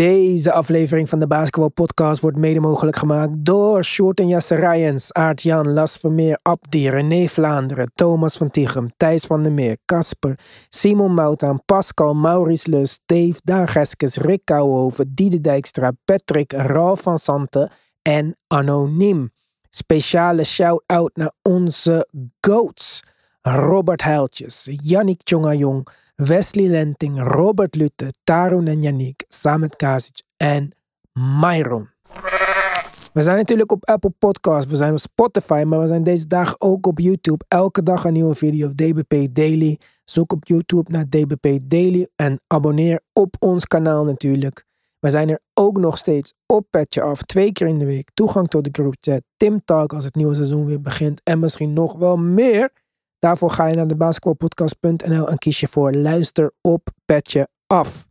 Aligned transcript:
Deze 0.00 0.52
aflevering 0.52 1.08
van 1.08 1.18
de 1.18 1.26
Basketball 1.26 1.68
Podcast 1.68 2.20
wordt 2.20 2.36
mede 2.36 2.60
mogelijk 2.60 2.96
gemaakt 2.96 3.44
door 3.44 3.84
Short 3.84 4.20
en 4.20 4.38
Rijens, 4.48 5.12
Aart-Jan, 5.12 5.72
Las 5.72 5.96
Vermeer, 5.96 6.38
Abdi, 6.42 6.88
René 6.88 7.28
Vlaanderen, 7.28 7.90
Thomas 7.94 8.36
van 8.36 8.50
Tichem, 8.50 8.88
Thijs 8.96 9.24
van 9.24 9.42
der 9.42 9.52
Meer, 9.52 9.76
Casper, 9.84 10.38
Simon 10.68 11.14
Moutaan, 11.14 11.62
Pascal, 11.64 12.14
Maurice 12.14 12.70
Lus, 12.70 13.00
Dave, 13.06 13.40
Daan 13.44 13.68
Geskes, 13.68 14.16
Rick 14.16 14.44
Kouwenhoven, 14.44 15.12
Diede 15.14 15.40
Dijkstra, 15.40 15.92
Patrick, 16.04 16.52
Ralf 16.52 17.00
van 17.00 17.18
Santen 17.18 17.70
en 18.02 18.36
Anoniem. 18.46 19.30
Speciale 19.70 20.44
shout-out 20.44 21.16
naar 21.16 21.32
onze 21.42 22.08
GOATs. 22.40 23.02
Robert 23.42 24.02
Heiltjes, 24.02 24.68
Yannick 24.82 25.22
Tjongajong, 25.22 25.88
Wesley 26.20 26.68
Lenting, 26.68 27.22
Robert 27.22 27.74
Lutte, 27.74 28.12
Tarun 28.24 28.68
en 28.68 28.82
Yannick, 28.82 29.24
Samet 29.28 29.76
Kasic 29.76 30.22
en 30.36 30.70
Myron. 31.12 31.88
We 33.12 33.22
zijn 33.22 33.36
natuurlijk 33.36 33.72
op 33.72 33.88
Apple 33.88 34.12
Podcasts, 34.18 34.70
we 34.70 34.76
zijn 34.76 34.92
op 34.92 34.98
Spotify, 34.98 35.64
maar 35.66 35.80
we 35.80 35.86
zijn 35.86 36.02
deze 36.02 36.26
dagen 36.26 36.60
ook 36.60 36.86
op 36.86 36.98
YouTube. 36.98 37.44
Elke 37.48 37.82
dag 37.82 38.04
een 38.04 38.12
nieuwe 38.12 38.34
video, 38.34 38.72
DBP 38.74 39.34
Daily. 39.34 39.78
Zoek 40.04 40.32
op 40.32 40.46
YouTube 40.46 40.90
naar 40.90 41.08
DBP 41.08 41.58
Daily 41.62 42.08
en 42.16 42.40
abonneer 42.46 43.00
op 43.12 43.36
ons 43.38 43.66
kanaal 43.66 44.04
natuurlijk. 44.04 44.64
We 44.98 45.10
zijn 45.10 45.28
er 45.28 45.40
ook 45.54 45.78
nog 45.78 45.98
steeds 45.98 46.34
op 46.46 46.66
Petje 46.70 47.02
Af, 47.02 47.22
twee 47.22 47.52
keer 47.52 47.66
in 47.66 47.78
de 47.78 47.86
week. 47.86 48.10
Toegang 48.14 48.48
tot 48.48 48.64
de 48.64 48.70
groupchat, 48.72 49.22
Tim 49.36 49.64
Talk 49.64 49.92
als 49.92 50.04
het 50.04 50.14
nieuwe 50.14 50.34
seizoen 50.34 50.66
weer 50.66 50.80
begint 50.80 51.20
en 51.24 51.38
misschien 51.38 51.72
nog 51.72 51.96
wel 51.96 52.16
meer. 52.16 52.72
Daarvoor 53.20 53.50
ga 53.50 53.66
je 53.66 53.74
naar 53.74 53.86
de 53.86 53.96
basketbalpodcast.nl 53.96 55.28
en 55.28 55.38
kies 55.38 55.60
je 55.60 55.68
voor 55.68 55.92
luister 55.92 56.52
op 56.60 56.88
Petje 57.04 57.48
Af. 57.66 58.06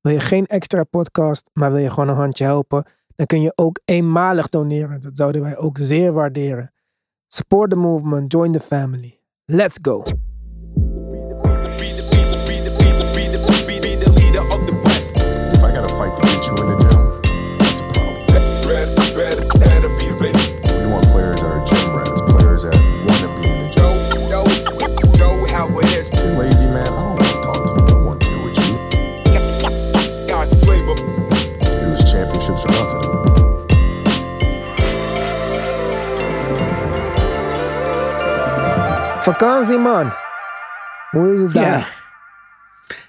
Wil 0.00 0.12
je 0.12 0.20
geen 0.20 0.46
extra 0.46 0.84
podcast, 0.84 1.50
maar 1.52 1.72
wil 1.72 1.80
je 1.80 1.90
gewoon 1.90 2.08
een 2.08 2.14
handje 2.14 2.44
helpen, 2.44 2.84
dan 3.14 3.26
kun 3.26 3.42
je 3.42 3.52
ook 3.54 3.80
eenmalig 3.84 4.48
doneren. 4.48 5.00
Dat 5.00 5.16
zouden 5.16 5.42
wij 5.42 5.56
ook 5.56 5.78
zeer 5.80 6.12
waarderen. 6.12 6.72
Support 7.26 7.70
the 7.70 7.76
movement, 7.76 8.32
join 8.32 8.52
the 8.52 8.60
family. 8.60 9.20
Let's 9.44 9.78
go! 9.82 10.02
Vakantie, 39.38 39.78
man. 39.78 40.12
Hoe 41.10 41.32
is 41.32 41.40
het 41.40 41.52
daar? 41.52 41.78
Ja. 41.78 41.86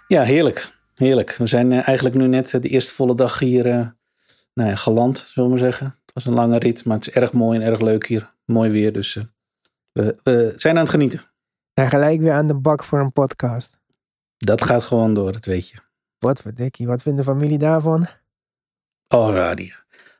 ja, 0.08 0.24
heerlijk. 0.24 0.72
Heerlijk. 0.96 1.36
We 1.36 1.48
zijn 1.48 1.72
eh, 1.72 1.88
eigenlijk 1.88 2.16
nu 2.16 2.28
net 2.28 2.54
eh, 2.54 2.62
de 2.62 2.70
eerste 2.70 2.94
volle 2.94 3.16
dag 3.16 3.40
hier 3.40 3.66
eh, 3.66 3.88
nou 4.54 4.70
ja, 4.70 4.76
geland, 4.76 5.18
zullen 5.18 5.50
we 5.50 5.56
maar 5.56 5.72
zeggen. 5.72 5.86
Het 5.86 6.14
was 6.14 6.26
een 6.26 6.34
lange 6.34 6.58
rit, 6.58 6.86
maar 6.86 6.98
het 6.98 7.08
is 7.08 7.14
erg 7.14 7.34
mooi 7.34 7.60
en 7.60 7.66
erg 7.66 7.80
leuk 7.80 8.08
hier. 8.08 8.34
Mooi 8.46 8.70
weer, 8.70 8.94
dus 8.94 9.18
we, 9.92 10.20
we 10.24 10.54
zijn 10.58 10.76
aan 10.76 10.82
het 10.82 10.90
genieten. 10.90 11.22
En 11.74 11.90
gelijk 11.90 12.20
weer 12.22 12.34
aan 12.34 12.48
de 12.48 12.56
bak 12.56 12.84
voor 12.84 13.00
een 13.00 13.12
podcast. 13.12 13.80
Dat 14.38 14.64
gaat 14.64 14.84
gewoon 14.84 15.14
door, 15.14 15.32
dat 15.32 15.46
weet 15.46 15.70
je. 15.70 15.78
Wat 16.20 16.42
verdikkie, 16.42 16.88
wat 16.88 17.02
vindt 17.02 17.18
de 17.18 17.24
familie 17.24 17.58
daarvan? 17.58 18.08
Oh 19.08 19.34
ja, 19.34 19.56
die 19.56 19.74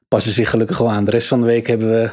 passen 0.08 0.32
zich 0.32 0.50
gelukkig 0.50 0.78
wel 0.78 0.92
aan. 0.92 1.06
De 1.06 1.12
rest 1.12 1.28
van 1.28 1.40
de 1.40 1.46
week 1.46 1.68
hebben 1.68 1.90
we 1.90 2.12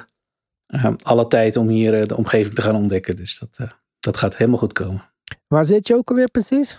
alle 1.02 1.26
tijd 1.26 1.56
om 1.56 1.68
hier 1.68 2.08
de 2.08 2.16
omgeving 2.16 2.54
te 2.54 2.62
gaan 2.62 2.76
ontdekken. 2.76 3.16
Dus 3.16 3.38
dat, 3.38 3.82
dat 4.04 4.16
gaat 4.16 4.36
helemaal 4.36 4.58
goed 4.58 4.72
komen. 4.72 5.02
Waar 5.46 5.64
zit 5.64 5.86
je 5.86 5.94
ook 5.94 6.08
alweer 6.08 6.30
precies? 6.30 6.78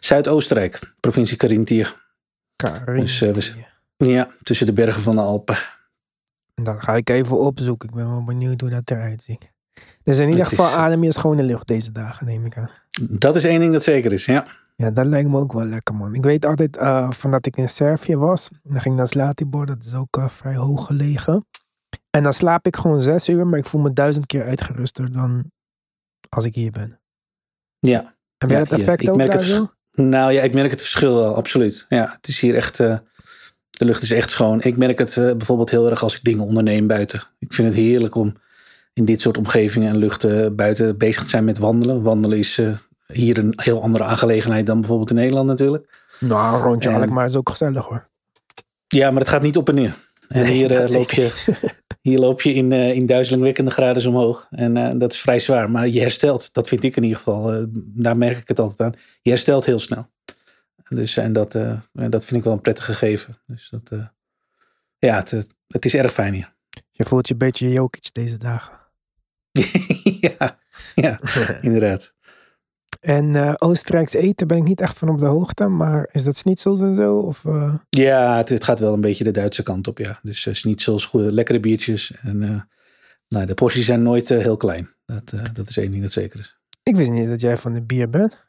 Zuidoostenrijk, 0.00 0.94
provincie 1.00 1.36
Carinthië. 1.36 1.86
Karin. 2.56 3.00
Dus, 3.00 3.20
eh, 3.22 3.64
Ja, 3.96 4.28
tussen 4.42 4.66
de 4.66 4.72
bergen 4.72 5.02
van 5.02 5.14
de 5.14 5.20
Alpen. 5.20 5.56
Dan 6.54 6.82
ga 6.82 6.94
ik 6.94 7.10
even 7.10 7.38
opzoeken. 7.38 7.88
Ik 7.88 7.94
ben 7.94 8.10
wel 8.10 8.24
benieuwd 8.24 8.60
hoe 8.60 8.70
dat 8.70 8.90
eruit 8.90 9.22
ziet. 9.22 9.50
Dus 10.02 10.18
in 10.18 10.28
ieder 10.28 10.42
is, 10.42 10.48
geval 10.48 10.66
eh, 10.66 10.76
adem 10.76 11.04
je 11.04 11.12
schone 11.12 11.42
lucht 11.42 11.66
deze 11.66 11.92
dagen, 11.92 12.26
neem 12.26 12.44
ik 12.44 12.56
aan. 12.56 12.70
Dat 13.08 13.36
is 13.36 13.44
één 13.44 13.60
ding 13.60 13.72
dat 13.72 13.82
zeker 13.82 14.12
is, 14.12 14.24
ja. 14.24 14.46
Ja, 14.76 14.90
dat 14.90 15.06
lijkt 15.06 15.28
me 15.28 15.38
ook 15.38 15.52
wel 15.52 15.64
lekker, 15.64 15.94
man. 15.94 16.14
Ik 16.14 16.22
weet 16.22 16.44
altijd, 16.44 16.76
eh, 16.76 17.10
van 17.10 17.30
dat 17.30 17.46
ik 17.46 17.56
in 17.56 17.68
Servië 17.68 18.16
was, 18.16 18.50
dan 18.62 18.80
ging 18.80 18.94
ik 18.94 19.00
naar 19.00 19.08
Zlatibor, 19.08 19.66
dat 19.66 19.84
is 19.84 19.94
ook 19.94 20.16
eh, 20.16 20.28
vrij 20.28 20.56
hoog 20.56 20.86
gelegen. 20.86 21.46
En 22.10 22.22
dan 22.22 22.32
slaap 22.32 22.66
ik 22.66 22.76
gewoon 22.76 23.00
zes 23.00 23.28
uur, 23.28 23.46
maar 23.46 23.58
ik 23.58 23.66
voel 23.66 23.80
me 23.80 23.92
duizend 23.92 24.26
keer 24.26 24.44
uitgeruster 24.44 25.12
dan 25.12 25.50
als 26.28 26.44
ik 26.44 26.54
hier 26.54 26.70
ben. 26.70 27.00
Ja, 27.78 28.14
Heb 28.38 28.50
jij 28.50 28.58
Ja, 28.58 28.64
hier. 28.68 28.78
effect 28.78 29.02
Ik 29.02 29.10
ook 29.10 29.16
merk 29.16 29.32
het 29.32 29.42
zo? 29.42 29.70
Nou 29.92 30.32
ja, 30.32 30.42
ik 30.42 30.54
merk 30.54 30.70
het 30.70 30.80
verschil 30.80 31.14
wel, 31.14 31.34
absoluut. 31.34 31.84
Ja, 31.88 32.12
het 32.16 32.28
is 32.28 32.40
hier 32.40 32.54
echt, 32.54 32.80
eh, 32.80 32.96
de 33.70 33.84
lucht 33.84 34.02
is 34.02 34.10
echt 34.10 34.30
schoon. 34.30 34.62
Ik 34.62 34.76
merk 34.76 34.98
het 34.98 35.16
eh, 35.16 35.24
bijvoorbeeld 35.36 35.70
heel 35.70 35.90
erg 35.90 36.02
als 36.02 36.14
ik 36.16 36.24
dingen 36.24 36.44
onderneem 36.44 36.86
buiten. 36.86 37.22
Ik 37.38 37.52
vind 37.52 37.68
het 37.68 37.76
heerlijk 37.76 38.14
om 38.14 38.34
in 38.92 39.04
dit 39.04 39.20
soort 39.20 39.36
omgevingen 39.38 39.88
en 39.88 39.96
luchten 39.96 40.56
buiten 40.56 40.96
bezig 40.98 41.22
te 41.22 41.28
zijn 41.28 41.44
met 41.44 41.58
wandelen. 41.58 42.02
Wandelen 42.02 42.38
is 42.38 42.58
eh, 42.58 42.76
hier 43.06 43.38
een 43.38 43.52
heel 43.62 43.82
andere 43.82 44.04
aangelegenheid 44.04 44.66
dan 44.66 44.78
bijvoorbeeld 44.80 45.10
in 45.10 45.16
Nederland 45.16 45.46
natuurlijk. 45.48 46.02
Nou, 46.20 46.56
een 46.56 46.62
rondje 46.62 46.88
En- 46.88 46.94
Alkmaar 47.00 47.24
is 47.26 47.36
ook 47.36 47.48
gezellig 47.50 47.86
hoor. 47.86 48.08
Ja, 48.88 49.10
maar 49.10 49.20
het 49.20 49.28
gaat 49.30 49.42
niet 49.42 49.56
op 49.56 49.68
en 49.68 49.74
neer. 49.74 49.94
En 50.28 50.42
Nee, 50.42 50.52
hier, 50.52 50.70
eh, 50.80 50.90
loop 50.92 51.10
je, 51.10 51.30
hier 52.08 52.18
loop 52.18 52.42
je 52.42 52.52
in, 52.54 52.72
eh 52.72 52.94
in 52.94 53.06
duizelingwekkende 53.06 53.70
graden 53.70 54.08
omhoog. 54.08 54.46
En 54.50 54.76
eh, 54.76 54.98
dat 54.98 55.12
is 55.12 55.20
vrij 55.20 55.38
zwaar. 55.38 55.70
Maar 55.70 55.88
je 55.88 56.00
herstelt, 56.00 56.54
dat 56.54 56.68
vind 56.68 56.84
ik 56.84 56.96
in 56.96 57.02
ieder 57.02 57.16
geval. 57.18 57.52
eh, 57.52 57.62
daar 57.72 58.16
merk 58.16 58.38
ik 58.38 58.48
het 58.48 58.58
altijd 58.60 58.80
aan. 58.80 59.00
Je 59.22 59.30
herstelt 59.30 59.64
heel 59.64 59.78
snel. 59.78 60.10
Dus, 60.88 61.16
en 61.16 61.32
dat, 61.32 61.52
dat 61.92 62.24
vind 62.24 62.32
ik 62.32 62.44
wel 62.44 62.52
een 62.52 62.60
prettig 62.60 62.84
gegeven. 62.84 63.38
Dus 63.46 63.68
dat, 63.70 64.10
ja, 64.98 65.16
het, 65.16 65.48
het 65.66 65.84
is 65.84 65.94
erg 65.94 66.12
fijn 66.12 66.34
hier. 66.34 66.54
Je 66.90 67.04
voelt 67.04 67.26
je 67.26 67.32
een 67.32 67.38
beetje 67.38 67.70
Jokic 67.70 68.12
deze 68.12 68.36
dagen. 68.36 68.72
ja, 70.20 70.58
ja, 70.94 71.20
inderdaad. 71.60 72.14
En 73.00 73.36
eh 73.36 73.54
Oostenrijks 73.56 74.12
eten 74.12 74.46
ben 74.46 74.56
ik 74.56 74.64
niet 74.64 74.80
echt 74.80 74.98
van 74.98 75.08
op 75.08 75.18
de 75.18 75.26
hoogte, 75.26 75.66
maar 75.66 76.08
is 76.12 76.24
dat 76.24 76.36
schnitzels 76.36 76.80
en 76.80 76.94
zo? 76.94 77.16
Of, 77.16 77.44
eh, 77.44 77.74
Ja, 77.90 78.36
het, 78.36 78.48
het 78.48 78.64
gaat 78.64 78.80
wel 78.80 78.92
een 78.94 79.00
beetje 79.00 79.24
de 79.24 79.30
Duitse 79.30 79.62
kant 79.62 79.86
op, 79.86 79.98
ja. 79.98 80.18
Dus 80.22 80.46
uh, 80.46 80.54
schnitzels, 80.54 81.04
goede, 81.04 81.32
lekkere 81.32 81.60
biertjes. 81.60 82.12
En 82.20 82.68
nou, 83.28 83.46
de 83.46 83.54
porties 83.54 83.86
zijn 83.86 84.02
nooit 84.02 84.28
heel 84.28 84.56
klein. 84.56 84.94
Dat, 85.04 85.32
dat 85.52 85.68
is 85.68 85.76
één 85.76 85.90
ding 85.90 86.02
dat 86.02 86.12
zeker 86.12 86.40
is. 86.40 86.58
Ik 86.82 86.96
wist 86.96 87.10
niet 87.10 87.28
dat 87.28 87.40
jij 87.40 87.56
van 87.56 87.72
de 87.72 87.82
bier 87.82 88.10
bent. 88.10 88.46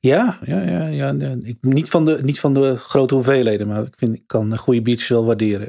Ja, 0.00 0.38
ja, 0.44 0.62
ja, 0.62 0.86
ja. 0.86 1.36
Ik, 1.42 1.56
niet, 1.60 1.88
van 1.88 2.04
de, 2.04 2.18
niet 2.22 2.40
van 2.40 2.54
de 2.54 2.76
grote 2.76 3.14
hoeveelheden, 3.14 3.66
maar 3.66 3.82
ik, 3.82 3.96
vind, 3.96 4.14
ik 4.14 4.22
kan 4.26 4.56
goede 4.56 4.82
biertjes 4.82 5.08
wel 5.08 5.24
waarderen. 5.24 5.68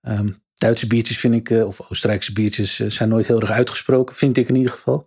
Ehm, 0.00 0.28
Duitse 0.54 0.86
biertjes 0.86 1.18
vind 1.18 1.34
ik, 1.34 1.64
of 1.64 1.90
Oostenrijkse 1.90 2.32
biertjes, 2.32 2.76
zijn 2.76 3.08
nooit 3.08 3.26
heel 3.26 3.40
erg 3.40 3.50
uitgesproken, 3.50 4.14
vind 4.14 4.36
ik 4.36 4.48
in 4.48 4.54
ieder 4.54 4.72
geval. 4.72 5.06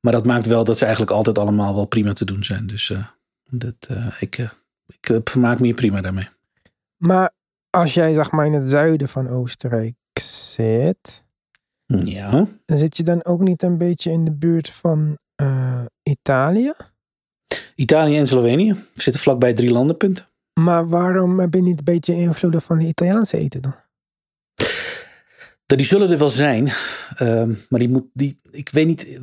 Maar 0.00 0.12
dat 0.12 0.26
maakt 0.26 0.46
wel 0.46 0.64
dat 0.64 0.76
ze 0.76 0.82
eigenlijk 0.82 1.12
altijd 1.12 1.38
allemaal 1.38 1.74
wel 1.74 1.86
prima 1.86 2.12
te 2.12 2.24
doen 2.24 2.44
zijn. 2.44 2.66
Dus 2.66 2.90
eh, 2.90 3.04
dat, 3.50 3.86
eh, 3.88 4.06
ik, 4.20 4.38
eh, 4.38 4.50
ik 5.00 5.20
vermaak 5.24 5.58
me 5.58 5.64
hier 5.64 5.74
prima 5.74 6.00
daarmee. 6.00 6.28
Maar 6.96 7.30
als 7.70 7.94
jij 7.94 8.12
zeg 8.12 8.30
maar 8.30 8.46
in 8.46 8.52
het 8.52 8.64
zuiden 8.64 9.08
van 9.08 9.28
Oostenrijk 9.28 9.94
zit, 10.20 11.24
Ja, 11.86 12.46
zit 12.66 12.96
je 12.96 13.02
dan 13.02 13.24
ook 13.24 13.40
niet 13.40 13.62
een 13.62 13.78
beetje 13.78 14.10
in 14.10 14.24
de 14.24 14.32
buurt 14.32 14.70
van 14.70 15.18
Italië? 16.02 16.72
Italië 17.74 18.18
en 18.18 18.26
Slovenië 18.26 18.84
zitten 18.94 19.22
vlakbij 19.22 19.52
drie 19.52 19.70
landenpunten. 19.70 20.28
Maar 20.60 20.88
waarom 20.88 21.40
heb 21.40 21.54
je 21.54 21.62
niet 21.62 21.78
een 21.78 21.84
beetje 21.84 22.14
invloeden 22.14 22.62
van 22.62 22.78
de 22.78 22.86
Italiaanse 22.86 23.38
eten 23.38 23.62
dan? 23.62 23.74
Die 25.66 25.86
zullen 25.86 26.10
er 26.10 26.18
wel 26.18 26.30
zijn, 26.30 26.72
ehm, 27.16 27.54
maar 27.68 27.78
die 27.80 27.88
moet, 27.88 28.04
die, 28.12 28.40
ik 28.50 28.68
weet 28.68 28.86
niet 28.86 29.20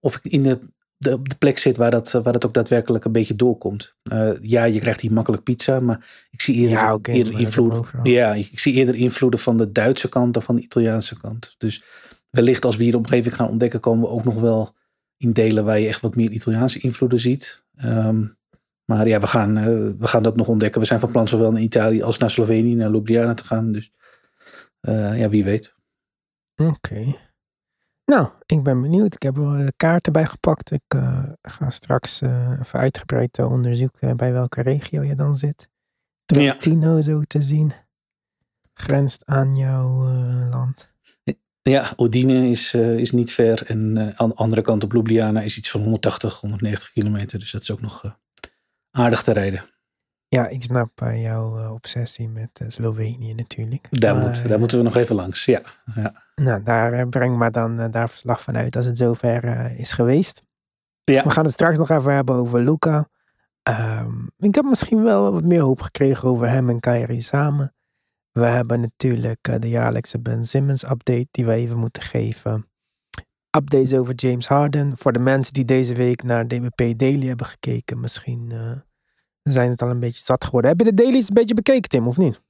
of 0.00 0.16
ik 0.16 0.32
in 0.32 0.42
de, 0.42 0.58
de, 0.96 1.12
op 1.12 1.28
de 1.28 1.36
plek 1.36 1.58
zit 1.58 1.76
waar 1.76 1.90
dat, 1.90 2.10
waar 2.10 2.32
dat 2.32 2.46
ook 2.46 2.54
daadwerkelijk 2.54 3.04
een 3.04 3.12
beetje 3.12 3.36
doorkomt. 3.36 3.96
Eh, 4.02 4.30
ja, 4.40 4.64
je 4.64 4.80
krijgt 4.80 5.00
hier 5.00 5.12
makkelijk 5.12 5.42
pizza, 5.42 5.80
maar 5.80 6.26
ik 6.30 6.40
zie 6.40 6.54
eerder, 6.54 6.78
Ja, 6.78 6.98
eerder 7.02 7.38
invloeden. 7.38 7.84
Ja, 8.02 8.34
ik 8.34 8.58
zie 8.58 8.74
eerder 8.74 8.94
invloeden 8.94 9.40
van 9.40 9.56
de 9.56 9.72
Duitse 9.72 10.08
kant 10.08 10.34
dan 10.34 10.42
van 10.42 10.56
de 10.56 10.62
Italiaanse 10.62 11.18
kant. 11.18 11.54
Dus 11.58 11.82
wellicht 12.30 12.64
als 12.64 12.76
we 12.76 12.82
hier 12.82 12.92
de 12.92 12.98
omgeving 12.98 13.34
gaan 13.34 13.48
ontdekken, 13.48 13.80
komen 13.80 14.04
we 14.04 14.10
ook 14.10 14.24
nog 14.24 14.40
wel 14.40 14.74
in 15.16 15.32
delen 15.32 15.64
waar 15.64 15.78
je 15.78 15.88
echt 15.88 16.00
wat 16.00 16.16
meer 16.16 16.30
Italiaanse 16.30 16.78
invloeden 16.78 17.18
ziet. 17.18 17.64
Ehm, 17.76 18.26
maar 18.84 19.08
ja, 19.08 19.20
we 19.20 19.26
gaan, 19.26 19.56
eh, 19.56 19.64
we 19.98 20.06
gaan 20.06 20.22
dat 20.22 20.36
nog 20.36 20.48
ontdekken. 20.48 20.80
We 20.80 20.86
zijn 20.86 21.00
van 21.00 21.10
plan 21.10 21.28
zowel 21.28 21.52
naar 21.52 21.60
Italië 21.60 22.02
als 22.02 22.18
naar 22.18 22.30
Slovenië, 22.30 22.74
naar 22.74 22.90
Ljubljana 22.90 23.34
te 23.34 23.44
gaan. 23.44 23.72
Dus 23.72 23.92
eh, 24.80 25.18
ja, 25.18 25.28
wie 25.28 25.44
weet. 25.44 25.74
Oké. 26.56 27.16
Nou, 28.08 28.28
ik 28.46 28.62
ben 28.62 28.80
benieuwd. 28.82 29.14
Ik 29.14 29.22
heb 29.22 29.36
wel 29.36 29.50
de 29.50 29.72
kaarten 29.76 30.12
bijgepakt. 30.12 30.70
Ik 30.72 30.82
eh, 30.88 31.22
ga 31.42 31.70
straks 31.70 32.20
eh, 32.20 32.58
even 32.60 32.78
uitgebreid 32.78 33.38
eh, 33.38 33.50
onderzoeken 33.50 34.16
bij 34.16 34.32
welke 34.32 34.62
regio 34.62 35.02
je 35.02 35.14
dan 35.14 35.36
zit. 35.36 35.68
Trentino 36.24 37.00
zo 37.00 37.20
te 37.20 37.42
zien. 37.42 37.72
Grenst 38.74 39.22
aan 39.26 39.56
jouw 39.56 40.08
eh, 40.08 40.48
land. 40.50 40.92
Ja, 41.62 41.92
Odine 41.96 42.50
is, 42.50 42.74
eh, 42.74 42.96
is 42.98 43.10
niet 43.10 43.32
ver. 43.32 43.66
En 43.66 43.96
eh, 43.96 44.08
aan 44.16 44.28
de 44.28 44.34
andere 44.34 44.62
kant 44.62 44.84
op 44.84 44.92
Ljubljana 44.92 45.40
is 45.40 45.58
iets 45.58 45.70
van 45.70 45.80
180, 45.80 46.40
190 46.40 46.92
kilometer. 46.92 47.38
Dus 47.38 47.50
dat 47.50 47.62
is 47.62 47.70
ook 47.70 47.80
nog 47.80 48.04
eh, 48.04 48.10
aardig 48.90 49.22
te 49.22 49.32
rijden. 49.32 49.64
Ja, 50.28 50.46
ik 50.48 50.62
snap 50.62 51.00
eh, 51.00 51.22
jouw 51.22 51.58
eh, 51.58 51.72
obsessie 51.72 52.28
met 52.28 52.60
eh, 52.60 52.68
Slovenië 52.68 53.34
natuurlijk. 53.34 53.86
Daar, 53.90 54.14
Maar, 54.14 54.24
moet, 54.24 54.48
daar 54.48 54.58
moeten 54.58 54.78
we 54.78 54.84
nog 54.84 54.96
even 54.96 55.14
langs. 55.14 55.44
Ja, 55.44 55.60
ja. 55.94 56.26
Nou, 56.38 56.62
daar 56.62 56.92
eh, 56.92 57.08
breng 57.08 57.36
maar 57.36 57.52
dan 57.52 57.80
eh, 57.80 57.90
daar 57.90 58.10
verslag 58.10 58.42
van 58.42 58.56
uit 58.56 58.76
als 58.76 58.84
het 58.84 58.96
zover 58.96 59.44
eh, 59.44 59.78
is 59.78 59.92
geweest. 59.92 60.42
Ja. 61.04 61.22
We 61.22 61.30
gaan 61.30 61.44
het 61.44 61.52
straks 61.52 61.78
nog 61.78 61.90
even 61.90 62.14
hebben 62.14 62.34
over 62.34 62.60
Luca. 62.60 63.08
Ehm, 63.62 64.26
ik 64.38 64.54
heb 64.54 64.64
misschien 64.64 65.02
wel 65.02 65.32
wat 65.32 65.44
meer 65.44 65.60
hoop 65.60 65.80
gekregen 65.80 66.28
over 66.28 66.48
hem 66.48 66.68
en 66.68 66.80
Kyrie 66.80 67.20
samen. 67.20 67.74
We 68.32 68.44
hebben 68.44 68.80
natuurlijk 68.80 69.60
de 69.62 69.68
jaarlijkse 69.68 70.20
Ben 70.20 70.44
Simmons 70.44 70.82
update 70.82 71.28
die 71.30 71.46
we 71.46 71.52
even 71.52 71.78
moeten 71.78 72.02
geven. 72.02 72.70
Updates 73.56 73.94
over 73.94 74.14
James 74.14 74.48
Harden. 74.48 74.96
Voor 74.96 75.12
de 75.12 75.18
mensen 75.18 75.52
die 75.52 75.64
deze 75.64 75.94
week 75.94 76.22
naar 76.22 76.46
DBP 76.46 76.98
Daily 76.98 77.26
hebben 77.26 77.46
gekeken, 77.46 78.00
misschien 78.00 78.52
zijn 79.42 79.70
het 79.70 79.82
al 79.82 79.90
een 79.90 80.00
beetje 80.00 80.24
zat 80.24 80.44
geworden. 80.44 80.70
Heb 80.70 80.80
je 80.80 80.94
de 80.94 81.02
dailies 81.02 81.28
een 81.28 81.34
beetje 81.34 81.54
bekeken, 81.54 81.88
Tim, 81.88 82.06
of 82.06 82.16
niet? 82.16 82.40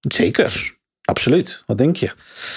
Zeker, 0.00 0.80
absoluut. 1.04 1.62
Wat 1.66 1.78
denk 1.78 1.96
je? 1.96 2.12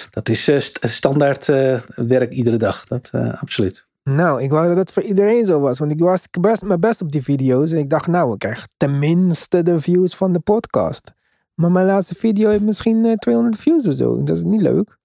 Dat 0.10 0.30
is 0.30 0.48
eh, 0.48 0.60
st- 0.60 0.80
standaard 0.82 1.50
eh, 1.50 1.80
werk 1.96 2.32
iedere 2.32 2.58
dag. 2.58 2.86
Dat 2.86 3.10
eh, 3.12 3.42
absoluut. 3.42 3.88
Nou, 4.04 4.42
ik 4.42 4.50
wou 4.50 4.68
dat 4.68 4.78
het 4.78 4.92
voor 4.92 5.04
iedereen 5.04 5.46
zo 5.46 5.60
was. 5.60 5.80
Want 5.80 5.92
ik 5.92 6.00
was 6.00 6.22
best, 6.42 6.62
mijn 6.62 6.80
best 6.80 7.02
op 7.02 7.12
die 7.12 7.24
video's. 7.24 7.72
En 7.72 7.78
ik 7.78 7.90
dacht, 7.90 8.08
nou, 8.08 8.32
we 8.32 8.38
krijgen 8.38 8.70
tenminste 8.78 9.64
de 9.64 9.82
views 9.82 10.16
van 10.16 10.32
de 10.34 10.40
podcast. 10.40 11.12
Maar 11.54 11.72
mijn 11.72 11.86
laatste 11.86 12.16
video 12.16 12.50
heeft 12.50 12.64
misschien 12.64 13.06
eh, 13.06 13.14
200 13.14 13.58
views 13.58 13.88
of 13.88 13.94
zo. 13.94 14.24
Dat 14.24 14.38
is 14.38 14.44
niet 14.44 14.62
leuk. 14.62 14.98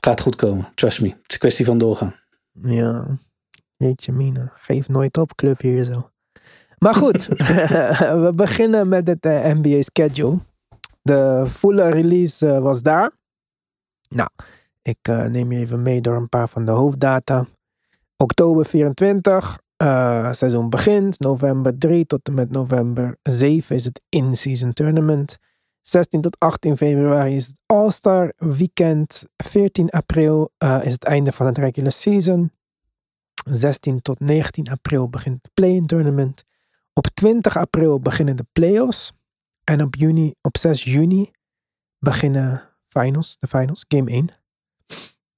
Gaat 0.00 0.20
goed 0.20 0.36
komen. 0.36 0.66
Trust 0.74 1.00
me. 1.00 1.08
Het 1.08 1.16
is 1.26 1.32
een 1.32 1.38
kwestie 1.38 1.64
van 1.64 1.78
doorgaan. 1.78 2.14
Ja, 2.62 3.06
jeetje 3.76 4.12
mina. 4.12 4.52
Geef 4.54 4.88
nooit 4.88 5.18
op, 5.18 5.34
club 5.34 5.60
hier 5.60 5.84
zo. 5.84 6.10
Maar 6.78 6.94
goed, 6.94 7.26
we 8.24 8.32
beginnen 8.34 8.88
met 8.88 9.06
het 9.06 9.22
NBA 9.22 9.82
schedule. 9.82 10.38
De 11.04 11.42
volle 11.46 11.88
release 11.88 12.52
eh, 12.52 12.58
was 12.58 12.82
daar. 12.82 13.12
Nou, 14.08 14.28
ik 14.82 14.98
eh, 15.02 15.24
neem 15.24 15.52
je 15.52 15.58
even 15.58 15.82
mee 15.82 16.00
door 16.00 16.16
een 16.16 16.28
paar 16.28 16.48
van 16.48 16.64
de 16.64 16.70
hoofddata. 16.70 17.46
Oktober 18.16 18.64
24, 18.64 19.60
eh, 19.76 20.32
seizoen 20.32 20.70
begint. 20.70 21.18
November 21.18 21.78
3 21.78 22.06
tot 22.06 22.28
en 22.28 22.34
met 22.34 22.50
november 22.50 23.16
7 23.22 23.76
is 23.76 23.84
het 23.84 24.00
in-season 24.08 24.72
tournament. 24.72 25.38
16 25.80 26.20
tot 26.20 26.38
18 26.38 26.76
februari 26.76 27.34
is 27.34 27.46
het 27.46 27.56
All-Star 27.66 28.32
Weekend. 28.36 29.24
14 29.36 29.90
april 29.90 30.52
is 30.82 30.92
het 30.92 31.04
einde 31.04 31.32
van 31.32 31.46
het 31.46 31.58
regular 31.58 31.92
season. 31.92 32.52
16 33.44 34.02
tot 34.02 34.20
19 34.20 34.68
april 34.68 35.08
begint 35.08 35.38
het 35.42 35.54
play-in 35.54 35.86
tournament. 35.86 36.44
Op 36.92 37.06
20 37.06 37.56
april 37.56 38.00
beginnen 38.00 38.36
de 38.36 38.46
playoffs. 38.52 39.12
En 39.64 39.82
op, 39.82 39.94
juni, 39.94 40.34
op 40.42 40.56
6 40.56 40.84
juni 40.84 41.30
beginnen 41.98 42.62
finals, 42.84 43.36
de 43.40 43.46
finals, 43.46 43.84
game 43.88 44.10
1. 44.10 44.28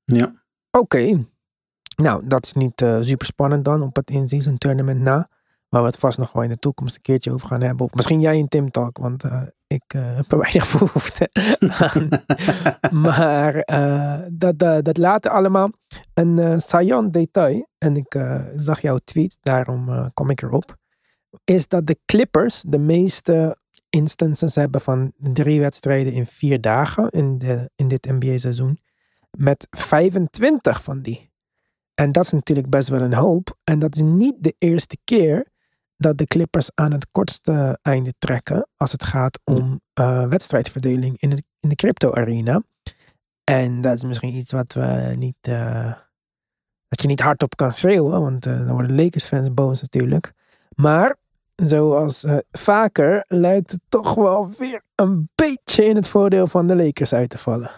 Ja. 0.04 0.32
Oké. 0.70 1.24
Nou, 1.96 2.26
dat 2.26 2.44
is 2.44 2.52
niet 2.52 2.84
super 3.00 3.26
spannend 3.26 3.64
dan 3.64 3.82
op 3.82 3.96
het 3.96 4.10
in-season 4.10 4.58
tournament 4.58 5.00
na. 5.00 5.28
Waar 5.68 5.82
we 5.82 5.86
het 5.86 5.98
vast 5.98 6.18
nog 6.18 6.32
wel 6.32 6.42
in 6.42 6.48
de 6.48 6.58
toekomst 6.58 6.94
een 6.94 7.02
keertje 7.02 7.32
over 7.32 7.48
gaan 7.48 7.60
hebben. 7.60 7.86
Of 7.86 7.94
misschien 7.94 8.20
jij 8.20 8.38
in 8.38 8.48
Tim 8.48 8.70
Talk, 8.70 8.98
want 8.98 9.24
eh, 9.24 9.42
ik 9.66 9.82
eh, 9.86 10.16
heb 10.16 10.32
er 10.32 10.38
weinig 10.38 10.72
behoefte 10.78 11.30
aan. 11.60 12.08
maar 13.02 13.54
eh, 13.54 14.20
dat, 14.32 14.58
dat, 14.58 14.84
dat 14.84 14.96
later 14.96 15.30
allemaal. 15.30 15.70
Een 16.14 16.38
eh 16.38 16.58
saillant 16.58 17.12
detail, 17.12 17.68
en 17.78 17.96
ik 17.96 18.14
eh, 18.14 18.44
zag 18.54 18.80
jouw 18.80 18.98
tweet, 19.04 19.38
daarom 19.42 19.88
eh, 19.88 20.06
kom 20.14 20.30
ik 20.30 20.42
erop. 20.42 20.76
Is 21.44 21.68
dat 21.68 21.86
de 21.86 21.98
Clippers 22.06 22.62
de 22.62 22.78
meeste 22.78 23.56
instances 23.96 24.54
hebben 24.54 24.80
van 24.80 25.12
drie 25.16 25.60
wedstrijden 25.60 26.12
in 26.12 26.26
vier 26.26 26.60
dagen 26.60 27.10
in, 27.10 27.38
de, 27.38 27.70
in 27.76 27.88
dit 27.88 28.06
NBA-seizoen. 28.06 28.78
Met 29.30 29.66
25 29.70 30.82
van 30.82 31.02
die. 31.02 31.30
En 31.94 32.12
dat 32.12 32.24
is 32.24 32.32
natuurlijk 32.32 32.70
best 32.70 32.88
wel 32.88 33.00
een 33.00 33.14
hoop. 33.14 33.58
En 33.64 33.78
dat 33.78 33.94
is 33.94 34.02
niet 34.02 34.34
de 34.38 34.54
eerste 34.58 34.98
keer 35.04 35.46
dat 35.96 36.18
de 36.18 36.24
Clippers 36.24 36.70
aan 36.74 36.92
het 36.92 37.10
kortste 37.10 37.78
einde 37.82 38.14
trekken 38.18 38.68
als 38.76 38.92
het 38.92 39.04
gaat 39.04 39.40
om 39.44 39.80
eh, 39.92 40.28
wedstrijdverdeling 40.28 41.20
in 41.20 41.30
de, 41.30 41.42
in 41.60 41.68
de 41.68 41.74
crypto-arena. 41.74 42.62
En 43.44 43.80
dat 43.80 43.96
is 43.96 44.04
misschien 44.04 44.34
iets 44.34 44.52
wat 44.52 44.72
we 44.72 45.14
niet, 45.18 45.36
eh, 45.40 45.92
dat 46.88 47.02
je 47.02 47.08
niet 47.08 47.20
hardop 47.20 47.56
kan 47.56 47.72
schreeuwen, 47.72 48.20
want 48.20 48.46
eh, 48.46 48.66
dan 48.66 48.72
worden 48.72 48.96
Lakers-fans 48.96 49.54
boos 49.54 49.80
natuurlijk. 49.80 50.32
Maar 50.74 51.16
zoals 51.56 52.24
eh, 52.24 52.36
vaker 52.52 53.24
lijkt 53.28 53.70
het 53.70 53.80
toch 53.88 54.14
wel 54.14 54.50
weer 54.58 54.80
een 54.94 55.28
beetje 55.34 55.84
in 55.84 55.96
het 55.96 56.08
voordeel 56.08 56.46
van 56.46 56.66
de 56.66 56.76
Lakers 56.76 57.12
uit 57.12 57.30
te 57.30 57.38
vallen. 57.38 57.70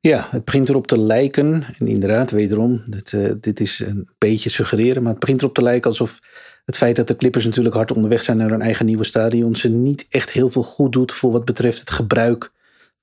Ja, 0.00 0.26
het 0.30 0.44
begint 0.44 0.68
erop 0.68 0.86
te 0.86 0.98
lijken. 0.98 1.64
En 1.78 1.86
inderdaad, 1.86 2.30
wederom, 2.30 2.82
dit, 2.86 3.12
eh, 3.12 3.30
dit 3.40 3.60
is 3.60 3.80
een 3.80 4.08
beetje 4.18 4.50
suggereren. 4.50 5.02
Maar 5.02 5.10
het 5.10 5.20
begint 5.20 5.40
erop 5.40 5.54
te 5.54 5.62
lijken 5.62 5.90
alsof 5.90 6.20
het 6.64 6.76
feit 6.76 6.96
dat 6.96 7.08
de 7.08 7.16
Clippers 7.16 7.44
natuurlijk 7.44 7.74
hard 7.74 7.92
onderweg 7.92 8.22
zijn 8.22 8.36
naar 8.36 8.50
hun 8.50 8.62
eigen 8.62 8.86
nieuwe 8.86 9.04
stadion. 9.04 9.56
ze 9.56 9.68
niet 9.68 10.06
echt 10.08 10.30
heel 10.30 10.48
veel 10.48 10.62
goed 10.62 10.92
doet 10.92 11.12
voor 11.12 11.32
wat 11.32 11.44
betreft 11.44 11.80
het 11.80 11.90
gebruik 11.90 12.52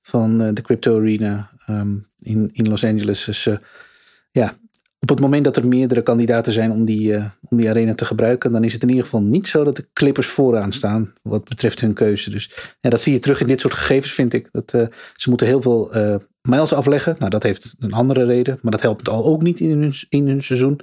van 0.00 0.42
eh, 0.42 0.48
de 0.52 0.62
Crypto 0.62 0.98
Arena 0.98 1.50
ehm, 1.66 1.96
in, 2.18 2.50
in 2.52 2.68
Los 2.68 2.84
Angeles. 2.84 3.24
Dus 3.24 3.48
ja, 4.30 4.54
op 5.04 5.10
het 5.10 5.20
moment 5.20 5.44
dat 5.44 5.56
er 5.56 5.66
meerdere 5.66 6.02
kandidaten 6.02 6.52
zijn 6.52 6.70
om 6.70 6.84
die, 6.84 7.14
eh, 7.14 7.24
om 7.48 7.56
die 7.56 7.68
arena 7.68 7.94
te 7.94 8.04
gebruiken, 8.04 8.52
dan 8.52 8.64
is 8.64 8.72
het 8.72 8.82
in 8.82 8.88
ieder 8.88 9.04
geval 9.04 9.22
niet 9.22 9.46
zo 9.46 9.64
dat 9.64 9.76
de 9.76 9.86
Clippers 9.92 10.26
vooraan 10.26 10.72
staan 10.72 11.12
wat 11.22 11.44
betreft 11.44 11.80
hun 11.80 11.92
keuze. 11.92 12.30
Dus 12.30 12.50
ja, 12.80 12.90
dat 12.90 13.00
zie 13.00 13.12
je 13.12 13.18
terug 13.18 13.40
in 13.40 13.46
dit 13.46 13.60
soort 13.60 13.74
gegevens, 13.74 14.12
vind 14.12 14.32
ik. 14.32 14.48
Dat, 14.52 14.72
eh, 14.72 14.86
ze 15.16 15.28
moeten 15.28 15.46
heel 15.46 15.62
veel 15.62 15.92
eh 15.92 16.16
miles 16.42 16.72
afleggen. 16.72 17.16
Nou, 17.18 17.30
dat 17.30 17.42
heeft 17.42 17.74
een 17.78 17.92
andere 17.92 18.24
reden, 18.24 18.58
maar 18.62 18.72
dat 18.72 18.82
helpt 18.82 19.08
al 19.08 19.24
ook 19.24 19.42
niet 19.42 19.60
in 19.60 19.70
hun, 19.70 19.94
in 20.08 20.42
seizoen. 20.42 20.80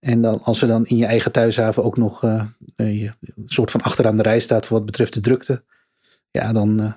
En 0.00 0.22
dan, 0.22 0.42
als 0.42 0.58
ze 0.58 0.66
dan 0.66 0.86
in 0.86 0.96
je 0.96 1.06
eigen 1.06 1.32
thuishaven 1.32 1.84
ook 1.84 1.96
nog 1.96 2.22
een 2.76 3.12
soort 3.46 3.70
van 3.70 3.80
achteraan 3.80 4.16
de 4.16 4.22
rij 4.22 4.40
staat 4.40 4.66
voor 4.66 4.76
wat 4.76 4.86
betreft 4.86 5.14
de 5.14 5.20
drukte. 5.20 5.62
Ja, 6.30 6.52
dan, 6.52 6.96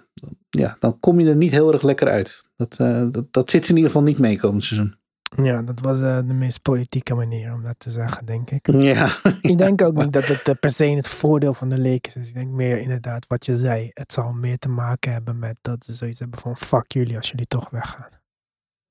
ja, 0.50 0.78
dan 0.80 1.00
kom 1.00 1.20
je 1.20 1.30
er 1.30 1.36
niet 1.36 1.52
heel 1.52 1.74
erg 1.74 1.82
lekker 1.82 2.08
uit. 2.08 2.44
Dat, 2.56 2.76
dat, 3.12 3.26
dat 3.32 3.50
zit 3.50 3.64
ze 3.64 3.70
in 3.70 3.76
ieder 3.76 3.92
geval 3.92 4.08
niet 4.08 4.20
mee 4.20 4.38
komend 4.38 4.64
seizoen. 4.64 4.96
Ja, 5.36 5.62
dat 5.62 5.80
was 5.80 6.02
eh, 6.02 6.18
de 6.18 6.34
meest 6.34 6.62
politieke 6.62 7.14
manier 7.14 7.54
om 7.54 7.64
dat 7.64 7.76
te 7.80 7.90
zeggen, 7.90 8.26
denk 8.26 8.52
ik. 8.52 8.68
Ja, 8.82 9.10
Ik 9.42 9.58
denk 9.58 9.82
ook 9.82 9.96
niet 9.96 10.14
dat 10.14 10.26
het 10.28 10.48
eh, 10.48 10.56
per 10.60 10.70
se 10.70 10.86
het 10.86 11.08
voordeel 11.08 11.54
van 11.54 11.70
de 11.70 11.80
Lakers 11.80 12.16
is. 12.16 12.28
Ik 12.28 12.34
denk 12.34 12.50
meer 12.52 12.78
inderdaad 12.80 13.28
wat 13.28 13.46
je 13.46 13.56
zei. 13.56 13.90
Het 13.94 14.14
zal 14.14 14.32
meer 14.32 14.58
te 14.58 14.70
maken 14.70 15.12
hebben 15.12 15.40
met 15.40 15.56
dat 15.62 15.86
ze 15.86 15.94
zoiets 15.94 16.20
hebben 16.20 16.40
van 16.40 16.58
fuck 16.58 16.92
jullie 16.92 17.18
als 17.18 17.30
jullie 17.30 17.48
toch 17.48 17.70
weggaan. 17.70 18.10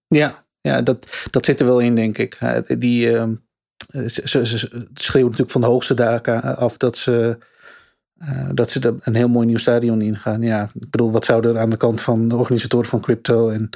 ja, 0.07 0.45
ja 0.61 0.83
dat, 0.83 1.27
dat 1.31 1.45
zit 1.45 1.61
er 1.61 1.67
wel 1.67 1.79
in, 1.79 1.95
denk 1.95 2.19
ik. 2.19 2.35
Eh, 2.35 2.79
Die 2.79 3.17
ehm, 3.17 3.35
ze, 4.07 4.23
ze, 4.25 4.47
ze 4.47 4.87
schreeuwen 4.95 5.31
natuurlijk 5.31 5.51
van 5.51 5.61
de 5.61 5.67
hoogste 5.67 5.95
daken 5.95 6.57
af 6.57 6.77
dat 6.77 6.97
ze, 6.97 7.39
eh, 8.19 8.51
dat 8.55 8.71
ze 8.71 8.97
een 9.01 9.15
heel 9.15 9.29
mooi 9.29 9.47
nieuw 9.47 9.59
stadion 9.59 10.01
ingaan. 10.01 10.43
Ja, 10.43 10.71
ik 10.75 10.91
bedoel, 10.91 11.13
wat 11.13 11.25
zou 11.25 11.49
er 11.49 11.59
aan 11.59 11.71
de 11.71 11.77
kant 11.77 12.01
van 12.01 12.29
de 12.29 12.37
organisatoren 12.37 12.89
van 12.89 13.01
crypto 13.01 13.49
en, 13.51 13.71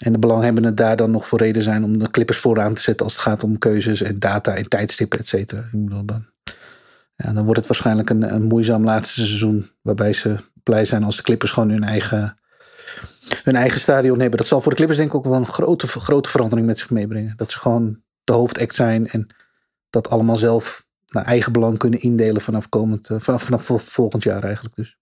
en 0.00 0.12
de 0.12 0.18
belanghebbenden 0.18 0.74
daar 0.74 0.96
dan 0.96 1.10
nog 1.10 1.26
voor 1.26 1.38
reden 1.38 1.62
zijn 1.62 1.84
om 1.84 1.98
de 1.98 2.10
Clippers 2.10 2.38
vooraan 2.38 2.74
te 2.74 2.82
zetten 2.82 3.04
als 3.04 3.14
het 3.14 3.22
gaat 3.22 3.44
om 3.44 3.58
keuzes 3.58 4.02
en 4.02 4.18
data 4.18 4.54
en 4.54 4.68
tijdstippen, 4.68 5.18
et 5.18 5.26
cetera. 5.26 5.68
Dan, 5.72 6.26
ja, 7.16 7.32
dan 7.32 7.44
wordt 7.44 7.58
het 7.58 7.68
waarschijnlijk 7.68 8.10
een, 8.10 8.34
een 8.34 8.42
moeizaam 8.42 8.84
laatste 8.84 9.20
seizoen 9.20 9.70
waarbij 9.82 10.12
ze 10.12 10.36
blij 10.62 10.84
zijn 10.84 11.04
als 11.04 11.16
de 11.16 11.22
Clippers 11.22 11.50
gewoon 11.50 11.70
hun 11.70 11.84
eigen 11.84 12.38
hun 13.44 13.56
eigen 13.56 13.80
stadion 13.80 14.20
hebben. 14.20 14.38
Dat 14.38 14.46
zal 14.46 14.60
voor 14.60 14.70
de 14.70 14.76
Clippers 14.76 14.98
denk 14.98 15.10
ik 15.10 15.16
ook 15.16 15.24
wel 15.24 15.34
een 15.34 15.46
grote, 15.46 15.86
grote 15.86 16.28
verandering 16.28 16.66
met 16.66 16.78
zich 16.78 16.90
meebrengen. 16.90 17.32
Dat 17.36 17.50
ze 17.50 17.58
gewoon 17.58 18.02
de 18.24 18.32
hoofdact 18.32 18.74
zijn 18.74 19.08
en 19.08 19.26
dat 19.90 20.10
allemaal 20.10 20.36
zelf 20.36 20.86
naar 21.06 21.24
eigen 21.24 21.52
belang 21.52 21.78
kunnen 21.78 22.00
indelen 22.00 22.42
vanaf, 22.42 22.68
komend, 22.68 23.10
eh, 23.10 23.18
vanaf, 23.18 23.42
vanaf 23.42 23.64
vol- 23.64 23.78
volgend 23.78 24.22
jaar 24.22 24.44
eigenlijk. 24.44 24.76
Dus. 24.76 24.96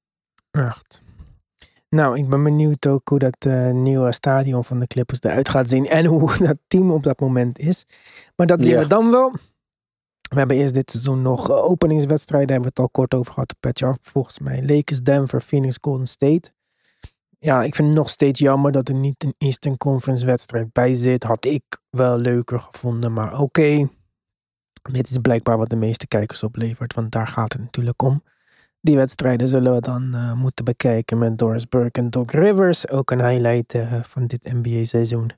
Echt. 0.50 1.00
Nou, 1.88 2.16
ik 2.16 2.28
ben 2.28 2.42
benieuwd 2.42 2.87
ook 2.87 3.09
hoe 3.09 3.18
dat 3.18 3.37
eh, 3.38 3.71
nieuwe 3.71 4.12
stadion 4.12 4.64
van 4.64 4.78
de 4.78 4.87
Clippers 4.87 5.23
eruit 5.23 5.49
gaat 5.49 5.68
zien. 5.68 5.87
En 5.87 6.04
hoe 6.14 6.37
dat 6.38 6.57
team 6.66 6.90
op 6.90 7.02
dat 7.02 7.21
moment 7.21 7.59
is. 7.59 7.85
Maar 8.37 8.47
dat 8.47 8.62
zien 8.62 8.75
Ja. 8.75 8.80
we 8.80 8.87
dan 8.87 9.11
wel. 9.11 9.33
We 10.28 10.38
hebben 10.38 10.57
eerst 10.57 10.75
dit 10.75 10.90
seizoen 10.90 11.23
nog 11.23 11.50
openingswedstrijden. 11.50 12.49
Daar 12.49 12.57
hebben 12.57 12.75
we 12.75 12.80
het 12.83 12.95
al 12.95 13.02
kort 13.02 13.14
over 13.14 13.33
gehad. 13.33 13.54
Patch 13.61 13.83
af 13.83 13.97
volgens 14.00 14.38
mij. 14.38 14.66
Lakers, 14.66 15.02
Denver, 15.02 15.40
Phoenix, 15.40 15.78
Golden 15.80 16.07
State. 16.07 16.50
Ja, 17.38 17.62
ik 17.62 17.75
vind 17.75 17.88
het 17.88 17.97
nog 17.97 18.09
steeds 18.09 18.40
jammer 18.40 18.73
dat 18.73 18.88
er 18.88 18.95
niet 18.95 19.25
een 19.25 19.35
Eastern 19.38 19.76
Conference 19.76 20.26
wedstrijd 20.26 20.73
bij 20.73 20.95
zit. 20.95 21.23
Had 21.23 21.45
ik 21.45 21.62
wel 21.90 22.18
leuker 22.18 22.61
gevonden. 22.61 23.12
Maar 23.12 23.40
oké. 23.40 23.88
Dit 24.92 25.11
is 25.11 25.18
blijkbaar 25.18 25.59
wat 25.59 25.68
de 25.71 25.76
meeste 25.76 26.07
kijkers 26.09 26.42
oplevert. 26.42 26.95
Want 26.95 27.11
daar 27.12 27.26
gaat 27.26 27.52
het 27.52 27.62
natuurlijk 27.62 28.02
om. 28.02 28.23
Die 28.81 28.97
wedstrijden 28.97 29.49
zullen 29.49 29.75
we 29.75 29.81
dan 29.81 30.15
eh, 30.15 30.33
moeten 30.33 30.65
bekijken 30.65 31.19
met 31.19 31.39
Doris 31.39 31.69
Burke 31.69 32.01
en 32.01 32.11
Doc 32.11 32.31
Rivers. 32.31 32.89
Ook 32.89 33.11
een 33.11 33.25
highlight 33.25 33.75
eh, 33.75 34.03
van 34.03 34.27
dit 34.27 34.53
NBA-seizoen. 34.53 35.31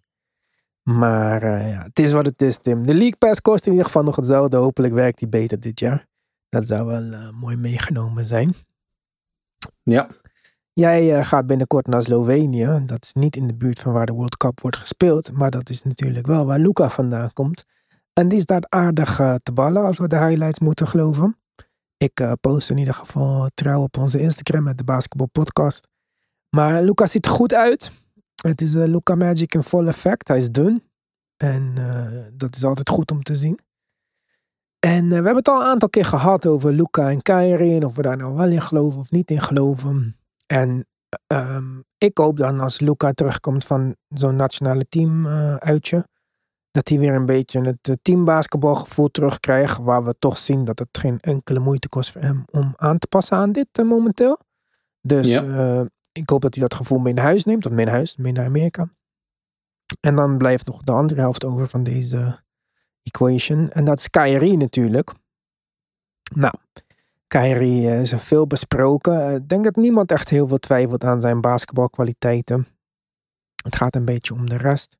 Maar 0.82 1.42
eh, 1.42 1.70
ja, 1.70 1.82
het 1.82 1.98
is 1.98 2.12
wat 2.12 2.26
het 2.26 2.42
is, 2.42 2.58
Tim. 2.58 2.86
De 2.86 2.94
League 2.94 3.16
Pass 3.16 3.40
kost 3.40 3.64
in 3.64 3.70
ieder 3.70 3.86
geval 3.86 4.02
nog 4.02 4.16
hetzelfde. 4.16 4.56
Hopelijk 4.56 4.94
werkt 4.94 5.18
die 5.18 5.28
beter 5.28 5.60
dit 5.60 5.80
jaar. 5.80 6.06
Dat 6.48 6.66
zou 6.66 6.86
wel 6.86 7.32
mooi 7.32 7.56
meegenomen 7.56 8.24
zijn. 8.24 8.54
Ja. 9.82 10.08
Jij 10.72 11.24
gaat 11.24 11.46
binnenkort 11.46 11.86
naar 11.86 12.02
Slovenië. 12.02 12.82
Dat 12.86 13.04
is 13.04 13.12
niet 13.12 13.36
in 13.36 13.46
de 13.46 13.54
buurt 13.54 13.80
van 13.80 13.92
waar 13.92 14.06
de 14.06 14.12
World 14.12 14.36
Cup 14.36 14.60
wordt 14.60 14.76
gespeeld. 14.76 15.32
Maar 15.32 15.50
dat 15.50 15.70
is 15.70 15.82
natuurlijk 15.82 16.26
wel 16.26 16.46
waar 16.46 16.58
Luca 16.58 16.88
vandaan 16.88 17.32
komt. 17.32 17.64
En 18.12 18.28
die 18.28 18.40
staat 18.40 18.70
aardig 18.70 19.16
te 19.42 19.52
ballen 19.54 19.84
als 19.84 19.98
we 19.98 20.08
de 20.08 20.18
highlights 20.18 20.58
moeten 20.58 20.86
geloven. 20.86 21.39
Ik 22.02 22.20
eh, 22.20 22.32
post 22.40 22.70
in 22.70 22.78
ieder 22.78 22.94
geval 22.94 23.48
trouw 23.54 23.82
op 23.82 23.98
onze 23.98 24.20
Instagram 24.20 24.62
met 24.62 24.78
de 24.78 24.84
Basketball 24.84 25.26
Podcast. 25.26 25.88
Maar 26.56 26.82
Luca 26.82 27.06
ziet 27.06 27.24
er 27.24 27.30
goed 27.30 27.54
uit. 27.54 27.92
Het 28.42 28.60
is 28.60 28.74
eh, 28.74 28.86
Luca 28.86 29.14
Magic 29.14 29.54
in 29.54 29.62
full 29.62 29.86
effect. 29.86 30.28
Hij 30.28 30.36
is 30.38 30.50
dun. 30.50 30.82
En 31.36 31.72
eh, 31.76 32.26
dat 32.32 32.56
is 32.56 32.64
altijd 32.64 32.88
goed 32.88 33.10
om 33.10 33.22
te 33.22 33.34
zien. 33.34 33.58
En 34.78 35.08
we 35.08 35.14
hebben 35.14 35.36
het 35.36 35.48
al 35.48 35.60
een 35.60 35.66
aantal 35.66 35.88
keer 35.88 36.04
gehad 36.04 36.46
over 36.46 36.72
Luca 36.72 37.10
en 37.10 37.22
Kyrie. 37.22 37.74
En 37.74 37.84
of 37.84 37.96
we 37.96 38.02
daar 38.02 38.16
nou 38.16 38.34
wel 38.34 38.48
in 38.48 38.60
geloven 38.60 39.00
of 39.00 39.10
niet 39.10 39.30
in 39.30 39.40
geloven. 39.40 40.16
En 40.46 40.86
ehm, 41.26 41.80
ik 41.98 42.18
hoop 42.18 42.36
dan 42.36 42.60
als 42.60 42.80
Luca 42.80 43.12
terugkomt 43.12 43.64
van 43.64 43.96
zo'n 44.08 44.36
nationale 44.36 44.88
team 44.88 45.26
uitje. 45.58 46.06
Dat 46.70 46.88
hij 46.88 46.98
weer 46.98 47.14
een 47.14 47.26
beetje 47.26 47.60
het 47.60 47.88
eh, 47.88 47.94
teambasketbalgevoel 48.02 49.08
terugkrijgt. 49.10 49.78
Waar 49.78 50.04
we 50.04 50.14
toch 50.18 50.36
zien 50.36 50.64
dat 50.64 50.78
het 50.78 50.98
geen 50.98 51.20
enkele 51.20 51.58
moeite 51.58 51.88
kost 51.88 52.12
voor 52.12 52.20
hem 52.20 52.44
om 52.50 52.74
aan 52.76 52.98
te 52.98 53.06
passen 53.06 53.36
aan 53.36 53.52
dit 53.52 53.68
eh, 53.72 53.84
momenteel. 53.84 54.38
Dus 55.00 55.26
Ja. 55.28 55.42
eh, 55.42 55.86
ik 56.12 56.30
hoop 56.30 56.40
dat 56.40 56.54
hij 56.54 56.62
dat 56.62 56.74
gevoel 56.74 56.98
mee 56.98 57.12
naar 57.12 57.24
huis 57.24 57.44
neemt. 57.44 57.66
Of 57.66 57.72
mee 57.72 57.84
naar 57.84 57.94
huis, 57.94 58.16
mee 58.16 58.32
naar 58.32 58.44
Amerika. 58.46 58.88
En 60.00 60.16
dan 60.16 60.38
blijft 60.38 60.64
toch 60.64 60.82
de 60.82 60.92
andere 60.92 61.20
helft 61.20 61.44
over 61.44 61.66
van 61.68 61.82
deze 61.82 62.42
equation. 63.02 63.70
En 63.70 63.84
dat 63.84 63.98
is 63.98 64.10
Kyrie 64.10 64.56
natuurlijk. 64.56 65.12
Nou, 66.34 66.54
Kyrie 67.26 67.86
is 68.00 68.12
er 68.12 68.18
veel 68.18 68.46
besproken. 68.46 69.34
Ik 69.34 69.48
denk 69.48 69.64
dat 69.64 69.76
niemand 69.76 70.12
echt 70.12 70.28
heel 70.28 70.46
veel 70.46 70.58
twijfelt 70.58 71.04
aan 71.04 71.20
zijn 71.20 71.40
basketbalkwaliteiten. 71.40 72.66
Het 73.64 73.76
gaat 73.76 73.94
een 73.96 74.04
beetje 74.04 74.34
om 74.34 74.48
de 74.48 74.56
rest. 74.56 74.98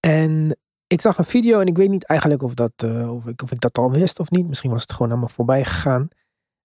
En 0.00 0.56
ik 0.88 1.00
zag 1.00 1.18
een 1.18 1.24
video 1.24 1.60
en 1.60 1.66
ik 1.66 1.76
weet 1.76 1.90
niet 1.90 2.04
eigenlijk 2.04 2.42
of, 2.42 2.54
dat, 2.54 2.72
eh, 2.76 3.14
of, 3.14 3.26
ik, 3.26 3.42
of 3.42 3.50
ik 3.50 3.60
dat 3.60 3.78
al 3.78 3.90
wist 3.90 4.18
of 4.18 4.30
niet. 4.30 4.48
Misschien 4.48 4.70
was 4.70 4.82
het 4.82 4.92
gewoon 4.92 5.12
aan 5.12 5.18
me 5.20 5.28
voorbij 5.28 5.64
gegaan. 5.64 6.08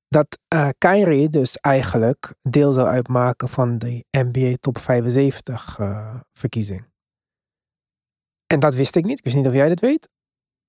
Dat 0.07 0.39
eh 0.47 0.69
Kyrie 0.77 1.29
dus 1.29 1.57
eigenlijk 1.57 2.33
deel 2.41 2.71
zou 2.71 2.87
uitmaken 2.87 3.49
van 3.49 3.77
de 3.77 4.05
NBA 4.11 4.53
Top 4.59 4.77
75 4.77 5.79
eh, 5.79 6.15
verkiezing. 6.31 6.85
En 8.47 8.59
dat 8.59 8.75
wist 8.75 8.95
ik 8.95 9.05
niet. 9.05 9.17
Ik 9.17 9.23
wist 9.23 9.35
niet 9.35 9.47
of 9.47 9.53
jij 9.53 9.69
dat 9.69 9.79
weet. 9.79 10.09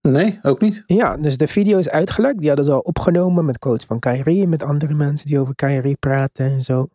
Nee, 0.00 0.38
ook 0.42 0.60
niet. 0.60 0.82
Ja, 0.86 1.16
dus 1.16 1.36
de 1.36 1.46
video 1.46 1.78
is 1.78 1.88
uitgelekt. 1.88 2.38
Die 2.38 2.46
hadden 2.46 2.64
ze 2.64 2.72
al 2.72 2.80
opgenomen 2.80 3.44
met 3.44 3.58
coach 3.58 3.86
van 3.86 3.98
Kyrie 3.98 4.42
en 4.42 4.48
met 4.48 4.62
andere 4.62 4.94
mensen 4.94 5.26
die 5.26 5.38
over 5.38 5.54
Kyrie 5.54 5.96
praten 5.96 6.46
en 6.46 6.60
zo. 6.60 6.88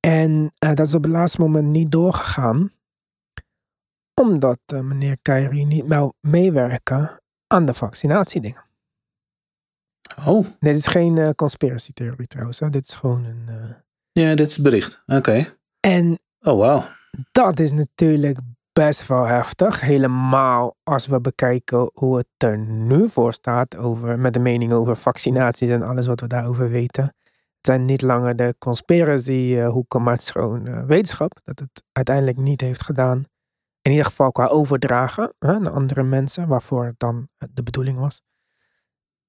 En 0.00 0.52
dat 0.58 0.86
is 0.86 0.94
op 0.94 1.02
het 1.02 1.12
laatste 1.12 1.40
moment 1.40 1.66
niet 1.68 1.90
doorgegaan. 1.90 2.72
Omdat 4.22 4.58
eh, 4.66 4.80
meneer 4.80 5.16
Kyrie 5.22 5.66
niet 5.66 5.86
wou 5.86 6.12
meewerken 6.20 7.20
aan 7.46 7.64
de 7.64 7.74
vaccinatiedingen. 7.74 8.64
Oh, 10.26 10.46
Dit 10.60 10.74
is 10.76 10.86
geen 10.86 11.18
eh, 11.18 11.30
conspiracy 11.36 11.92
theorie 11.92 12.26
trouwens. 12.26 12.60
Hè? 12.60 12.70
Dit 12.70 12.88
is 12.88 12.94
gewoon 12.94 13.24
een... 13.24 13.42
eh, 13.48 13.70
ja, 14.12 14.34
dit 14.34 14.46
is 14.46 14.54
het 14.54 14.62
bericht. 14.64 15.02
Oké. 15.06 15.56
En 15.80 16.18
Oh, 16.40 16.58
wauw. 16.58 16.84
dat 17.32 17.60
is 17.60 17.72
natuurlijk 17.72 18.38
best 18.72 19.06
wel 19.06 19.24
heftig. 19.24 19.80
Helemaal 19.80 20.74
als 20.82 21.06
we 21.06 21.20
bekijken 21.20 21.90
hoe 21.94 22.16
het 22.16 22.26
er 22.36 22.58
nu 22.58 23.08
voor 23.08 23.32
staat. 23.32 23.76
Over, 23.76 24.18
met 24.18 24.32
de 24.32 24.38
mening 24.38 24.72
over 24.72 24.96
vaccinaties 24.96 25.68
en 25.68 25.82
alles 25.82 26.06
wat 26.06 26.20
we 26.20 26.26
daarover 26.26 26.68
weten. 26.70 27.04
Het 27.04 27.66
zijn 27.70 27.84
niet 27.84 28.02
langer 28.02 28.36
de 28.36 28.54
conspiracy 28.58 29.60
hoeken, 29.60 30.02
maar 30.02 30.12
het 30.12 30.22
is 30.22 30.30
gewoon 30.30 30.86
wetenschap. 30.86 31.40
Dat 31.44 31.58
het 31.58 31.82
uiteindelijk 31.92 32.36
niet 32.36 32.60
heeft 32.60 32.82
gedaan. 32.82 33.24
In 33.82 33.90
ieder 33.90 34.06
geval 34.06 34.32
qua 34.32 34.46
overdragen 34.46 35.34
hè, 35.38 35.58
naar 35.58 35.72
andere 35.72 36.02
mensen. 36.02 36.48
Waarvoor 36.48 36.84
het 36.84 36.98
dan 36.98 37.28
de 37.52 37.62
bedoeling 37.62 37.98
was. 37.98 38.22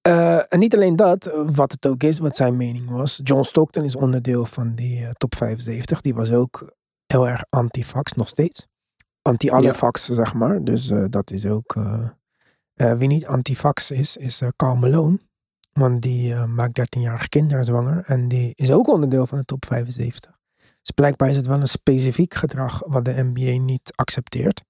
Eh, 0.01 0.53
en 0.53 0.59
niet 0.59 0.75
alleen 0.75 0.95
dat, 0.95 1.31
wat 1.35 1.71
het 1.71 1.87
ook 1.87 2.03
is, 2.03 2.19
wat 2.19 2.35
zijn 2.35 2.57
mening 2.57 2.89
was. 2.89 3.19
John 3.23 3.41
Stockton 3.43 3.83
is 3.83 3.95
onderdeel 3.95 4.45
van 4.45 4.75
die 4.75 5.05
eh, 5.05 5.11
top 5.11 5.35
75. 5.35 6.01
Die 6.01 6.13
was 6.13 6.31
ook 6.31 6.73
heel 7.05 7.27
erg 7.27 7.43
anti-vax 7.49 8.13
nog 8.13 8.27
steeds. 8.27 8.67
Anti 9.21 9.49
alle 9.49 9.63
Ja. 9.63 9.73
vax, 9.73 10.05
zeg 10.05 10.33
maar. 10.33 10.63
Dus 10.63 10.89
eh, 10.89 11.05
dat 11.09 11.31
is 11.31 11.45
ook. 11.45 11.75
eh, 11.75 12.09
eh, 12.73 12.97
wie 12.97 13.07
niet 13.07 13.25
anti-vax 13.25 13.91
is, 13.91 14.17
is 14.17 14.41
eh 14.41 14.49
Carl 14.55 14.75
Malone. 14.75 15.19
Want 15.73 16.01
die 16.01 16.33
eh, 16.33 16.45
maakt 16.45 16.79
13-jarige 16.79 17.29
kinderen 17.29 17.65
zwanger. 17.65 18.03
En 18.05 18.27
die 18.27 18.51
is 18.55 18.71
ook 18.71 18.87
onderdeel 18.87 19.27
van 19.27 19.37
de 19.37 19.45
top 19.45 19.65
75. 19.65 20.39
Dus 20.83 20.91
blijkbaar 20.95 21.29
is 21.29 21.35
het 21.35 21.47
wel 21.47 21.59
een 21.59 21.67
specifiek 21.67 22.33
gedrag 22.33 22.81
wat 22.85 23.05
de 23.05 23.23
NBA 23.23 23.63
niet 23.63 23.93
accepteert. 23.95 24.63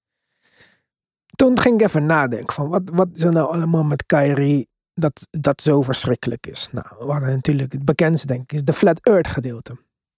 Toen 1.36 1.58
ging 1.58 1.80
ik 1.80 1.86
even 1.86 2.06
nadenken 2.06 2.54
van 2.54 2.68
wat, 2.68 2.82
wat 2.92 3.08
is 3.12 3.24
er 3.24 3.32
nou 3.32 3.52
allemaal 3.52 3.84
met 3.84 4.06
Kyrie 4.06 4.68
dat, 4.92 5.28
dat 5.30 5.62
zo 5.62 5.82
verschrikkelijk 5.82 6.46
is. 6.46 6.68
Nou, 6.72 6.86
hadden 6.98 7.28
natuurlijk 7.28 7.72
het 7.72 7.84
bekendste 7.84 8.26
denk 8.26 8.42
ik 8.42 8.52
is 8.52 8.62
de 8.62 8.72
flat 8.72 9.00
earth 9.00 9.28
gedeelte. 9.28 9.76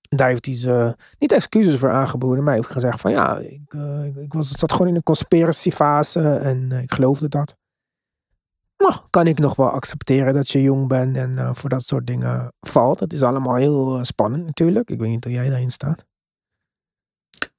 Daar 0.08 0.28
heeft 0.28 0.46
hij 0.46 0.54
ze 0.54 0.96
niet 1.18 1.32
excuses 1.32 1.78
voor 1.78 1.90
aangeboden, 1.90 2.38
maar 2.38 2.52
hij 2.52 2.56
heeft 2.56 2.72
gezegd 2.72 3.00
van 3.00 3.10
ja, 3.10 3.38
ik, 3.38 3.74
eh, 3.74 4.04
ik, 4.04 4.16
ik 4.16 4.32
was, 4.32 4.50
zat 4.50 4.72
gewoon 4.72 4.88
in 4.88 4.94
een 4.94 5.02
conspiracy 5.02 5.70
fase 5.70 6.36
en 6.36 6.72
eh, 6.72 6.82
ik 6.82 6.92
geloofde 6.92 7.28
dat. 7.28 7.56
Nou, 8.76 8.94
kan 9.10 9.26
ik 9.26 9.38
nog 9.38 9.56
wel 9.56 9.70
accepteren 9.70 10.32
dat 10.32 10.48
je 10.48 10.62
jong 10.62 10.88
bent 10.88 11.16
en 11.16 11.38
eh, 11.38 11.54
voor 11.54 11.68
dat 11.68 11.82
soort 11.82 12.06
dingen 12.06 12.52
valt. 12.60 13.00
Het 13.00 13.12
is 13.12 13.22
allemaal 13.22 13.54
heel 13.54 13.96
eh, 13.96 14.02
spannend 14.02 14.44
natuurlijk. 14.44 14.90
Ik 14.90 14.98
weet 14.98 15.08
niet 15.08 15.24
hoe 15.24 15.32
jij 15.32 15.48
daarin 15.48 15.70
staat. 15.70 16.04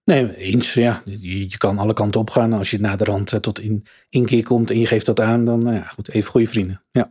Nee, 0.04 0.36
eens. 0.36 0.74
Ja, 0.74 1.02
je, 1.06 1.50
je 1.50 1.58
kan 1.58 1.78
alle 1.78 1.94
kanten 1.94 2.20
op 2.20 2.30
gaan. 2.30 2.54
Als 2.54 2.72
je 2.72 2.80
naderhand 2.80 3.32
eh, 3.32 3.40
tot 3.40 3.60
in 3.60 3.86
inkeer 4.10 4.44
komt 4.44 4.72
en 4.72 4.80
je 4.80 4.86
geeft 4.86 5.06
dat 5.06 5.20
aan, 5.20 5.46
dan 5.46 5.64
nou 5.64 5.76
ja, 5.76 5.82
goed, 5.82 6.10
even 6.10 6.32
goede 6.32 6.48
vrienden. 6.48 6.84
Ja. 6.92 7.10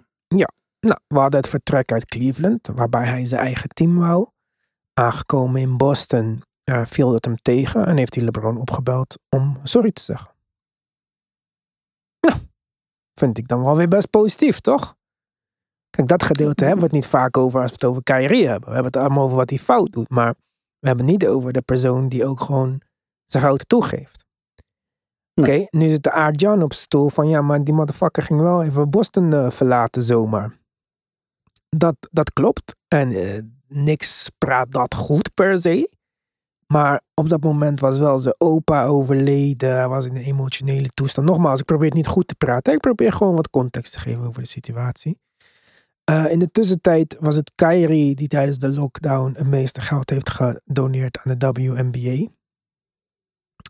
Nou, 0.80 0.98
we 1.06 1.18
hadden 1.18 1.40
het 1.40 1.48
vertrek 1.48 1.92
uit 1.92 2.04
Cleveland, 2.04 2.68
waarbij 2.74 3.06
hij 3.06 3.24
zijn 3.24 3.40
eigen 3.40 3.68
team 3.68 3.98
wou. 3.98 4.28
Aangekomen 4.92 5.60
in 5.60 5.76
Boston 5.76 6.42
viel 6.84 7.12
dat 7.12 7.24
hem 7.24 7.36
tegen 7.42 7.86
en 7.86 7.96
heeft 7.96 8.14
hij 8.14 8.24
LeBron 8.24 8.56
opgebeld 8.56 9.18
om 9.28 9.58
sorry 9.62 9.92
te 9.92 10.02
zeggen. 10.02 10.35
Vind 13.20 13.38
ik 13.38 13.48
dan 13.48 13.64
wel 13.64 13.76
weer 13.76 13.88
best 13.88 14.10
positief, 14.10 14.60
toch? 14.60 14.94
Kijk, 15.90 16.08
dat 16.08 16.22
gedeelte 16.22 16.64
hebben 16.64 16.80
we 16.80 16.86
het 16.86 16.94
niet 16.94 17.06
vaak 17.06 17.36
over 17.36 17.60
als 17.60 17.70
we 17.70 17.74
het 17.74 17.84
over 17.84 18.02
Kyrie 18.02 18.46
hebben. 18.46 18.68
We 18.68 18.74
hebben 18.74 18.92
het 18.92 19.02
allemaal 19.02 19.24
over 19.24 19.36
wat 19.36 19.50
hij 19.50 19.58
fout 19.58 19.92
doet, 19.92 20.08
maar 20.08 20.34
we 20.78 20.86
hebben 20.88 21.06
het 21.06 21.14
niet 21.20 21.26
over 21.30 21.52
de 21.52 21.62
persoon 21.62 22.08
die 22.08 22.24
ook 22.26 22.40
gewoon 22.40 22.80
zijn 23.24 23.42
goud 23.42 23.68
toegeeft. 23.68 24.24
Oké, 25.34 25.50
Nee. 25.50 25.66
nu 25.70 25.88
zit 25.88 26.02
de 26.02 26.12
Aard 26.12 26.40
Jan 26.40 26.62
op 26.62 26.72
zijn 26.72 26.84
stoel 26.84 27.08
van 27.08 27.28
ja, 27.28 27.42
maar 27.42 27.64
die 27.64 27.74
motherfucker 27.74 28.22
ging 28.22 28.40
wel 28.40 28.62
even 28.62 28.90
Boston 28.90 29.32
eh, 29.32 29.50
verlaten 29.50 30.02
zomaar. 30.02 30.58
Dat, 31.68 31.96
dat 32.10 32.32
klopt. 32.32 32.74
En 32.88 33.12
eh, 33.12 33.42
niks 33.68 34.30
praat 34.38 34.70
dat 34.72 34.94
goed 34.94 35.34
per 35.34 35.58
se. 35.60 35.90
Maar 36.66 37.00
op 37.14 37.28
dat 37.28 37.42
moment 37.42 37.80
was 37.80 37.98
wel 37.98 38.18
zijn 38.18 38.34
opa 38.38 38.84
overleden. 38.84 39.74
Hij 39.74 39.88
was 39.88 40.04
in 40.04 40.16
een 40.16 40.22
emotionele 40.22 40.88
toestand. 40.88 41.28
Nogmaals, 41.28 41.60
ik 41.60 41.66
probeer 41.66 41.86
het 41.86 41.96
niet 41.96 42.06
goed 42.06 42.28
te 42.28 42.34
praten. 42.34 42.72
Ik 42.72 42.80
probeer 42.80 43.12
gewoon 43.12 43.36
wat 43.36 43.50
context 43.50 43.92
te 43.92 43.98
geven 43.98 44.26
over 44.26 44.42
de 44.42 44.48
situatie. 44.48 45.18
Eh, 46.04 46.30
in 46.30 46.38
de 46.38 46.50
tussentijd 46.50 47.16
was 47.20 47.36
het 47.36 47.52
Kyrie 47.54 48.14
die 48.14 48.28
tijdens 48.28 48.58
de 48.58 48.68
lockdown 48.68 49.34
het 49.36 49.46
meeste 49.46 49.80
geld 49.80 50.10
heeft 50.10 50.30
gedoneerd 50.30 51.18
aan 51.18 51.38
de 51.38 51.52
WNBA. 51.52 52.28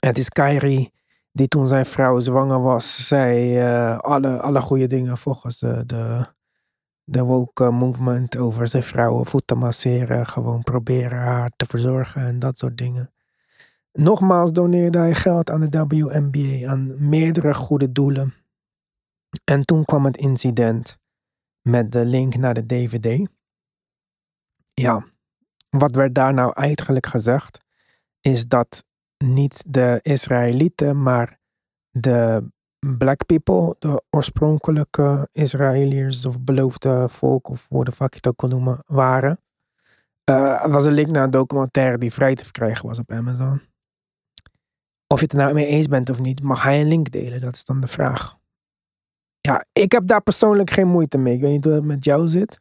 Het 0.00 0.18
is 0.18 0.28
Kyrie 0.28 0.92
die 1.32 1.48
toen 1.48 1.68
zijn 1.68 1.86
vrouw 1.86 2.20
zwanger 2.20 2.62
was, 2.62 3.06
zei 3.06 3.58
eh, 3.58 3.98
alle, 3.98 4.40
alle 4.40 4.60
goede 4.60 4.86
dingen 4.86 5.18
volgens 5.18 5.58
de, 5.58 5.86
de, 5.86 6.26
de 7.08 7.22
woke 7.22 7.70
movement 7.70 8.36
over 8.36 8.68
zijn 8.68 8.82
vrouwen 8.82 9.26
voeten 9.26 9.58
masseren, 9.58 10.26
gewoon 10.26 10.62
proberen 10.62 11.18
haar 11.18 11.50
te 11.56 11.66
verzorgen 11.66 12.22
en 12.22 12.38
dat 12.38 12.58
soort 12.58 12.78
dingen. 12.78 13.12
Nogmaals 13.92 14.52
doneerde 14.52 14.98
hij 14.98 15.14
geld 15.14 15.50
aan 15.50 15.60
de 15.60 15.86
WNBA, 15.86 16.68
aan 16.68 17.08
meerdere 17.08 17.54
goede 17.54 17.92
doelen. 17.92 18.34
En 19.44 19.62
toen 19.62 19.84
kwam 19.84 20.04
het 20.04 20.16
incident 20.16 20.98
met 21.60 21.92
de 21.92 22.04
link 22.04 22.36
naar 22.36 22.54
de 22.54 22.66
DVD. 22.66 23.28
Ja, 24.74 25.06
wat 25.70 25.94
werd 25.94 26.14
daar 26.14 26.34
nou 26.34 26.52
eigenlijk 26.52 27.06
gezegd? 27.06 27.60
Is 28.20 28.46
dat 28.46 28.84
niet 29.24 29.64
de 29.68 29.98
Israëlieten, 30.02 31.02
maar 31.02 31.38
de 31.90 32.50
black 32.98 33.26
people, 33.26 33.76
de 33.78 34.02
oorspronkelijke 34.10 35.28
Israëliërs 35.32 36.26
of 36.26 36.40
beloofde 36.40 37.08
volk, 37.08 37.48
of 37.48 37.68
hoe 37.68 37.84
de 37.84 37.92
fuck 37.92 38.10
je 38.10 38.16
het 38.16 38.26
ook 38.26 38.36
kon 38.36 38.48
noemen, 38.48 38.82
waren. 38.86 39.40
Eh, 40.24 40.64
er 40.64 40.70
was 40.70 40.86
een 40.86 40.92
link 40.92 41.10
naar 41.10 41.24
een 41.24 41.30
documentaire 41.30 41.98
die 41.98 42.12
vrij 42.12 42.34
te 42.34 42.44
verkrijgen 42.44 42.86
was 42.86 42.98
op 42.98 43.12
Amazon. 43.12 43.60
Of 45.06 45.18
je 45.18 45.24
het 45.24 45.32
er 45.32 45.38
nou 45.38 45.54
mee 45.54 45.66
eens 45.66 45.88
bent 45.88 46.10
of 46.10 46.20
niet, 46.20 46.42
mag 46.42 46.62
hij 46.62 46.80
een 46.80 46.88
link 46.88 47.10
delen? 47.10 47.40
Dat 47.40 47.54
is 47.54 47.64
dan 47.64 47.80
de 47.80 47.86
vraag. 47.86 48.36
Ja, 49.40 49.64
ik 49.72 49.92
heb 49.92 50.06
daar 50.06 50.22
persoonlijk 50.22 50.70
geen 50.70 50.88
moeite 50.88 51.18
mee. 51.18 51.34
Ik 51.34 51.40
weet 51.40 51.50
niet 51.50 51.64
hoe 51.64 51.74
het 51.74 51.84
met 51.84 52.04
jou 52.04 52.26
zit. 52.26 52.60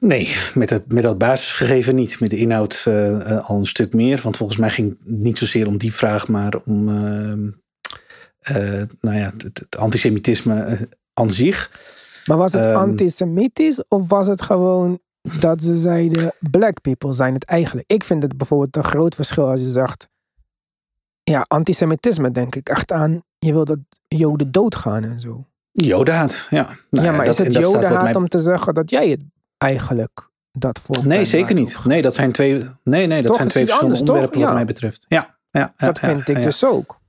Nee, 0.00 0.36
met, 0.54 0.70
het, 0.70 0.92
met 0.92 1.02
dat 1.02 1.18
basisgegeven 1.18 1.94
niet. 1.94 2.20
Met 2.20 2.30
de 2.30 2.36
inhoud 2.36 2.82
eh, 2.84 3.30
eh, 3.30 3.48
al 3.48 3.58
een 3.58 3.66
stuk 3.66 3.92
meer. 3.92 4.20
Want 4.22 4.36
volgens 4.36 4.58
mij 4.58 4.70
ging 4.70 4.90
het 4.90 5.08
niet 5.08 5.38
zozeer 5.38 5.66
om 5.66 5.78
die 5.78 5.92
vraag, 5.92 6.28
maar 6.28 6.60
om 6.64 6.88
ehm, 6.88 7.46
eh, 7.46 7.52
nou 9.00 9.16
ja, 9.16 9.30
het, 9.36 9.42
het 9.58 9.76
antisemitisme 9.76 10.88
aan 11.14 11.30
zich. 11.30 11.70
Maar 12.26 12.36
was 12.36 12.52
het 12.52 12.62
Ehm. 12.64 12.76
antisemitisch 12.76 13.84
of 13.88 14.08
was 14.08 14.26
het 14.26 14.42
gewoon 14.42 14.98
dat 15.40 15.62
ze 15.62 15.76
zeiden 15.78 16.32
black 16.50 16.80
people 16.80 17.12
zijn 17.12 17.34
het 17.34 17.44
eigenlijk? 17.44 17.90
Ik 17.90 18.04
vind 18.04 18.22
het 18.22 18.36
bijvoorbeeld 18.36 18.76
een 18.76 18.84
groot 18.84 19.14
verschil 19.14 19.48
als 19.50 19.60
je 19.60 19.70
zegt 19.70 20.08
ja, 21.22 21.44
antisemitisme 21.48 22.30
denk 22.30 22.54
ik 22.54 22.68
echt 22.68 22.92
aan 22.92 23.22
je 23.38 23.52
wil 23.52 23.64
dat 23.64 23.78
joden 24.08 24.52
doodgaan 24.52 25.04
en 25.04 25.20
zo. 25.20 25.46
Jodenhaat, 25.72 26.46
ja. 26.50 26.68
Nou 26.90 27.06
ja, 27.06 27.12
maar 27.12 27.24
dat- 27.24 27.40
is 27.40 27.46
het 27.46 27.56
jodenhaat 27.56 28.02
mij- 28.02 28.14
om 28.14 28.28
te 28.28 28.38
zeggen 28.38 28.74
dat 28.74 28.90
jij 28.90 29.08
het 29.08 29.20
eigenlijk 29.58 30.30
dat 30.52 30.78
voor 30.82 31.06
Nee, 31.06 31.24
zeker 31.24 31.54
niet. 31.54 31.84
Nee, 31.84 32.02
dat 32.02 32.14
zijn 32.14 32.32
twee, 32.32 32.52
nee, 32.84 33.06
nee, 33.06 33.16
dat 33.22 33.26
Toch, 33.26 33.36
zijn 33.36 33.48
twee 33.48 33.64
verschillende 33.66 33.80
anders, 33.80 33.98
toch? 33.98 34.08
onderwerpen 34.08 34.40
wat 34.40 34.48
Ja. 34.48 34.54
mij 34.54 34.64
betreft. 34.64 35.04
Ja, 35.08 35.36
ja, 35.50 35.74
ja, 35.76 35.86
Dat 35.86 35.98
vind 35.98 36.28
ik 36.28 36.42
dus 36.42 36.64
ook. 36.64 37.00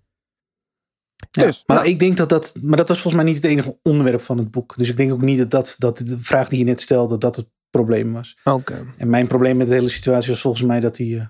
Ja. 1.35 1.45
Dus, 1.45 1.63
maar 1.65 1.77
nou. 1.77 1.89
ik 1.89 1.99
denk 1.99 2.17
dat 2.17 2.29
dat, 2.29 2.53
maar 2.61 2.77
dat 2.77 2.87
was 2.87 3.01
volgens 3.01 3.23
mij 3.23 3.31
niet 3.31 3.41
het 3.41 3.51
enige 3.51 3.79
onderwerp 3.83 4.21
van 4.21 4.37
het 4.37 4.51
boek. 4.51 4.73
Dus 4.77 4.89
ik 4.89 4.97
denk 4.97 5.11
ook 5.11 5.21
niet 5.21 5.37
dat, 5.37 5.49
dat, 5.49 5.75
dat 5.77 5.97
de 5.97 6.19
vraag 6.19 6.49
die 6.49 6.59
je 6.59 6.65
net 6.65 6.81
stelde, 6.81 7.17
dat 7.17 7.35
het 7.35 7.49
probleem 7.69 8.13
was. 8.13 8.37
Oké. 8.43 8.93
En 8.97 9.09
mijn 9.09 9.27
probleem 9.27 9.57
met 9.57 9.67
de 9.67 9.73
hele 9.73 9.89
situatie 9.89 10.29
was 10.29 10.41
volgens 10.41 10.63
mij 10.63 10.79
dat 10.79 10.97
hij, 10.97 11.19
eh, 11.19 11.27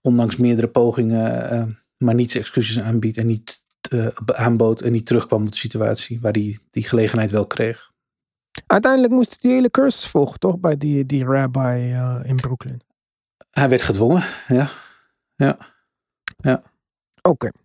ondanks 0.00 0.36
meerdere 0.36 0.68
pogingen, 0.68 1.50
eh, 1.50 1.64
maar 1.96 2.14
niets 2.14 2.34
excuses 2.34 2.80
aanbiedt 2.80 3.16
en 3.16 3.26
niet 3.26 3.64
eh, 3.90 4.06
aanbood 4.24 4.80
en 4.80 4.92
niet 4.92 5.06
terugkwam 5.06 5.44
op 5.44 5.52
de 5.52 5.58
situatie 5.58 6.20
waar 6.20 6.32
hij 6.32 6.58
die 6.70 6.84
gelegenheid 6.84 7.30
wel 7.30 7.46
kreeg. 7.46 7.90
Uiteindelijk 8.66 9.12
moest 9.12 9.30
hij 9.30 9.38
die 9.40 9.52
hele 9.52 9.70
cursus 9.70 10.06
volgen, 10.06 10.38
toch? 10.38 10.58
Bij 10.58 10.76
die, 10.76 11.06
die 11.06 11.24
rabbi 11.24 11.92
in 12.28 12.36
Brooklyn. 12.36 12.80
Hij 13.50 13.68
werd 13.68 13.82
gedwongen, 13.82 14.24
ja. 14.48 14.70
Ja, 15.34 15.58
Oké. 17.22 17.46
Nou, 17.46 17.61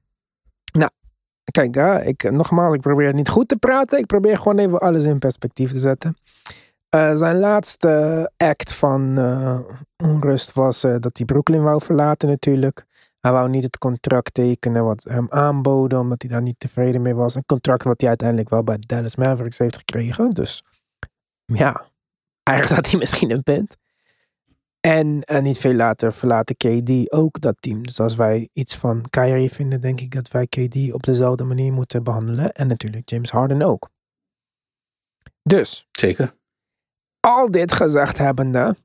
kijk, 1.51 1.75
ik, 2.05 2.31
nogmaals, 2.31 2.73
ik 2.73 2.81
probeer 2.81 3.13
niet 3.13 3.29
goed 3.29 3.47
te 3.47 3.57
praten. 3.57 3.99
Ik 3.99 4.05
probeer 4.05 4.37
gewoon 4.37 4.59
even 4.59 4.79
alles 4.79 5.03
in 5.03 5.19
perspectief 5.19 5.71
te 5.71 5.79
zetten. 5.79 6.15
Eh, 6.89 7.15
zijn 7.15 7.37
laatste 7.37 8.31
act 8.37 8.73
van 8.73 9.17
eh, 9.17 9.59
onrust 10.03 10.53
was 10.53 10.83
eh, 10.83 10.95
dat 10.99 11.17
hij 11.17 11.25
Brooklyn 11.25 11.63
wou 11.63 11.81
verlaten 11.81 12.29
natuurlijk. 12.29 12.85
Hij 13.19 13.31
wou 13.31 13.49
niet 13.49 13.63
het 13.63 13.77
contract 13.77 14.33
tekenen 14.33 14.83
wat 14.83 15.03
hem 15.09 15.27
aanboden, 15.29 15.99
omdat 15.99 16.21
hij 16.21 16.31
daar 16.31 16.41
niet 16.41 16.59
tevreden 16.59 17.01
mee 17.01 17.15
was. 17.15 17.35
Een 17.35 17.45
contract 17.45 17.83
wat 17.83 17.99
hij 17.99 18.09
uiteindelijk 18.09 18.49
wel 18.49 18.63
bij 18.63 18.77
Dallas 18.79 19.15
Mavericks 19.15 19.57
heeft 19.57 19.77
gekregen. 19.77 20.29
Dus 20.29 20.63
ja, 21.45 21.85
eigenlijk 22.43 22.81
had 22.81 22.91
hij 22.91 22.99
misschien 22.99 23.31
een 23.31 23.43
punt. 23.43 23.75
En, 24.87 25.23
en 25.23 25.43
niet 25.43 25.57
veel 25.57 25.73
later 25.73 26.13
verlaten 26.13 26.57
KD 26.57 27.11
ook 27.11 27.41
dat 27.41 27.61
team. 27.61 27.83
Dus 27.83 27.99
als 27.99 28.15
wij 28.15 28.49
iets 28.53 28.75
van 28.75 29.09
Kyrie 29.09 29.51
vinden, 29.51 29.81
denk 29.81 30.01
ik 30.01 30.11
dat 30.11 30.29
wij 30.29 30.47
KD 30.47 30.93
op 30.93 31.03
dezelfde 31.03 31.43
manier 31.43 31.73
moeten 31.73 32.03
behandelen. 32.03 32.51
En 32.51 32.67
natuurlijk 32.67 33.09
James 33.09 33.31
Harden 33.31 33.61
ook. 33.61 33.89
Dus, 35.43 35.87
zeker. 35.91 36.35
al 37.19 37.51
dit 37.51 37.71
gezegd 37.71 38.17
hebbende, 38.17 38.75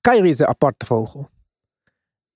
Kyrie 0.00 0.32
is 0.32 0.38
een 0.38 0.46
aparte 0.46 0.86
vogel. 0.86 1.28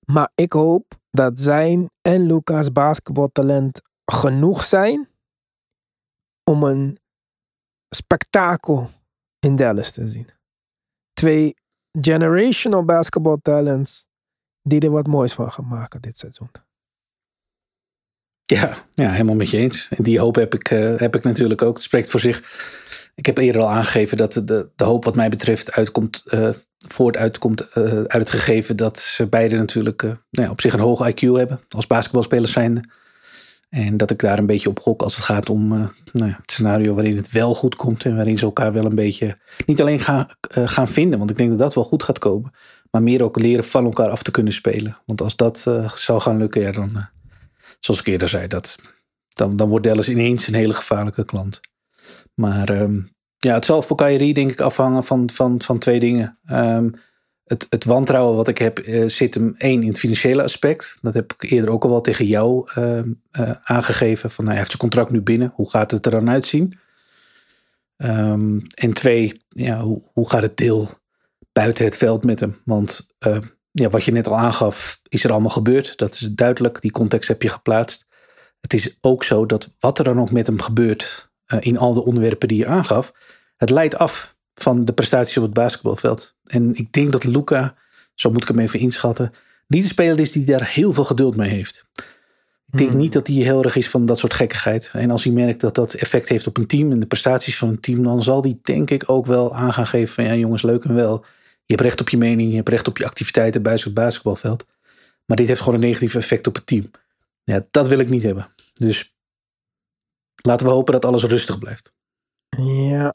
Maar 0.05 0.31
ik 0.35 0.53
hoop 0.53 0.93
dat 1.11 1.39
zijn 1.39 1.89
en 2.01 2.25
Lucas 2.25 2.71
basketbaltalent 2.71 3.81
genoeg 4.05 4.63
zijn 4.63 5.07
om 6.43 6.63
een 6.63 6.97
spektakel 7.89 8.89
in 9.39 9.55
Dallas 9.55 9.91
te 9.91 10.07
zien. 10.07 10.29
Twee 11.13 11.55
generational 11.91 12.85
basketball 12.85 13.37
talents 13.41 14.05
die 14.61 14.79
er 14.79 14.91
wat 14.91 15.07
moois 15.07 15.33
van 15.33 15.51
gaan 15.51 15.67
maken 15.67 16.01
dit 16.01 16.17
seizoen. 16.17 16.51
Ja, 18.45 18.77
ja, 18.93 19.11
helemaal 19.11 19.35
met 19.35 19.49
je 19.49 19.57
eens. 19.57 19.87
En 19.89 20.03
die 20.03 20.19
hoop 20.19 20.35
heb 20.35 20.53
ik, 20.53 20.71
eh, 20.71 20.99
heb 20.99 21.15
ik 21.15 21.23
natuurlijk 21.23 21.61
ook. 21.61 21.73
Het 21.73 21.83
spreekt 21.83 22.09
voor 22.09 22.19
zich. 22.19 22.41
Ik 23.17 23.25
heb 23.25 23.37
eerder 23.37 23.61
al 23.61 23.69
aangegeven 23.69 24.17
dat 24.17 24.33
de, 24.33 24.69
de 24.75 24.83
hoop 24.83 25.03
wat 25.03 25.15
mij 25.15 25.29
betreft 25.29 25.71
uitkomt, 25.71 26.23
eh, 26.25 26.49
voort 26.87 27.17
uitkomt 27.17 27.61
eh, 27.61 27.83
uit 27.83 28.11
het 28.11 28.29
gegeven 28.29 28.75
dat 28.75 28.99
ze 28.99 29.27
beide 29.27 29.55
natuurlijk 29.55 30.03
eh, 30.03 30.09
nou 30.09 30.45
ja, 30.45 30.49
op 30.49 30.61
zich 30.61 30.73
een 30.73 30.79
hoge 30.79 31.13
IQ 31.13 31.19
hebben 31.19 31.59
als 31.69 31.87
basketbalspelers 31.87 32.51
zijnde. 32.51 32.83
En 33.69 33.97
dat 33.97 34.11
ik 34.11 34.19
daar 34.19 34.37
een 34.37 34.45
beetje 34.45 34.69
op 34.69 34.79
gok 34.79 35.01
als 35.01 35.15
het 35.15 35.25
gaat 35.25 35.49
om 35.49 35.71
eh, 35.73 35.87
nou 36.11 36.29
ja, 36.29 36.37
het 36.41 36.51
scenario 36.51 36.93
waarin 36.93 37.15
het 37.15 37.31
wel 37.31 37.55
goed 37.55 37.75
komt 37.75 38.05
en 38.05 38.15
waarin 38.15 38.37
ze 38.37 38.45
elkaar 38.45 38.73
wel 38.73 38.85
een 38.85 38.95
beetje 38.95 39.37
niet 39.65 39.81
alleen 39.81 39.99
gaan, 39.99 40.27
eh, 40.49 40.67
gaan 40.67 40.87
vinden, 40.87 41.17
want 41.17 41.29
ik 41.29 41.37
denk 41.37 41.49
dat 41.49 41.59
dat 41.59 41.73
wel 41.73 41.83
goed 41.83 42.03
gaat 42.03 42.19
komen, 42.19 42.53
maar 42.91 43.03
meer 43.03 43.23
ook 43.23 43.39
leren 43.39 43.63
van 43.63 43.83
elkaar 43.83 44.09
af 44.09 44.23
te 44.23 44.31
kunnen 44.31 44.53
spelen. 44.53 44.97
Want 45.05 45.21
als 45.21 45.35
dat 45.35 45.63
eh, 45.67 45.91
zou 45.93 46.21
gaan 46.21 46.37
lukken, 46.37 46.61
ja, 46.61 46.71
dan, 46.71 47.07
zoals 47.79 47.99
ik 47.99 48.07
eerder 48.07 48.29
zei, 48.29 48.47
dat, 48.47 48.77
dan, 49.29 49.55
dan 49.55 49.69
wordt 49.69 49.85
Dallas 49.85 50.09
ineens 50.09 50.47
een 50.47 50.53
hele 50.53 50.73
gevaarlijke 50.73 51.25
klant. 51.25 51.59
Maar 52.33 52.69
ehm, 52.69 53.01
ja, 53.37 53.53
het 53.53 53.65
zal 53.65 53.81
voor 53.81 53.97
Kyrie 53.97 54.33
denk 54.33 54.51
ik 54.51 54.61
afhangen 54.61 55.03
van, 55.03 55.29
van, 55.29 55.61
van 55.61 55.79
twee 55.79 55.99
dingen. 55.99 56.39
Ehm, 56.45 56.89
het, 57.47 57.67
het 57.69 57.83
wantrouwen 57.83 58.35
wat 58.35 58.47
ik 58.47 58.57
heb 58.57 58.79
eh, 58.79 59.07
zit 59.07 59.33
hem 59.33 59.55
één 59.57 59.81
in 59.81 59.87
het 59.87 59.99
financiële 59.99 60.43
aspect. 60.43 60.97
Dat 61.01 61.13
heb 61.13 61.33
ik 61.33 61.51
eerder 61.51 61.69
ook 61.69 61.83
al 61.83 61.89
wel 61.89 62.01
tegen 62.01 62.25
jou 62.25 62.69
ehm, 62.73 63.13
eh, 63.31 63.51
aangegeven. 63.63 64.29
Van, 64.31 64.43
nou, 64.43 64.47
hij 64.47 64.57
heeft 64.57 64.69
zijn 64.69 64.81
contract 64.81 65.11
nu 65.11 65.21
binnen. 65.21 65.51
Hoe 65.55 65.69
gaat 65.69 65.91
het 65.91 66.05
er 66.05 66.11
dan 66.11 66.29
uitzien? 66.29 66.79
Ehm, 67.97 68.59
en 68.75 68.93
twee, 68.93 69.41
ja, 69.49 69.79
hoe, 69.79 70.01
hoe 70.13 70.29
gaat 70.29 70.41
het 70.41 70.57
deel 70.57 70.89
buiten 71.51 71.85
het 71.85 71.97
veld 71.97 72.23
met 72.23 72.39
hem? 72.39 72.55
Want 72.65 73.07
eh, 73.19 73.37
ja, 73.71 73.89
wat 73.89 74.03
je 74.03 74.11
net 74.11 74.27
al 74.27 74.37
aangaf, 74.37 74.99
is 75.07 75.23
er 75.23 75.31
allemaal 75.31 75.49
gebeurd. 75.49 75.97
Dat 75.97 76.13
is 76.13 76.29
duidelijk. 76.31 76.81
Die 76.81 76.91
context 76.91 77.27
heb 77.27 77.41
je 77.41 77.49
geplaatst. 77.49 78.05
Het 78.61 78.73
is 78.73 78.97
ook 79.01 79.23
zo 79.23 79.45
dat 79.45 79.69
wat 79.79 79.97
er 79.97 80.03
dan 80.03 80.19
ook 80.19 80.31
met 80.31 80.47
hem 80.47 80.61
gebeurt 80.61 81.31
eh, 81.45 81.59
in 81.61 81.77
al 81.77 81.93
de 81.93 82.05
onderwerpen 82.05 82.47
die 82.47 82.57
je 82.57 82.65
aangaf, 82.65 83.11
het 83.57 83.69
leidt 83.69 83.97
af 83.97 84.35
van 84.57 84.85
de 84.85 84.93
prestaties 84.93 85.37
op 85.37 85.43
het 85.43 85.53
basketbalveld. 85.53 86.35
En 86.43 86.75
ik 86.75 86.91
denk 86.91 87.11
dat 87.11 87.23
Luca, 87.23 87.75
zo 88.13 88.31
moet 88.31 88.41
ik 88.41 88.47
hem 88.47 88.59
even 88.59 88.79
inschatten, 88.79 89.31
niet 89.67 89.83
een 89.83 89.89
speler 89.89 90.19
is 90.19 90.31
die 90.31 90.45
daar 90.45 90.67
heel 90.67 90.93
veel 90.93 91.03
geduld 91.03 91.35
mee 91.35 91.49
heeft. 91.49 91.85
Ik 92.71 92.77
denk 92.77 92.89
Hmm. 92.89 92.99
niet 92.99 93.13
dat 93.13 93.27
hij 93.27 93.35
heel 93.35 93.63
erg 93.63 93.75
is 93.75 93.89
van 93.89 94.05
dat 94.05 94.17
soort 94.17 94.33
gekkigheid. 94.33 94.89
En 94.93 95.11
als 95.11 95.23
hij 95.23 95.33
merkt 95.33 95.61
dat 95.61 95.75
dat 95.75 95.93
effect 95.93 96.29
heeft 96.29 96.47
op 96.47 96.57
een 96.57 96.67
team 96.67 96.91
en 96.91 96.99
de 96.99 97.05
prestaties 97.05 97.57
van 97.57 97.69
een 97.69 97.79
team, 97.79 98.03
dan 98.03 98.21
zal 98.21 98.41
hij 98.41 98.59
denk 98.61 98.89
ik 98.89 99.09
ook 99.09 99.25
wel 99.25 99.55
aan 99.55 99.73
gaan 99.73 99.87
geven 99.87 100.13
van 100.13 100.23
ja 100.23 100.35
jongens, 100.35 100.61
leuk 100.61 100.83
en 100.83 100.93
wel. 100.93 101.25
Je 101.65 101.73
hebt 101.73 101.81
recht 101.81 102.01
op 102.01 102.09
je 102.09 102.17
mening, 102.17 102.49
je 102.49 102.55
hebt 102.55 102.69
recht 102.69 102.87
op 102.87 102.97
je 102.97 103.05
activiteiten 103.05 103.61
buiten 103.61 103.85
het 103.85 103.93
basketbalveld. 103.93 104.65
Maar 105.25 105.37
dit 105.37 105.47
heeft 105.47 105.59
gewoon 105.59 105.75
een 105.75 105.87
negatief 105.87 106.15
effect 106.15 106.47
op 106.47 106.55
het 106.55 106.65
team. 106.65 106.91
Ja, 107.43 107.65
dat 107.71 107.87
wil 107.87 107.99
ik 107.99 108.09
niet 108.09 108.23
hebben. 108.23 108.47
Dus 108.73 109.15
laten 110.35 110.65
we 110.65 110.71
hopen 110.71 110.93
dat 110.93 111.05
alles 111.05 111.23
rustig 111.23 111.59
blijft. 111.59 111.93
Ja. 112.89 113.13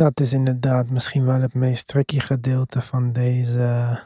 Dat 0.00 0.20
is 0.20 0.32
inderdaad 0.32 0.90
misschien 0.90 1.24
wel 1.24 1.40
het 1.40 1.54
meest 1.54 1.86
tricky 1.86 2.18
gedeelte 2.18 2.80
van 2.80 3.12
deze, 3.12 3.98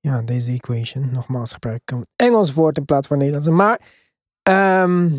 ja, 0.00 0.22
deze 0.22 0.52
equation. 0.52 1.10
Nogmaals 1.12 1.52
gebruik 1.52 1.80
ik 1.80 1.90
een 1.90 2.06
Engels 2.16 2.52
woord 2.52 2.76
in 2.76 2.84
plaats 2.84 3.06
van 3.08 3.18
Nederlands. 3.18 3.48
Maar 3.48 3.80
ehm, 4.42 5.10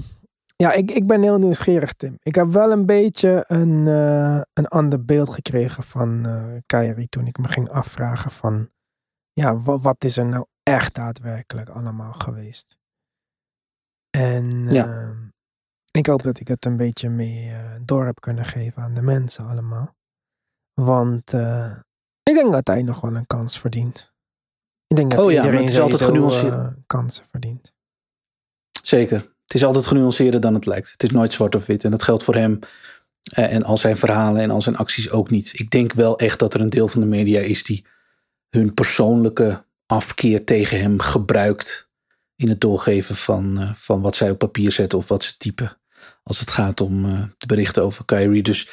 ja, 0.55 0.71
ik, 0.71 0.91
ik 0.91 1.07
ben 1.07 1.21
heel 1.21 1.37
nieuwsgierig, 1.37 1.93
Tim. 1.93 2.17
Ik 2.19 2.35
heb 2.35 2.47
wel 2.47 2.71
een 2.71 2.85
beetje 2.85 3.43
een, 3.47 3.87
eh, 3.87 4.41
een 4.53 4.67
ander 4.67 5.05
beeld 5.05 5.29
gekregen 5.29 5.83
van 5.83 6.25
eh 6.25 6.57
Kyrie 6.65 7.09
toen 7.09 7.27
ik 7.27 7.37
me 7.37 7.47
ging 7.47 7.69
afvragen 7.69 8.31
van, 8.31 8.69
ja, 9.33 9.57
wat, 9.57 9.81
wat 9.81 10.03
is 10.03 10.17
er 10.17 10.25
nou 10.25 10.45
echt 10.63 10.95
daadwerkelijk 10.95 11.69
allemaal 11.69 12.13
geweest? 12.13 12.77
En 14.09 14.69
Ja. 14.69 14.85
ehm, 14.87 15.17
ik 15.91 16.05
hoop 16.05 16.23
dat 16.23 16.39
ik 16.39 16.47
het 16.47 16.65
een 16.65 16.77
beetje 16.77 17.09
mee 17.09 17.49
eh, 17.51 17.71
door 17.81 18.05
heb 18.05 18.21
kunnen 18.21 18.45
geven 18.45 18.83
aan 18.83 18.93
de 18.93 19.01
mensen 19.01 19.45
allemaal. 19.47 19.95
Want 20.73 21.33
eh, 21.33 21.71
ik 22.23 22.33
denk 22.33 22.53
dat 22.53 22.67
hij 22.67 22.81
nog 22.81 23.01
wel 23.01 23.15
een 23.15 23.27
kans 23.27 23.59
verdient. 23.59 24.13
Ik 24.87 24.95
denk 24.95 25.11
dat 25.11 25.19
Oh 25.25 25.31
ja, 25.31 25.37
iedereen 25.43 25.65
het 25.65 25.69
is 25.73 25.79
altijd 25.79 26.01
genuanceerd. 26.01 26.53
eh, 26.53 26.67
kansen 26.87 27.25
verdient. 27.29 27.73
Zeker. 28.83 29.17
Het 29.43 29.53
is 29.53 29.63
altijd 29.63 29.85
genuanceerder 29.85 30.39
dan 30.39 30.53
het 30.53 30.65
lijkt. 30.65 30.91
Het 30.91 31.03
is 31.03 31.09
nooit 31.09 31.33
zwart 31.33 31.55
of 31.55 31.65
wit. 31.65 31.83
En 31.83 31.91
dat 31.91 32.03
geldt 32.03 32.23
voor 32.23 32.35
hem 32.35 32.59
en 33.33 33.63
al 33.63 33.77
zijn 33.77 33.97
verhalen 33.97 34.41
en 34.41 34.51
al 34.51 34.61
zijn 34.61 34.77
acties 34.77 35.09
ook 35.09 35.29
niet. 35.29 35.59
Ik 35.59 35.69
denk 35.69 35.93
wel 35.93 36.17
echt 36.19 36.39
dat 36.39 36.53
er 36.53 36.61
een 36.61 36.69
deel 36.69 36.87
van 36.87 37.01
de 37.01 37.07
media 37.07 37.39
is 37.39 37.63
die 37.63 37.85
hun 38.49 38.73
persoonlijke 38.73 39.65
afkeer 39.85 40.45
tegen 40.45 40.79
hem 40.79 40.99
gebruikt 40.99 41.89
in 42.35 42.49
het 42.49 42.61
doorgeven 42.61 43.15
van, 43.15 43.73
van 43.75 44.01
wat 44.01 44.15
zij 44.15 44.29
op 44.29 44.37
papier 44.37 44.71
zetten 44.71 44.97
of 44.97 45.07
wat 45.07 45.23
ze 45.23 45.37
typen. 45.37 45.78
Als 46.29 46.39
het 46.39 46.49
gaat 46.49 46.81
om 46.81 47.05
eh, 47.05 47.23
de 47.37 47.45
berichten 47.45 47.83
over 47.83 48.05
Kyrie. 48.05 48.43
Dus 48.43 48.69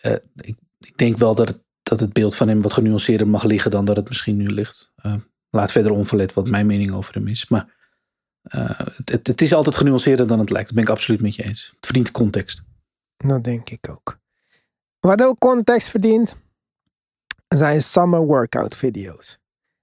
eh, 0.00 0.12
ik, 0.36 0.56
ik 0.78 0.98
denk 0.98 1.18
wel 1.18 1.34
dat 1.34 1.48
het 1.48 1.64
dat 1.82 2.00
het 2.00 2.12
beeld 2.12 2.36
van 2.36 2.48
hem 2.48 2.62
wat 2.62 2.72
genuanceerder 2.72 3.28
mag 3.28 3.42
liggen 3.42 3.70
dan 3.70 3.84
dat 3.84 3.96
het 3.96 4.08
misschien 4.08 4.36
nu 4.36 4.50
ligt. 4.50 4.92
Uh, 5.06 5.14
laat 5.50 5.72
verder 5.72 5.92
onverlet 5.92 6.34
wat 6.34 6.48
mijn 6.48 6.66
mening 6.66 6.92
over 6.92 7.14
hem 7.14 7.28
is. 7.28 7.48
Maar 7.48 7.74
uh, 8.54 8.80
het, 9.04 9.26
het, 9.26 9.40
is 9.40 9.52
altijd 9.52 9.76
genuanceerder 9.76 10.26
dan 10.26 10.38
het 10.38 10.50
lijkt. 10.50 10.66
Dat 10.66 10.74
ben 10.74 10.84
ik 10.84 10.90
absoluut 10.90 11.20
met 11.20 11.34
je 11.34 11.42
eens. 11.42 11.72
Het 11.76 11.86
verdient 11.86 12.10
context. 12.10 12.62
Dat 13.16 13.44
denk 13.44 13.70
ik 13.70 13.88
ook. 13.88 14.18
Wat 15.00 15.22
ook 15.22 15.38
context 15.38 15.88
verdient, 15.88 16.36
zijn 17.48 17.82
summer 17.82 18.20
workout 18.20 18.76
video's. 18.76 19.38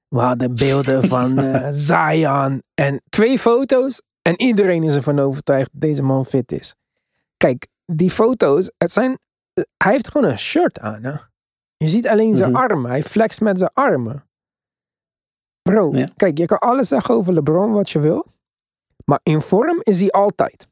We 0.08 0.20
hadden 0.20 0.56
beelden 0.56 1.08
van 1.18 1.40
uh, 1.40 1.68
Zion 1.72 2.64
en 2.74 3.02
twee 3.10 3.40
foto's. 3.40 4.02
En 4.22 4.42
iedereen 4.42 4.84
is 4.84 4.96
ervan 4.96 5.20
overtuigd 5.20 5.70
dat 5.72 5.82
deze 5.82 6.04
man 6.04 6.26
fit 6.26 6.52
is. 6.52 6.76
Kijk, 7.38 7.68
die 7.86 8.10
foto's, 8.12 8.72
het 8.78 8.92
zijn, 8.92 9.18
hij 9.84 9.92
heeft 9.92 10.12
gewoon 10.12 10.30
een 10.32 10.40
shirt 10.40 10.80
aan. 10.80 11.04
Hè? 11.04 11.12
Je 11.78 11.88
ziet 11.88 12.08
alleen 12.08 12.36
zijn 12.36 12.52
Mhm. 12.52 12.60
armen. 12.62 12.90
Hij 12.90 13.04
flext 13.04 13.42
met 13.42 13.58
zijn 13.60 13.72
armen. 13.74 14.26
Bro, 15.62 15.92
Ja. 15.92 16.08
kijk, 16.16 16.38
je 16.38 16.46
kan 16.46 16.58
alles 16.60 16.88
zeggen 16.88 17.16
over 17.16 17.34
LeBron 17.34 17.72
wat 17.72 17.90
je 17.90 18.00
wil. 18.00 18.26
Maar 19.06 19.20
in 19.24 19.42
vorm 19.42 19.78
is 19.82 20.00
hij 20.00 20.12
altijd. 20.12 20.68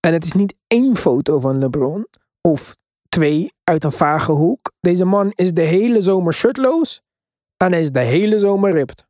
En 0.00 0.12
het 0.12 0.24
is 0.24 0.32
niet 0.32 0.54
één 0.66 0.96
foto 0.96 1.38
van 1.38 1.58
LeBron. 1.58 2.06
Of 2.40 2.76
twee 3.08 3.52
uit 3.64 3.84
een 3.84 3.92
vage 3.92 4.32
hoek. 4.32 4.72
Deze 4.80 5.04
man 5.04 5.30
is 5.34 5.52
de 5.52 5.62
hele 5.62 6.00
zomer 6.00 6.32
shirtloos. 6.32 7.00
En 7.56 7.72
hij 7.72 7.80
is 7.80 7.92
de 7.92 8.00
hele 8.00 8.38
zomer 8.38 8.72
ripped. 8.72 9.06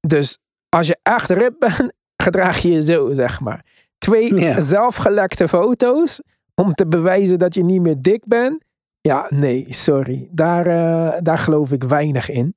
Dus 0.00 0.38
als 0.68 0.86
je 0.86 0.98
echt 1.02 1.30
ripped 1.30 1.58
bent, 1.58 1.92
gedraag 2.24 2.58
je 2.58 2.70
je 2.70 2.82
zo, 2.82 3.12
zeg 3.12 3.40
maar. 3.40 3.64
Twee 4.04 4.34
Ja. 4.34 4.60
zelfgelekte 4.60 5.48
foto's. 5.48 6.20
Om 6.54 6.74
te 6.74 6.86
bewijzen 6.86 7.38
dat 7.38 7.54
je 7.54 7.64
niet 7.64 7.80
meer 7.80 7.96
dik 8.02 8.24
bent. 8.26 8.64
Ja, 9.00 9.26
nee, 9.28 9.66
sorry. 9.68 10.28
Daar, 10.30 10.66
eh, 10.66 11.20
daar 11.22 11.38
geloof 11.38 11.72
ik 11.72 11.84
weinig 11.84 12.28
in. 12.30 12.54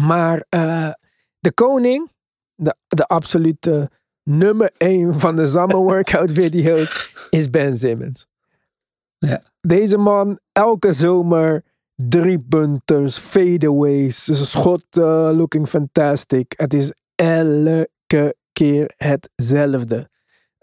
Maar 0.00 0.44
eh, 0.48 0.90
de 1.38 1.52
koning, 1.52 2.10
de, 2.54 2.74
de 2.86 3.06
absolute 3.06 3.90
nummer 4.22 4.70
één 4.76 5.14
van 5.14 5.36
de 5.36 5.46
summer 5.46 5.76
workout 5.92 6.32
video's, 6.32 7.12
is 7.30 7.50
Ben 7.50 7.76
Simmons. 7.76 8.26
Ja. 9.18 9.42
Deze 9.60 9.96
man, 9.98 10.38
elke 10.52 10.92
zomer, 10.92 11.62
drie 11.94 12.40
punters, 12.40 13.18
fadeaways, 13.18 14.50
schotten, 14.50 15.34
looking 15.34 15.68
fantastic. 15.68 16.54
Het 16.56 16.74
is 16.74 16.92
elke 17.14 18.34
keer 18.52 18.92
hetzelfde. 18.96 20.12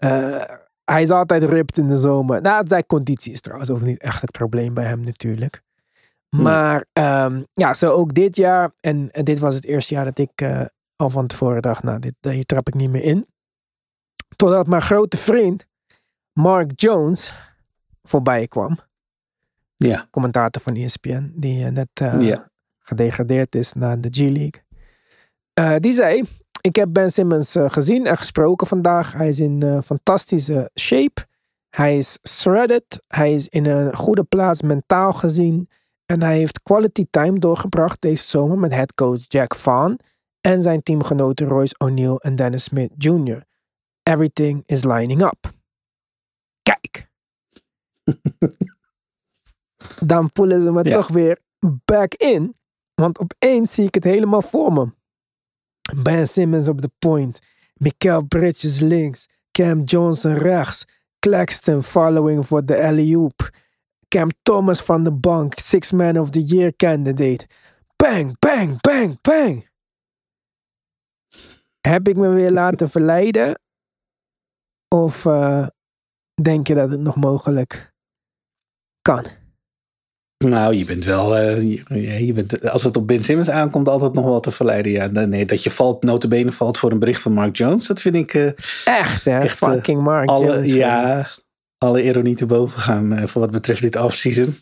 Eh, 0.02 0.44
hij 0.84 1.02
is 1.02 1.10
altijd 1.10 1.42
ripped 1.42 1.78
in 1.78 1.88
de 1.88 1.96
zomer. 1.96 2.40
Nou, 2.40 2.66
zijn 2.66 2.86
conditie 2.86 3.32
is 3.32 3.40
trouwens 3.40 3.70
ook 3.70 3.80
niet 3.80 4.00
echt 4.00 4.20
het 4.20 4.30
probleem 4.30 4.74
bij 4.74 4.84
hem 4.84 5.00
natuurlijk. 5.00 5.62
Maar 6.28 6.84
ehm, 6.92 7.42
ja, 7.54 7.74
zo 7.74 7.90
ook 7.92 8.14
dit 8.14 8.36
jaar. 8.36 8.72
En, 8.80 9.10
en 9.12 9.24
dit 9.24 9.38
was 9.38 9.54
het 9.54 9.64
eerste 9.64 9.94
jaar 9.94 10.04
dat 10.04 10.18
ik 10.18 10.30
eh, 10.34 10.64
al 10.96 11.10
van 11.10 11.26
tevoren 11.26 11.62
dacht, 11.62 11.82
nou, 11.82 11.98
dit, 11.98 12.14
hier 12.20 12.44
trap 12.44 12.68
ik 12.68 12.74
niet 12.74 12.90
meer 12.90 13.02
in. 13.02 13.26
Totdat 14.36 14.66
mijn 14.66 14.82
grote 14.82 15.16
vriend 15.16 15.66
Mark 16.32 16.80
Jones 16.80 17.32
voorbij 18.02 18.48
kwam. 18.48 18.78
Ja, 19.76 20.06
Commentator 20.10 20.62
van 20.62 20.74
ESPN, 20.76 21.32
die 21.34 21.64
eh, 21.64 21.70
net 21.72 21.88
Ja. 22.22 22.50
gedegradeerd 22.78 23.54
is 23.54 23.72
naar 23.72 24.00
de 24.00 24.08
G-League. 24.10 24.62
Die 25.80 25.92
zei, 25.92 26.22
ik 26.62 26.76
heb 26.76 26.88
Ben 26.92 27.12
Simmons 27.12 27.54
eh, 27.54 27.70
gezien 27.70 28.06
en 28.06 28.16
gesproken 28.16 28.66
vandaag. 28.66 29.12
Hij 29.12 29.28
is 29.28 29.40
in 29.40 29.62
eh, 29.62 29.80
fantastische 29.80 30.70
shape. 30.80 31.26
Hij 31.68 31.96
is 31.96 32.18
shredded. 32.28 33.00
Hij 33.08 33.32
is 33.32 33.48
in 33.48 33.66
een 33.66 33.96
goede 33.96 34.24
plaats 34.24 34.62
mentaal 34.62 35.12
gezien. 35.12 35.68
En 36.06 36.22
hij 36.22 36.36
heeft 36.36 36.62
quality 36.62 37.06
time 37.10 37.38
doorgebracht 37.38 38.00
deze 38.00 38.28
zomer 38.28 38.58
met 38.58 38.72
headcoach 38.72 39.18
Jack 39.28 39.54
Vaughn 39.54 39.98
en 40.40 40.62
zijn 40.62 40.82
teamgenoten 40.82 41.46
Royce 41.46 41.74
O'Neal 41.78 42.20
en 42.20 42.36
Dennis 42.36 42.64
Smith 42.64 42.90
Jr. 42.96 43.42
Everything 44.02 44.62
is 44.66 44.84
lining 44.84 45.22
up. 45.22 45.52
Kijk. 46.62 47.10
Dan 50.06 50.32
poelen 50.32 50.62
ze 50.62 50.72
me 50.72 50.84
Ja. 50.84 50.96
toch 50.96 51.08
weer 51.08 51.38
back 51.84 52.14
in. 52.14 52.56
Want 52.94 53.18
opeens 53.18 53.74
zie 53.74 53.86
ik 53.86 53.94
het 53.94 54.04
helemaal 54.04 54.42
voor 54.42 54.72
me. 54.72 54.92
Ben 55.96 56.28
Simmons 56.28 56.68
op 56.68 56.80
de 56.80 56.90
point. 56.98 57.38
Mikael 57.74 58.24
Bridges 58.24 58.80
links. 58.80 59.28
Cam 59.50 59.82
Johnson 59.82 60.34
rechts. 60.34 60.84
Claxton 61.18 61.82
following 61.82 62.46
voor 62.46 62.64
de 62.64 62.82
alley-oop. 62.82 63.50
Cam 64.08 64.28
Thomas 64.42 64.82
van 64.82 65.04
de 65.04 65.12
bank. 65.12 65.58
Six 65.58 65.92
Man 65.92 66.18
of 66.18 66.30
the 66.30 66.42
Year 66.42 66.76
candidate. 66.76 67.46
Bang, 67.96 68.38
bang, 68.38 68.80
bang, 68.80 69.20
bang. 69.20 69.70
Heb 71.80 72.08
ik 72.08 72.16
me 72.16 72.28
weer 72.28 72.52
laten 72.62 72.90
verleiden? 72.90 73.60
Of 74.88 75.26
eh, 75.26 75.66
denk 76.42 76.66
je 76.66 76.74
dat 76.74 76.90
het 76.90 77.00
nog 77.00 77.16
mogelijk 77.16 77.92
kan? 79.02 79.41
Nou, 80.48 80.74
je 80.74 80.84
bent 80.84 81.04
wel, 81.04 81.36
eh, 81.36 81.60
je, 81.60 82.26
je 82.26 82.32
bent, 82.32 82.70
als 82.70 82.82
het 82.82 82.96
op 82.96 83.06
Ben 83.06 83.24
Simmons 83.24 83.50
aankomt, 83.50 83.88
altijd 83.88 84.12
nog 84.12 84.24
wel 84.24 84.40
te 84.40 84.50
verleiden. 84.50 84.92
Ja, 84.92 85.06
nee, 85.06 85.44
dat 85.44 85.62
je 85.62 85.70
valt, 85.70 86.02
notabene 86.02 86.52
valt 86.52 86.78
voor 86.78 86.92
een 86.92 86.98
bericht 86.98 87.22
van 87.22 87.32
Mark 87.32 87.56
Jones, 87.56 87.86
dat 87.86 88.00
vind 88.00 88.14
ik 88.14 88.34
eh, 88.34 88.46
Echt 88.84 89.24
hè? 89.24 89.38
Echt, 89.38 89.62
eh, 89.62 89.68
Fucking 89.68 90.02
Mark 90.02 90.28
alle, 90.28 90.46
Jones. 90.46 90.72
ja, 90.72 91.28
alle 91.78 92.02
ironie 92.02 92.34
te 92.34 92.46
boven 92.46 92.80
gaan 92.80 93.28
voor 93.28 93.40
wat 93.40 93.50
betreft 93.50 93.82
dit 93.82 93.96
offseason. 93.96 94.58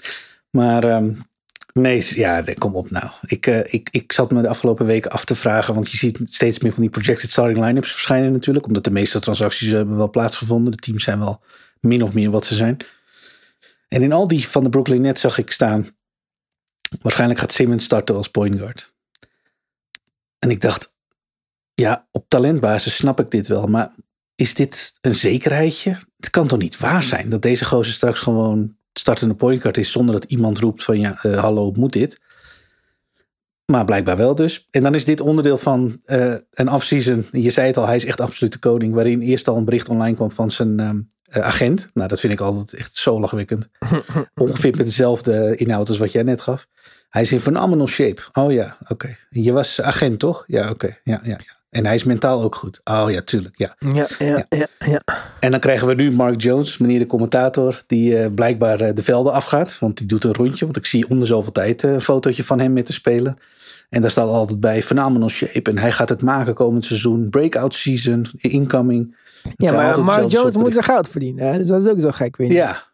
Maar 0.50 0.84
ehm, 0.84 1.12
nee, 1.72 2.06
ja, 2.08 2.42
nee, 2.46 2.58
kom 2.58 2.74
op 2.74 2.90
nou. 2.90 3.06
Ik, 3.26 3.46
ik, 3.46 3.88
ik 3.90 4.12
zat 4.12 4.30
me 4.30 4.42
de 4.42 4.48
afgelopen 4.48 4.86
weken 4.86 5.10
af 5.10 5.24
te 5.24 5.34
vragen, 5.34 5.74
want 5.74 5.90
je 5.90 5.96
ziet 5.96 6.20
steeds 6.24 6.58
meer 6.58 6.72
van 6.72 6.82
die 6.82 6.90
projected 6.90 7.30
starting 7.30 7.64
line-ups 7.64 7.90
verschijnen 7.90 8.32
natuurlijk, 8.32 8.66
omdat 8.66 8.84
de 8.84 8.90
meeste 8.90 9.20
transacties 9.20 9.70
hebben 9.70 9.96
wel 9.96 10.10
plaatsgevonden. 10.10 10.72
De 10.72 10.78
teams 10.78 11.04
zijn 11.04 11.18
wel 11.18 11.40
min 11.80 12.02
of 12.02 12.14
meer 12.14 12.30
wat 12.30 12.44
ze 12.44 12.54
zijn. 12.54 12.76
En 13.90 14.02
in 14.02 14.12
al 14.12 14.28
die 14.28 14.48
van 14.48 14.64
de 14.64 14.70
Brooklyn 14.70 15.00
Nets 15.00 15.20
zag 15.20 15.38
ik 15.38 15.50
staan, 15.50 15.88
waarschijnlijk 17.00 17.40
gaat 17.40 17.52
Simmons 17.52 17.84
starten 17.84 18.14
als 18.14 18.28
point 18.28 18.58
guard. 18.58 18.94
En 20.38 20.50
ik 20.50 20.60
dacht, 20.60 20.94
ja, 21.74 22.08
op 22.10 22.28
talentbasis 22.28 22.94
snap 22.96 23.20
ik 23.20 23.30
dit 23.30 23.46
wel, 23.48 23.66
maar 23.66 23.96
is 24.34 24.54
dit 24.54 24.92
een 25.00 25.14
zekerheidje? 25.14 25.96
Het 26.16 26.30
kan 26.30 26.46
toch 26.46 26.58
niet 26.58 26.78
waar 26.78 27.02
zijn 27.02 27.30
dat 27.30 27.42
deze 27.42 27.64
gozer 27.64 27.92
straks 27.92 28.20
gewoon 28.20 28.76
startende 28.92 29.34
point 29.34 29.60
guard 29.60 29.76
is 29.76 29.92
zonder 29.92 30.14
dat 30.14 30.30
iemand 30.30 30.58
roept 30.58 30.84
van 30.84 31.00
ja, 31.00 31.22
eh, 31.22 31.40
hallo, 31.40 31.72
moet 31.72 31.92
dit? 31.92 32.20
Maar 33.64 33.84
blijkbaar 33.84 34.16
wel 34.16 34.34
dus. 34.34 34.66
En 34.70 34.82
dan 34.82 34.94
is 34.94 35.04
dit 35.04 35.20
onderdeel 35.20 35.58
van 35.58 36.00
eh, 36.04 36.34
een 36.50 36.70
offseason. 36.70 37.26
Je 37.32 37.50
zei 37.50 37.66
het 37.66 37.76
al, 37.76 37.86
hij 37.86 37.96
is 37.96 38.04
echt 38.04 38.20
absoluut 38.20 38.52
de 38.52 38.58
koning. 38.58 38.94
Waarin 38.94 39.20
eerst 39.20 39.48
al 39.48 39.56
een 39.56 39.64
bericht 39.64 39.88
online 39.88 40.16
kwam 40.16 40.30
van 40.30 40.50
zijn 40.50 40.80
ehm, 40.80 40.88
eh, 40.88 41.02
agent. 41.30 41.90
Nou, 41.94 42.08
dat 42.08 42.20
vind 42.20 42.32
ik 42.32 42.40
altijd 42.40 42.74
echt 42.74 42.94
zo 42.94 43.20
lachwekkend. 43.20 43.68
Ongeveer 44.34 44.76
met 44.76 44.86
dezelfde 44.86 45.56
inhoud 45.56 45.88
als 45.88 45.98
wat 45.98 46.12
jij 46.12 46.22
net 46.22 46.40
gaf. 46.40 46.66
Hij 47.08 47.22
is 47.22 47.32
in 47.32 47.40
phenomenal 47.40 47.86
shape. 47.86 48.22
Oh 48.32 48.52
ja, 48.52 48.76
oké. 48.88 49.16
Je 49.30 49.52
was 49.52 49.80
agent 49.80 50.18
toch? 50.18 50.44
Ja, 50.46 50.70
oké. 50.70 50.98
Ja, 51.04 51.20
ja, 51.22 51.38
ja. 51.46 51.58
En 51.70 51.86
hij 51.86 51.94
is 51.94 52.04
mentaal 52.04 52.42
ook 52.42 52.54
goed. 52.54 52.80
Oh 52.84 53.04
ja, 53.08 53.20
tuurlijk. 53.20 53.58
Ja. 53.58 53.76
Ja, 53.78 54.06
ja, 54.18 54.46
ja, 54.48 54.66
ja. 54.78 55.02
En 55.40 55.50
dan 55.50 55.60
krijgen 55.60 55.86
we 55.86 55.94
nu 55.94 56.12
Mark 56.12 56.40
Jones, 56.40 56.78
meneer 56.78 56.98
de 56.98 57.06
commentator, 57.06 57.82
die 57.86 58.18
eh, 58.18 58.30
blijkbaar 58.34 58.80
eh, 58.80 58.94
de 58.94 59.02
velden 59.02 59.32
afgaat. 59.32 59.78
Want 59.78 59.96
die 59.96 60.06
doet 60.06 60.24
een 60.24 60.34
rondje. 60.34 60.64
Want 60.64 60.76
ik 60.76 60.86
zie 60.86 61.08
onder 61.08 61.26
zoveel 61.26 61.52
tijd 61.52 61.84
eh, 61.84 61.92
een 61.92 62.00
fotootje 62.00 62.44
van 62.44 62.60
hem 62.60 62.72
met 62.72 62.86
de 62.86 62.92
speler. 62.92 63.34
En 63.88 64.00
daar 64.00 64.10
staat 64.10 64.28
altijd 64.28 64.60
bij 64.60 64.82
phenomenal 64.82 65.28
shape. 65.28 65.70
En 65.70 65.78
hij 65.78 65.92
gaat 65.92 66.08
het 66.08 66.22
maken 66.22 66.54
komend 66.54 66.84
seizoen. 66.84 67.30
Breakout 67.30 67.74
season, 67.74 68.26
incoming. 68.36 69.16
Ja, 69.56 69.72
maar 69.72 70.02
Mark 70.04 70.28
Jones 70.28 70.56
moet 70.56 70.72
zijn 70.72 70.84
geld 70.84 71.08
verdienen. 71.08 71.52
Hè? 71.52 71.58
Dus 71.58 71.66
dat 71.66 71.84
is 71.84 71.92
ook 71.92 72.00
zo 72.00 72.10
gek, 72.10 72.36
weet 72.36 72.48
je. 72.48 72.54
Ja. 72.54 72.88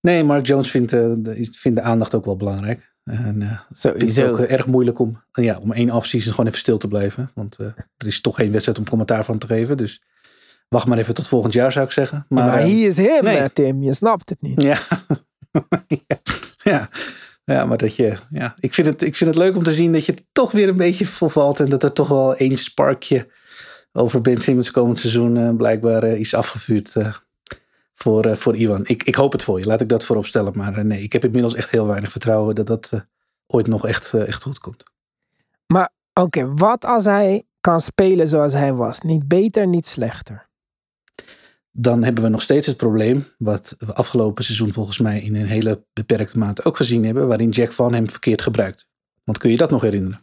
Nee, 0.00 0.24
Mark 0.24 0.46
Jones 0.46 0.70
vindt, 0.70 0.92
eh, 0.92 1.12
de, 1.18 1.48
vindt 1.58 1.78
de 1.78 1.84
aandacht 1.84 2.14
ook 2.14 2.24
wel 2.24 2.36
belangrijk. 2.36 2.92
En 3.04 3.42
eh 3.42 3.60
vindt 3.70 4.16
het 4.16 4.26
ook 4.26 4.38
eh, 4.38 4.52
erg 4.52 4.66
moeilijk 4.66 4.98
om, 4.98 5.22
ja, 5.32 5.58
om 5.58 5.72
één 5.72 5.90
offseason 5.90 6.30
gewoon 6.30 6.46
even 6.46 6.58
stil 6.58 6.78
te 6.78 6.88
blijven. 6.88 7.30
Want 7.34 7.58
er 7.58 8.06
is 8.06 8.20
toch 8.20 8.34
geen 8.36 8.50
wedstrijd 8.52 8.78
om 8.78 8.88
commentaar 8.88 9.24
van 9.24 9.38
te 9.38 9.46
geven. 9.46 9.76
Dus 9.76 10.02
wacht 10.68 10.86
maar 10.86 10.98
even 10.98 11.14
tot 11.14 11.28
volgend 11.28 11.52
jaar 11.52 11.72
zou 11.72 11.84
ik 11.84 11.92
zeggen. 11.92 12.26
Maar, 12.28 12.52
hij 12.52 12.80
is 12.80 12.96
him, 12.96 13.24
nee. 13.24 13.52
Tim. 13.52 13.82
Je 13.82 13.92
snapt 13.92 14.28
het 14.28 14.42
niet. 14.42 14.62
Ja. 14.62 14.78
ja. 15.86 16.20
ja. 16.72 16.88
Ja, 17.44 17.64
maar 17.64 17.76
dat 17.76 17.96
je, 17.96 18.16
ja, 18.30 18.54
ik 18.58 18.74
vind, 18.74 18.86
het, 18.86 19.02
ik 19.02 19.16
vind 19.16 19.30
het 19.34 19.38
leuk 19.38 19.56
om 19.56 19.62
te 19.62 19.72
zien 19.72 19.92
dat 19.92 20.06
je 20.06 20.14
toch 20.32 20.52
weer 20.52 20.68
een 20.68 20.76
beetje 20.76 21.06
volvalt. 21.06 21.60
En 21.60 21.68
dat 21.68 21.82
er 21.82 21.92
toch 21.92 22.08
wel 22.08 22.36
één 22.36 22.56
sparkje 22.56 23.26
over 23.98 24.20
Ben 24.20 24.40
Simmons 24.40 24.70
komend 24.70 24.98
seizoen 24.98 25.36
eh, 25.36 25.56
blijkbaar 25.56 26.02
eh, 26.02 26.20
is 26.20 26.34
afgevuurd 26.34 26.96
eh, 26.96 27.14
voor, 27.94 28.36
voor 28.36 28.56
Iwan. 28.56 28.86
Ik, 28.86 29.02
ik 29.02 29.14
hoop 29.14 29.32
het 29.32 29.42
voor 29.42 29.58
je, 29.58 29.66
laat 29.66 29.80
ik 29.80 29.88
dat 29.88 30.04
voorop 30.04 30.26
stellen. 30.26 30.52
Maar 30.56 30.84
nee, 30.84 31.02
ik 31.02 31.12
heb 31.12 31.24
inmiddels 31.24 31.54
echt 31.54 31.70
heel 31.70 31.86
weinig 31.86 32.10
vertrouwen 32.10 32.54
dat 32.54 32.66
dat 32.66 33.06
ooit 33.46 33.66
nog 33.66 33.86
echt, 33.86 34.14
echt 34.14 34.42
goed 34.42 34.58
komt. 34.58 34.82
Maar 35.66 35.90
oké, 36.12 36.54
wat 36.54 36.84
als 36.84 37.04
hij 37.04 37.42
kan 37.60 37.80
spelen 37.80 38.28
zoals 38.28 38.52
hij 38.52 38.72
was? 38.72 39.00
Niet 39.00 39.28
beter, 39.28 39.66
niet 39.66 39.86
slechter. 39.86 40.46
dan 41.70 42.02
hebben 42.02 42.22
we 42.22 42.28
nog 42.28 42.42
steeds 42.42 42.66
het 42.66 42.76
probleem, 42.76 43.26
wat 43.38 43.76
we 43.78 43.94
afgelopen 43.94 44.44
seizoen 44.44 44.72
volgens 44.72 44.98
mij 44.98 45.20
in 45.20 45.34
een 45.34 45.46
hele 45.46 45.84
beperkte 45.92 46.38
mate 46.38 46.64
ook 46.64 46.76
gezien 46.76 47.04
hebben, 47.04 47.26
waarin 47.26 47.50
Jack 47.50 47.72
Van 47.72 47.94
hem 47.94 48.10
verkeerd 48.10 48.42
gebruikt. 48.42 48.88
Want 49.24 49.38
kun 49.38 49.50
je 49.50 49.56
dat 49.56 49.70
nog 49.70 49.80
herinneren? 49.80 50.20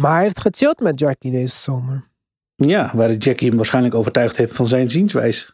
Maar 0.00 0.12
hij 0.12 0.22
heeft 0.22 0.40
gechilled 0.40 0.80
met 0.80 1.00
Jackie 1.00 1.30
deze 1.30 1.56
zomer. 1.56 2.09
Ja, 2.66 2.90
waar 2.94 3.12
Jackie 3.12 3.48
hem 3.48 3.56
waarschijnlijk 3.56 3.94
overtuigd 3.94 4.36
heeft 4.36 4.56
van 4.56 4.66
zijn 4.66 4.90
zienswijze. 4.90 5.50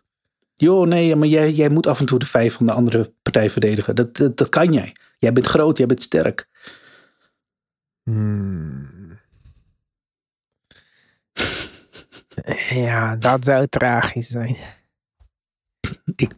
Joh, 0.54 0.86
nee, 0.86 1.16
maar 1.16 1.28
jij, 1.28 1.52
jij 1.52 1.68
moet 1.68 1.86
af 1.86 2.00
en 2.00 2.06
toe 2.06 2.18
de 2.18 2.26
vijf 2.26 2.54
van 2.54 2.66
de 2.66 2.72
andere 2.72 3.12
partij 3.22 3.50
verdedigen. 3.50 3.94
Dat, 3.94 4.16
dat, 4.16 4.36
dat 4.36 4.48
kan 4.48 4.72
jij. 4.72 4.94
Jij 5.18 5.32
bent 5.32 5.46
groot, 5.46 5.78
jij 5.78 5.86
bent 5.86 6.02
sterk. 6.02 6.48
Hmm. 8.02 8.94
Ja, 12.70 13.16
dat 13.16 13.44
zou 13.44 13.66
tragisch 13.68 14.28
zijn. 14.28 14.56
Ik, 16.16 16.30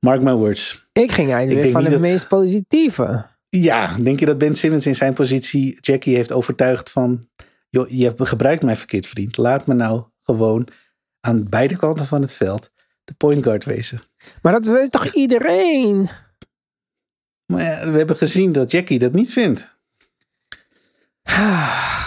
mark 0.00 0.22
my 0.22 0.32
words. 0.32 0.88
Ik 0.92 1.12
ging 1.12 1.32
eigenlijk 1.32 1.66
Ik 1.66 1.72
van 1.72 1.82
het 1.82 1.92
dat- 1.92 2.00
meest 2.00 2.28
positieve. 2.28 3.26
Ja, 3.48 3.96
denk 3.98 4.20
je 4.20 4.26
dat 4.26 4.38
Ben 4.38 4.54
Simmons 4.54 4.86
in 4.86 4.94
zijn 4.94 5.14
positie 5.14 5.78
Jackie 5.80 6.16
heeft 6.16 6.32
overtuigd 6.32 6.90
van... 6.90 7.28
Joh, 7.70 7.88
je 7.88 8.14
gebruikt 8.16 8.62
mij 8.62 8.76
verkeerd, 8.76 9.06
vriend. 9.06 9.36
Laat 9.36 9.66
me 9.66 9.74
nou 9.74 10.04
gewoon 10.20 10.68
aan 11.20 11.48
beide 11.48 11.76
kanten 11.76 12.06
van 12.06 12.20
het 12.20 12.32
veld 12.32 12.70
de 13.04 13.14
point 13.16 13.42
guard 13.42 13.64
wezen. 13.64 14.00
Maar 14.42 14.52
dat 14.52 14.66
weet 14.66 14.90
toch 14.90 15.06
iedereen? 15.14 16.08
Maar 17.46 17.62
ja, 17.62 17.90
we 17.90 17.98
hebben 17.98 18.16
gezien 18.16 18.52
dat 18.52 18.70
Jackie 18.70 18.98
dat 18.98 19.12
niet 19.12 19.32
vindt. 19.32 19.78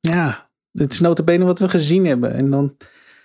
Ja, 0.00 0.50
het 0.72 0.92
is 0.92 1.00
notabene 1.00 1.44
wat 1.44 1.58
we 1.58 1.68
gezien 1.68 2.06
hebben. 2.06 2.32
En 2.34 2.50
dan 2.50 2.76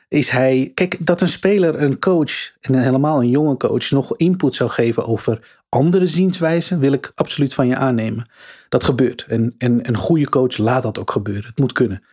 is 0.07 0.29
hij... 0.29 0.71
Kijk, 0.73 1.05
dat 1.05 1.21
een 1.21 1.27
speler, 1.27 1.81
een 1.81 1.99
coach, 1.99 2.53
en 2.61 2.75
helemaal 2.75 3.21
een 3.21 3.29
jonge 3.29 3.57
coach... 3.57 3.91
nog 3.91 4.17
input 4.17 4.55
zou 4.55 4.69
geven 4.69 5.05
over 5.05 5.59
andere 5.69 6.07
zienswijzen... 6.07 6.79
wil 6.79 6.91
ik 6.91 7.11
absoluut 7.15 7.53
van 7.53 7.67
je 7.67 7.75
aannemen. 7.75 8.25
Dat 8.71 8.83
gebeurt. 8.83 9.23
En, 9.23 9.55
en 9.57 9.87
een 9.87 9.97
goede 9.97 10.29
coach 10.29 10.57
laat 10.57 10.83
dat 10.83 10.99
ook 10.99 11.11
gebeuren. 11.11 11.45
Het 11.45 11.59
moet 11.59 11.71
kunnen. 11.71 12.03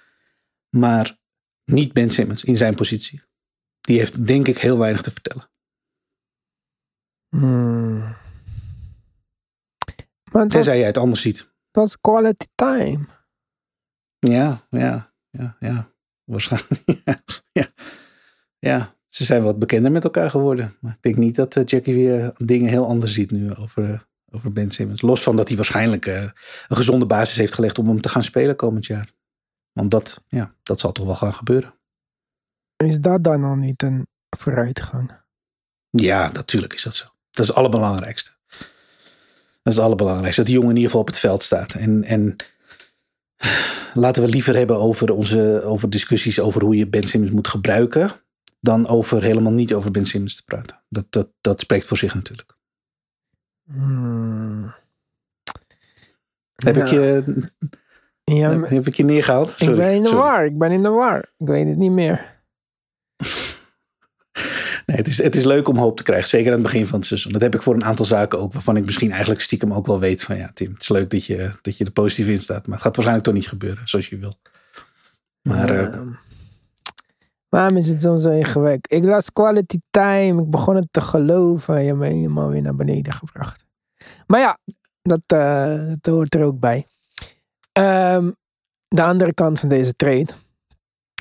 Maar 0.70 1.18
niet 1.64 1.92
Ben 1.92 2.10
Simmons 2.10 2.44
in 2.44 2.56
zijn 2.56 2.74
positie. 2.74 3.22
Die 3.80 3.98
heeft 3.98 4.26
denk 4.26 4.48
ik 4.48 4.58
heel 4.58 4.78
weinig 4.78 5.02
te 5.02 5.10
vertellen. 5.10 5.50
Hmm. 7.28 8.16
Maar 10.32 10.48
Tenzij 10.48 10.78
jij 10.78 10.86
het 10.86 10.98
anders 10.98 11.22
ziet. 11.22 11.38
het 11.38 11.48
was 11.70 12.00
quality 12.00 12.46
time. 12.54 13.06
Ja, 14.18 14.60
ja, 14.70 15.12
ja, 15.30 15.56
ja. 15.60 15.92
Waarschijnlijk. 16.24 16.82
Ja, 17.04 17.22
ja. 17.52 17.72
ja, 18.58 18.94
ze 19.06 19.24
zijn 19.24 19.42
wat 19.42 19.58
bekender 19.58 19.90
met 19.90 20.04
elkaar 20.04 20.30
geworden. 20.30 20.76
Maar 20.80 20.92
ik 20.92 21.02
denk 21.02 21.16
niet 21.16 21.34
dat 21.34 21.56
eh, 21.56 21.64
Jackie 21.64 21.94
weer 21.94 22.32
dingen 22.36 22.68
heel 22.68 22.86
anders 22.86 23.12
ziet 23.12 23.30
nu 23.30 23.54
over, 23.54 23.92
eh, 23.92 24.00
over 24.30 24.52
Ben 24.52 24.70
Simmons. 24.70 25.00
Los 25.00 25.22
van 25.22 25.36
dat 25.36 25.48
hij 25.48 25.56
waarschijnlijk 25.56 26.06
eh, 26.06 26.22
een 26.68 26.76
gezonde 26.76 27.06
basis 27.06 27.36
heeft 27.36 27.54
gelegd 27.54 27.78
om 27.78 27.88
hem 27.88 28.00
te 28.00 28.08
gaan 28.08 28.24
spelen 28.24 28.56
komend 28.56 28.86
jaar. 28.86 29.10
Want 29.72 29.90
dat, 29.90 30.24
ja, 30.28 30.54
dat 30.62 30.80
zal 30.80 30.92
toch 30.92 31.06
wel 31.06 31.14
gaan 31.14 31.34
gebeuren. 31.34 31.74
Is 32.76 33.00
dat 33.00 33.24
dan 33.24 33.40
nog 33.40 33.56
niet 33.56 33.82
een 33.82 34.06
vooruitgang? 34.36 35.12
Ja, 35.90 36.30
natuurlijk 36.32 36.74
is 36.74 36.82
dat 36.82 36.94
zo. 36.94 37.04
Dat 37.04 37.42
is 37.42 37.46
het 37.46 37.56
allerbelangrijkste. 37.56 38.30
Dat 39.62 39.72
is 39.72 39.74
het 39.74 39.84
allerbelangrijkste. 39.84 40.40
Dat 40.40 40.46
die 40.46 40.54
jongen 40.54 40.70
in 40.70 40.76
ieder 40.76 40.90
geval 40.90 41.06
op 41.06 41.12
het 41.12 41.18
veld 41.18 41.42
staat. 41.42 41.74
En, 41.74 42.04
en 42.04 42.36
laten 43.94 44.22
we 44.22 44.28
liever 44.28 44.56
hebben 44.56 44.78
over, 44.78 45.10
onze, 45.10 45.62
over 45.64 45.90
discussies 45.90 46.40
over 46.40 46.62
hoe 46.62 46.76
je 46.76 46.88
Ben 46.88 47.06
Simmons 47.06 47.32
moet 47.32 47.48
gebruiken. 47.48 48.12
Dan 48.60 48.88
over 48.88 49.22
helemaal 49.22 49.52
niet 49.52 49.74
over 49.74 49.90
Ben 49.90 50.06
Simmons 50.06 50.36
te 50.36 50.42
praten. 50.44 50.82
Dat, 50.88 51.06
dat, 51.10 51.28
dat 51.40 51.60
spreekt 51.60 51.86
voor 51.86 51.96
zich 51.96 52.14
natuurlijk. 52.14 52.57
Hmm. 53.72 54.74
Heb, 56.54 56.76
ik, 56.76 56.86
je, 56.86 57.22
Ja, 58.24 58.60
heb, 58.60 58.86
ik 58.86 58.94
je 58.94 59.04
neergehaald? 59.04 59.60
ik 59.60 59.74
ben 59.74 59.92
in 59.94 60.02
de 60.02 60.08
sorry. 60.08 60.22
war. 60.22 60.44
Ik 60.44 60.58
ben 60.58 60.70
in 60.70 60.82
de 60.82 60.88
war. 60.88 61.18
Ik 61.38 61.46
weet 61.46 61.66
het 61.68 61.76
niet 61.76 61.92
meer. 61.92 62.36
Nee, 64.86 64.96
het, 64.96 65.06
is, 65.06 65.22
het 65.22 65.34
is 65.36 65.44
leuk 65.44 65.68
om 65.68 65.76
hoop 65.76 65.96
te 65.96 66.02
krijgen. 66.02 66.28
Zeker 66.28 66.46
aan 66.46 66.52
het 66.52 66.62
begin 66.62 66.86
van 66.86 66.98
het 66.98 67.08
seizoen. 67.08 67.32
Dat 67.32 67.40
heb 67.40 67.54
ik 67.54 67.62
voor 67.62 67.74
een 67.74 67.84
aantal 67.84 68.04
zaken 68.04 68.38
ook. 68.38 68.52
Waarvan 68.52 68.76
ik 68.76 68.84
misschien 68.84 69.10
eigenlijk 69.10 69.40
stiekem 69.40 69.72
ook 69.72 69.86
wel 69.86 69.98
weet 70.00 70.22
van 70.22 70.36
ja, 70.36 70.50
Tim, 70.54 70.72
het 70.72 70.82
is 70.82 70.88
leuk 70.88 71.10
dat 71.10 71.24
je, 71.24 71.50
dat 71.62 71.76
je 71.76 71.84
er 71.84 71.90
positief 71.90 72.26
in 72.26 72.38
staat. 72.38 72.66
Maar 72.66 72.74
het 72.74 72.82
gaat 72.82 72.92
waarschijnlijk 72.96 73.24
toch 73.26 73.34
niet 73.34 73.48
gebeuren 73.48 73.88
zoals 73.88 74.08
je 74.08 74.18
wil. 74.18 74.34
Maar 75.42 75.70
eh, 75.70 75.92
Ja. 75.92 76.04
Waarom 77.48 77.76
is 77.76 77.88
het 77.88 78.02
soms 78.02 78.22
zo 78.22 78.30
ingewikkeld? 78.30 78.92
Ik 79.02 79.04
las 79.08 79.32
quality 79.32 79.78
time. 79.90 80.42
Ik 80.42 80.50
begon 80.50 80.74
het 80.74 80.88
te 80.90 81.00
geloven. 81.00 81.80
Je 81.80 81.86
hebt 81.86 81.98
me 81.98 82.06
helemaal 82.06 82.48
weer 82.48 82.62
naar 82.62 82.74
beneden 82.74 83.12
gebracht. 83.12 83.64
Maar 84.26 84.40
ja, 84.40 84.58
dat, 85.02 85.20
eh, 85.26 85.92
dat 86.00 86.14
hoort 86.14 86.34
er 86.34 86.44
ook 86.44 86.58
bij. 86.60 86.86
Ehm, 87.72 88.30
de 88.88 89.02
andere 89.02 89.34
kant 89.34 89.60
van 89.60 89.68
deze 89.68 89.94
trade. 89.96 90.26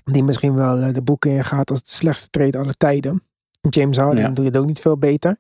Die 0.03 0.23
misschien 0.23 0.55
wel 0.55 0.77
eh, 0.79 0.93
de 0.93 1.01
boeken 1.01 1.31
ingaat 1.31 1.69
als 1.69 1.83
de 1.83 1.89
slechtste 1.91 2.29
trade 2.29 2.57
aller 2.57 2.77
tijden. 2.77 3.23
James 3.69 3.97
Harden 3.97 4.19
Ja. 4.23 4.29
doe 4.29 4.43
je 4.43 4.49
het 4.49 4.59
ook 4.59 4.65
niet 4.65 4.79
veel 4.79 4.97
beter. 4.97 5.37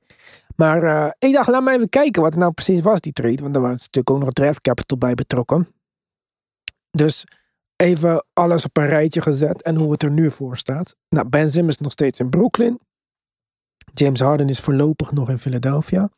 Maar 0.55 0.83
eh, 0.83 1.11
ik 1.19 1.33
dacht, 1.33 1.47
laat 1.47 1.63
maar 1.63 1.73
even 1.75 1.89
kijken 1.89 2.21
wat 2.21 2.31
het 2.31 2.41
nou 2.41 2.53
precies 2.53 2.81
was, 2.81 2.99
die 3.01 3.13
trade. 3.13 3.43
Want 3.43 3.55
er 3.55 3.61
was 3.61 3.71
natuurlijk 3.71 4.09
ook 4.09 4.19
nog 4.19 4.29
draft 4.29 4.61
capital 4.61 4.97
bij 4.97 5.13
betrokken. 5.15 5.67
Dus 6.91 7.25
even 7.77 8.25
alles 8.33 8.65
op 8.65 8.77
een 8.77 8.85
rijtje 8.85 9.21
gezet 9.21 9.61
en 9.61 9.75
hoe 9.75 9.91
het 9.91 10.03
er 10.03 10.11
nu 10.11 10.31
voor 10.31 10.57
staat. 10.57 10.95
Nou, 11.09 11.29
Ben 11.29 11.49
Simmons 11.49 11.75
is 11.75 11.81
nog 11.81 11.91
steeds 11.91 12.19
in 12.19 12.29
Brooklyn. 12.29 12.79
James 13.93 14.19
Harden 14.19 14.49
is 14.49 14.59
voorlopig 14.59 15.11
nog 15.11 15.29
in 15.29 15.39
Philadelphia. 15.39 16.09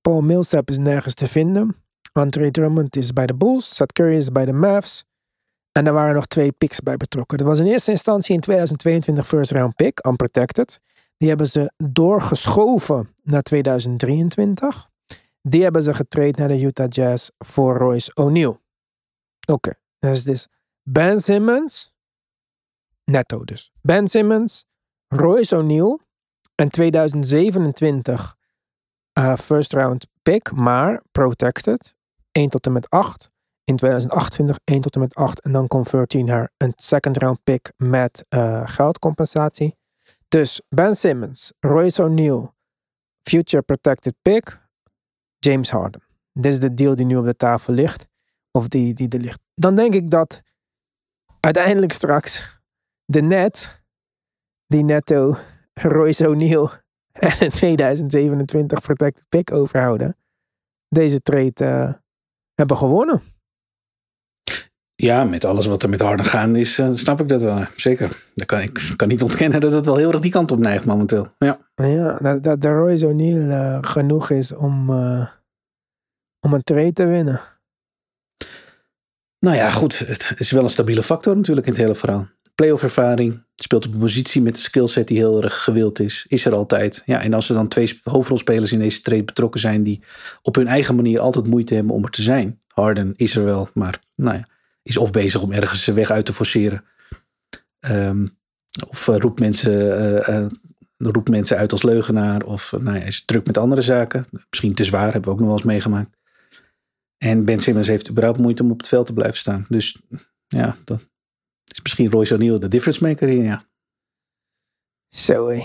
Paul 0.00 0.20
Millsap 0.20 0.68
is 0.68 0.78
nergens 0.78 1.14
te 1.14 1.26
vinden. 1.26 1.76
Andre 2.12 2.50
Drummond 2.50 2.96
is 2.96 3.12
bij 3.12 3.26
de 3.26 3.34
Bulls. 3.34 3.74
Seth 3.74 3.92
Curry 3.92 4.16
is 4.16 4.28
bij 4.28 4.44
de 4.44 4.52
Mavs. 4.52 5.04
En 5.72 5.86
er 5.86 5.92
waren 5.92 6.14
nog 6.14 6.26
twee 6.26 6.52
picks 6.52 6.80
bij 6.80 6.96
betrokken. 6.96 7.38
Dat 7.38 7.46
was 7.46 7.58
in 7.58 7.66
eerste 7.66 7.90
instantie 7.90 8.34
in 8.34 8.40
2022 8.40 9.26
first 9.26 9.50
round 9.50 9.76
pick, 9.76 10.06
unprotected. 10.06 10.80
Die 11.16 11.28
hebben 11.28 11.46
ze 11.46 11.72
doorgeschoven 11.76 13.08
naar 13.22 13.42
2023. 13.42 14.88
Die 15.42 15.62
hebben 15.62 15.82
ze 15.82 15.94
getraind 15.94 16.36
naar 16.36 16.48
de 16.48 16.60
Utah 16.60 16.86
Jazz 16.88 17.28
voor 17.38 17.76
Royce 17.76 18.14
O'Neal. 18.14 18.60
Oké, 19.46 19.72
dus 19.98 20.24
dit 20.24 20.34
is 20.34 20.48
Ben 20.82 21.20
Simmons, 21.20 21.94
netto 23.04 23.44
dus. 23.44 23.72
Ben 23.80 24.08
Simmons, 24.08 24.64
Royce 25.08 25.56
O'Neal 25.56 26.00
en 26.54 26.68
2027 26.68 28.36
eh, 29.12 29.36
first 29.36 29.72
round 29.72 30.06
pick, 30.22 30.52
maar 30.52 31.02
protected. 31.10 31.94
1 32.32 32.48
tot 32.48 32.66
en 32.66 32.72
met 32.72 32.90
8. 32.90 33.30
In 33.64 33.76
2028 33.76 34.58
1 34.64 34.80
tot 34.80 34.94
en 34.94 35.00
met 35.00 35.14
8. 35.14 35.40
En 35.40 35.52
dan 35.52 35.66
convert 35.66 36.12
hij 36.12 36.22
naar 36.22 36.50
een 36.56 36.72
second 36.76 37.16
round 37.16 37.42
pick 37.44 37.72
met 37.76 38.26
eh, 38.28 38.62
geldcompensatie. 38.64 39.76
Dus 40.28 40.62
Ben 40.68 40.94
Simmons, 40.94 41.52
Royce 41.60 42.02
O'Neal, 42.02 42.54
future 43.22 43.62
protected 43.62 44.14
pick, 44.22 44.60
James 45.38 45.70
Harden. 45.70 46.02
Dit 46.32 46.52
is 46.52 46.60
de 46.60 46.74
deal 46.74 46.94
die 46.94 47.06
nu 47.06 47.16
op 47.16 47.24
de 47.24 47.36
tafel 47.36 47.72
ligt. 47.72 48.06
Of 48.50 48.68
die, 48.68 48.94
die 48.94 49.08
er 49.08 49.20
ligt. 49.20 49.40
Dan 49.54 49.74
denk 49.74 49.94
ik 49.94 50.10
dat 50.10 50.42
uiteindelijk 51.44 51.92
straks 51.92 52.60
de 53.04 53.20
net, 53.20 53.82
die 54.66 54.84
netto 54.84 55.36
Royce 55.74 56.28
O'Neal 56.28 56.70
en 57.12 57.32
een 57.40 57.50
2027 57.50 58.80
protected 58.80 59.28
pick 59.28 59.52
overhouden, 59.52 60.16
deze 60.88 61.20
trade 61.22 61.64
eh, 61.64 61.92
hebben 62.54 62.76
gewonnen. 62.76 63.20
ja, 64.94 65.24
met 65.24 65.44
alles 65.44 65.66
wat 65.66 65.82
er 65.82 65.88
met 65.88 66.00
Harden 66.00 66.26
gaande 66.26 66.60
is, 66.60 66.78
eh, 66.78 66.92
snap 66.92 67.20
ik 67.20 67.28
dat 67.28 67.42
wel. 67.42 67.64
Zeker. 67.74 68.30
Dat 68.34 68.46
kan, 68.46 68.60
ik 68.60 68.92
kan 68.96 69.08
niet 69.08 69.22
ontkennen 69.22 69.60
dat 69.60 69.72
het 69.72 69.84
wel 69.84 69.96
heel 69.96 70.12
erg 70.12 70.20
die 70.20 70.30
kant 70.30 70.50
op 70.50 70.58
neigt 70.58 70.84
momenteel. 70.84 71.26
Ja. 71.38 71.58
Ja, 71.74 72.18
dat, 72.18 72.42
dat 72.42 72.60
de 72.60 72.68
Royce 72.68 73.06
O'Neal 73.06 73.50
eh, 73.50 73.78
genoeg 73.80 74.30
is 74.30 74.54
om, 74.54 74.90
om 76.40 76.52
een 76.52 76.62
trade 76.62 76.92
te 76.92 77.06
winnen. 77.06 77.40
Nou 79.42 79.56
ja, 79.56 79.70
goed. 79.70 79.98
Het 79.98 80.34
is 80.36 80.50
wel 80.50 80.62
een 80.62 80.68
stabiele 80.68 81.02
factor 81.02 81.36
natuurlijk 81.36 81.66
in 81.66 81.72
het 81.72 81.82
hele 81.82 81.94
verhaal. 81.94 82.28
Playoff 82.54 82.82
ervaring. 82.82 83.44
Speelt 83.54 83.86
op 83.86 83.94
een 83.94 84.00
positie 84.00 84.42
met 84.42 84.56
een 84.56 84.62
skillset 84.62 85.08
die 85.08 85.16
heel 85.16 85.42
erg 85.42 85.62
gewild 85.62 86.00
is. 86.00 86.24
Is 86.28 86.44
er 86.44 86.54
altijd. 86.54 87.02
Ja, 87.06 87.22
en 87.22 87.34
als 87.34 87.48
er 87.48 87.54
dan 87.54 87.68
twee 87.68 87.86
sp- 87.86 88.04
hoofdrolspelers 88.04 88.72
in 88.72 88.78
deze 88.78 89.02
trade 89.02 89.24
betrokken 89.24 89.60
zijn... 89.60 89.82
die 89.82 90.02
op 90.42 90.54
hun 90.54 90.66
eigen 90.66 90.94
manier 90.94 91.20
altijd 91.20 91.46
moeite 91.46 91.74
hebben 91.74 91.94
om 91.94 92.04
er 92.04 92.10
te 92.10 92.22
zijn. 92.22 92.60
Harden 92.66 93.12
is 93.16 93.36
er 93.36 93.44
wel, 93.44 93.68
maar 93.74 94.00
nou 94.14 94.36
ja, 94.36 94.48
is 94.82 94.96
of 94.96 95.10
bezig 95.10 95.42
om 95.42 95.52
ergens 95.52 95.84
zijn 95.84 95.96
weg 95.96 96.10
uit 96.10 96.26
te 96.26 96.32
forceren. 96.32 96.84
Ehm, 97.80 98.26
of 98.88 99.08
eh, 99.08 99.16
roept, 99.16 99.40
mensen, 99.40 99.98
eh, 99.98 100.36
eh, 100.36 100.50
roept 100.96 101.28
mensen 101.28 101.56
uit 101.56 101.72
als 101.72 101.82
leugenaar. 101.82 102.42
Of 102.42 102.72
nou 102.78 102.98
ja, 102.98 103.04
is 103.04 103.24
druk 103.24 103.46
met 103.46 103.58
andere 103.58 103.82
zaken. 103.82 104.24
Misschien 104.50 104.74
te 104.74 104.84
zwaar, 104.84 105.12
hebben 105.12 105.22
we 105.22 105.30
ook 105.30 105.38
nog 105.38 105.46
wel 105.46 105.56
eens 105.56 105.66
meegemaakt. 105.66 106.20
En 107.22 107.44
Ben 107.44 107.60
Simmons 107.60 107.86
heeft 107.86 108.10
überhaupt 108.10 108.38
moeite 108.38 108.62
om 108.62 108.70
op 108.70 108.78
het 108.78 108.88
veld 108.88 109.06
te 109.06 109.12
blijven 109.12 109.36
staan. 109.36 109.66
Dus 109.68 110.00
ja, 110.46 110.76
dat 110.84 111.00
is 111.64 111.80
misschien 111.82 112.10
Royce 112.10 112.34
O'Neal 112.34 112.58
de 112.58 112.68
difference 112.68 113.04
maker 113.04 113.28
hier, 113.28 113.42
ja. 113.42 113.64
Zo 115.08 115.48
hé. 115.48 115.64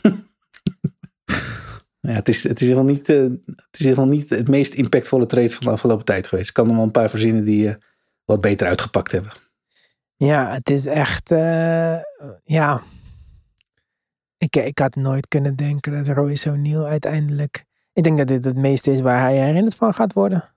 Ja, 2.00 2.12
het 2.12 2.28
is, 2.28 2.42
het, 2.42 2.60
is 2.60 2.68
helemaal 2.68 2.92
niet, 2.92 3.08
uh, 3.08 3.22
het 3.46 3.78
is 3.78 3.84
helemaal 3.84 4.08
niet 4.08 4.30
het 4.30 4.48
meest 4.48 4.74
impactvolle 4.74 5.26
trade 5.26 5.48
van 5.48 5.66
de 5.66 5.72
afgelopen 5.72 6.04
tijd 6.04 6.26
geweest. 6.26 6.48
Ik 6.48 6.54
kan 6.54 6.68
er 6.68 6.74
wel 6.74 6.82
een 6.82 6.90
paar 6.90 7.10
verzinnen 7.10 7.44
die 7.44 7.66
uh, 7.66 7.74
wat 8.24 8.40
beter 8.40 8.66
uitgepakt 8.66 9.12
hebben. 9.12 9.32
Ja, 10.16 10.52
het 10.52 10.70
is 10.70 10.86
echt. 10.86 11.30
Uh, 11.30 11.98
ja. 12.42 12.82
Ik, 14.38 14.56
ik 14.56 14.78
had 14.78 14.94
nooit 14.94 15.28
kunnen 15.28 15.56
denken 15.56 15.92
dat 15.92 16.16
Royce 16.16 16.50
O'Neal 16.50 16.86
uiteindelijk. 16.86 17.64
Ik 17.92 18.02
denk 18.02 18.18
dat 18.18 18.28
dit 18.28 18.44
het 18.44 18.56
meeste 18.56 18.92
is 18.92 19.00
waar 19.00 19.20
hij 19.20 19.36
herinnerd 19.36 19.74
van 19.74 19.94
gaat 19.94 20.12
worden. 20.12 20.53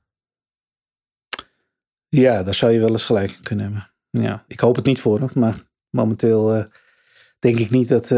Ja, 2.21 2.43
daar 2.43 2.56
zou 2.56 2.71
je 2.71 2.80
wel 2.80 2.91
eens 2.91 3.06
gelijk 3.06 3.32
in 3.32 3.43
kunnen 3.43 3.65
hebben. 3.65 3.91
Ja, 4.10 4.43
ik 4.47 4.60
hoop 4.60 4.75
het 4.75 4.86
niet 4.86 5.01
voor 5.01 5.19
hem, 5.19 5.30
maar 5.34 5.62
momenteel 5.89 6.67
denk 7.39 7.60
ik 7.60 7.69
niet 7.69 7.89
dat 7.89 8.13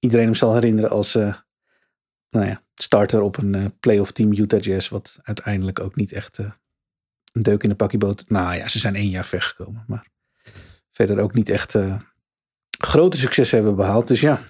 iedereen 0.00 0.24
hem 0.24 0.34
zal 0.34 0.54
herinneren 0.54 0.90
als 0.90 1.16
nou 2.34 2.46
ja, 2.46 2.62
starter 2.74 3.20
op 3.20 3.36
een 3.36 3.54
uh, 3.54 3.66
playoff 3.80 4.12
team 4.12 4.32
Utah 4.32 4.60
Jazz. 4.60 4.88
Wat 4.88 5.18
uiteindelijk 5.22 5.80
ook 5.80 5.94
niet 5.94 6.12
echt 6.12 6.38
uh, 6.38 6.50
een 7.32 7.42
deuk 7.42 7.62
in 7.62 7.68
de 7.68 7.74
pakkieboot. 7.74 8.24
Nou 8.28 8.54
ja, 8.54 8.68
ze 8.68 8.78
zijn 8.78 8.94
één 8.94 9.08
jaar 9.08 9.24
vergekomen. 9.24 9.84
Maar 9.86 10.06
verder 10.92 11.18
ook 11.18 11.34
niet 11.34 11.48
echt 11.48 11.74
uh, 11.74 12.00
grote 12.78 13.18
successen 13.18 13.56
hebben 13.56 13.76
behaald. 13.76 14.08
Dus 14.08 14.20
ja, 14.20 14.40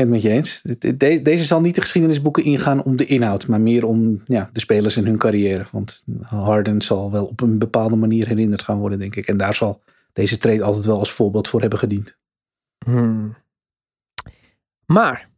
het 0.00 0.08
met 0.08 0.22
je 0.22 0.30
eens. 0.30 0.62
De, 0.78 1.22
deze 1.22 1.44
zal 1.44 1.60
niet 1.60 1.74
de 1.74 1.80
geschiedenisboeken 1.80 2.44
ingaan 2.44 2.82
om 2.82 2.96
de 2.96 3.06
inhoud. 3.06 3.46
Maar 3.46 3.60
meer 3.60 3.84
om 3.84 4.22
ja, 4.24 4.50
de 4.52 4.60
spelers 4.60 4.96
in 4.96 5.06
hun 5.06 5.18
carrière. 5.18 5.64
Want 5.72 6.04
Harden 6.20 6.82
zal 6.82 7.10
wel 7.10 7.26
op 7.26 7.40
een 7.40 7.58
bepaalde 7.58 7.96
manier 7.96 8.26
herinnerd 8.26 8.62
gaan 8.62 8.78
worden, 8.78 8.98
denk 8.98 9.16
ik. 9.16 9.26
En 9.26 9.36
daar 9.36 9.54
zal 9.54 9.82
deze 10.12 10.38
trade 10.38 10.62
altijd 10.62 10.84
wel 10.84 10.98
als 10.98 11.12
voorbeeld 11.12 11.48
voor 11.48 11.60
hebben 11.60 11.78
gediend. 11.78 12.16
Hmm. 12.84 13.36
Maar 14.86 15.28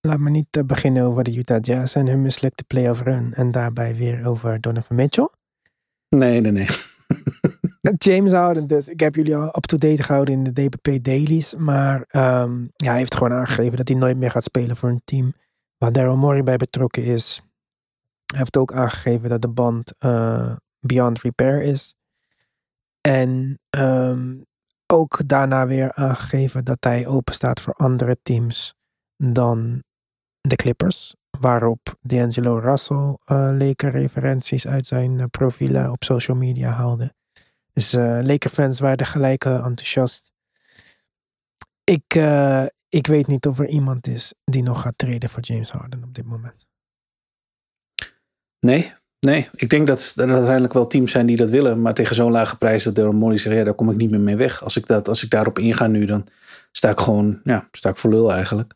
laat 0.00 0.18
me 0.18 0.30
niet 0.30 0.66
beginnen 0.66 1.02
over 1.02 1.24
de 1.24 1.36
Utah 1.36 1.58
Jazz 1.60 1.96
en 1.96 2.06
hun 2.06 2.22
mislukte 2.22 2.64
playoff 2.64 3.02
run. 3.02 3.34
En 3.34 3.50
daarbij 3.50 3.96
weer 3.96 4.26
over 4.26 4.60
Donovan 4.60 4.96
Mitchell. 4.96 5.28
Nee, 6.08 6.40
nee, 6.40 6.52
nee. 6.52 6.66
James 7.80 8.32
Harden 8.32 8.66
dus. 8.66 8.88
Ik 8.88 9.00
heb 9.00 9.14
jullie 9.14 9.36
al 9.36 9.46
up-to-date 9.46 10.02
gehouden 10.02 10.34
in 10.34 10.44
de 10.44 10.52
DPP 10.68 11.04
dailies. 11.04 11.54
Maar 11.54 11.96
um, 11.96 12.70
ja, 12.76 12.88
hij 12.88 12.98
heeft 12.98 13.14
gewoon 13.14 13.32
aangegeven 13.32 13.76
dat 13.76 13.88
hij 13.88 13.96
nooit 13.96 14.16
meer 14.16 14.30
gaat 14.30 14.44
spelen 14.44 14.76
voor 14.76 14.88
een 14.88 15.02
team 15.04 15.32
waar 15.78 15.92
Daryl 15.92 16.16
Morey 16.16 16.42
bij 16.42 16.56
betrokken 16.56 17.04
is. 17.04 17.42
Hij 18.26 18.38
heeft 18.38 18.56
ook 18.56 18.72
aangegeven 18.72 19.28
dat 19.28 19.42
de 19.42 19.48
band 19.48 19.92
uh, 20.00 20.56
beyond 20.80 21.20
repair 21.20 21.62
is. 21.62 21.94
En 23.00 23.58
um, 23.76 24.44
ook 24.86 25.28
daarna 25.28 25.66
weer 25.66 25.92
aangegeven 25.92 26.64
dat 26.64 26.84
hij 26.84 27.06
open 27.06 27.34
staat 27.34 27.60
voor 27.60 27.74
andere 27.74 28.16
teams 28.22 28.74
dan 29.16 29.82
de 30.40 30.56
Clippers. 30.56 31.16
Waarop 31.40 31.94
D'Angelo 32.00 32.58
Russell 32.58 33.16
uh, 33.26 33.50
Laker 33.58 33.90
referenties 33.90 34.66
uit 34.66 34.86
zijn 34.86 35.12
uh, 35.12 35.24
profielen 35.30 35.90
op 35.90 36.04
social 36.04 36.36
media 36.36 36.70
haalde. 36.70 37.16
Dus 37.78 37.94
uh, 37.94 38.18
Laker 38.22 38.50
fans 38.50 38.80
waren 38.80 39.06
gelijk 39.06 39.44
enthousiast. 39.44 40.32
Ik, 41.84 42.14
ik 42.88 43.06
weet 43.06 43.26
niet 43.26 43.46
of 43.46 43.58
er 43.58 43.68
iemand 43.68 44.06
is 44.06 44.34
die 44.44 44.62
nog 44.62 44.80
gaat 44.80 44.98
treden 44.98 45.28
voor 45.28 45.42
James 45.42 45.70
Harden 45.70 46.04
op 46.04 46.14
dit 46.14 46.24
moment. 46.24 46.66
Nee, 48.60 48.92
nee. 49.20 49.48
Ik 49.54 49.68
denk 49.68 49.86
dat 49.86 50.12
er 50.16 50.32
uiteindelijk 50.32 50.72
wel 50.72 50.86
teams 50.86 51.10
zijn 51.10 51.26
die 51.26 51.36
dat 51.36 51.50
willen. 51.50 51.82
Maar 51.82 51.94
tegen 51.94 52.14
zo'n 52.14 52.30
lage 52.30 52.56
prijs 52.56 52.82
dat 52.82 52.94
Daryl 52.94 53.12
Morey 53.12 53.36
zegt, 53.36 53.56
ja, 53.56 53.64
daar 53.64 53.74
kom 53.74 53.90
ik 53.90 53.96
niet 53.96 54.10
meer 54.10 54.20
mee 54.20 54.36
weg. 54.36 54.62
Als 54.62 54.76
ik, 54.76 54.86
dat, 54.86 55.08
als 55.08 55.22
ik 55.22 55.30
daarop 55.30 55.58
inga 55.58 55.86
nu, 55.86 56.04
dan 56.04 56.26
sta 56.72 56.90
ik 56.90 56.98
gewoon, 56.98 57.40
ja, 57.44 57.68
sta 57.72 57.88
ik 57.88 57.96
voor 57.96 58.10
lul 58.10 58.32
eigenlijk. 58.32 58.74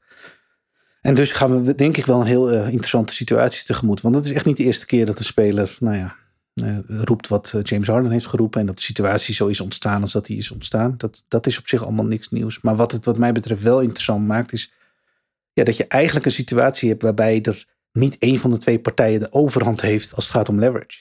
En 1.00 1.14
dus 1.14 1.32
gaan 1.32 1.64
we 1.64 1.74
denk 1.74 1.96
ik 1.96 2.06
wel 2.06 2.20
een 2.20 2.26
heel 2.26 2.52
uh, 2.52 2.68
interessante 2.68 3.14
situatie 3.14 3.64
tegemoet. 3.64 4.00
Want 4.00 4.14
het 4.14 4.24
is 4.24 4.32
echt 4.32 4.46
niet 4.46 4.56
de 4.56 4.64
eerste 4.64 4.86
keer 4.86 5.06
dat 5.06 5.18
de 5.18 5.24
speler, 5.24 5.76
nou 5.78 5.96
ja, 5.96 6.14
uh, 6.54 6.78
roept 6.86 7.28
wat 7.28 7.52
eh, 7.54 7.62
James 7.62 7.88
Harden 7.88 8.10
heeft 8.10 8.26
geroepen. 8.26 8.60
En 8.60 8.66
dat 8.66 8.76
de 8.76 8.82
situatie 8.82 9.34
zo 9.34 9.46
is 9.46 9.60
ontstaan 9.60 10.02
als 10.02 10.12
dat 10.12 10.26
die 10.26 10.36
is 10.36 10.50
ontstaan. 10.50 10.94
Dat, 10.96 11.24
dat 11.28 11.46
is 11.46 11.58
op 11.58 11.68
zich 11.68 11.82
allemaal 11.82 12.04
niks 12.04 12.30
nieuws. 12.30 12.60
Maar 12.60 12.76
wat 12.76 12.92
het 12.92 13.04
wat 13.04 13.18
mij 13.18 13.32
betreft 13.32 13.62
wel 13.62 13.80
interessant 13.80 14.26
maakt, 14.26 14.52
is 14.52 14.72
ja, 15.52 15.64
dat 15.64 15.76
je 15.76 15.86
eigenlijk 15.86 16.26
een 16.26 16.32
situatie 16.32 16.88
hebt 16.88 17.02
waarbij 17.02 17.42
er 17.42 17.66
niet 17.92 18.18
één 18.18 18.38
van 18.38 18.50
de 18.50 18.58
twee 18.58 18.80
partijen 18.80 19.20
de 19.20 19.32
overhand 19.32 19.80
heeft 19.80 20.14
als 20.14 20.24
het 20.24 20.32
gaat 20.32 20.48
om 20.48 20.58
leverage. 20.58 20.98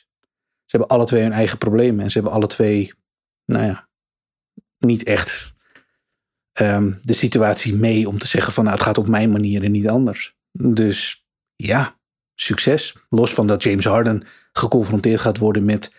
Ze 0.66 0.78
hebben 0.78 0.98
alle 0.98 1.06
twee 1.06 1.22
hun 1.22 1.32
eigen 1.32 1.58
problemen. 1.58 2.04
En 2.04 2.12
ze 2.12 2.18
hebben 2.18 2.36
alle 2.36 2.48
twee, 2.48 2.94
nou 3.46 3.66
ja, 3.66 3.90
niet 4.78 5.04
echt 5.04 5.54
um, 6.60 7.00
de 7.02 7.14
situatie 7.14 7.76
mee 7.76 8.08
om 8.08 8.18
te 8.18 8.28
zeggen 8.28 8.54
van 8.54 8.64
nou, 8.64 8.76
het 8.76 8.86
gaat 8.86 8.98
op 8.98 9.08
mijn 9.08 9.32
manier 9.32 9.64
en 9.64 9.72
niet 9.72 9.88
anders. 9.88 10.36
Dus 10.52 11.26
ja, 11.56 12.00
succes. 12.36 12.96
Los 13.10 13.34
van 13.34 13.48
dat 13.48 13.64
James 13.64 13.86
Harden 13.86 14.24
geconfronteerd 14.52 15.20
gaat 15.20 15.38
worden 15.38 15.66
met 15.66 15.92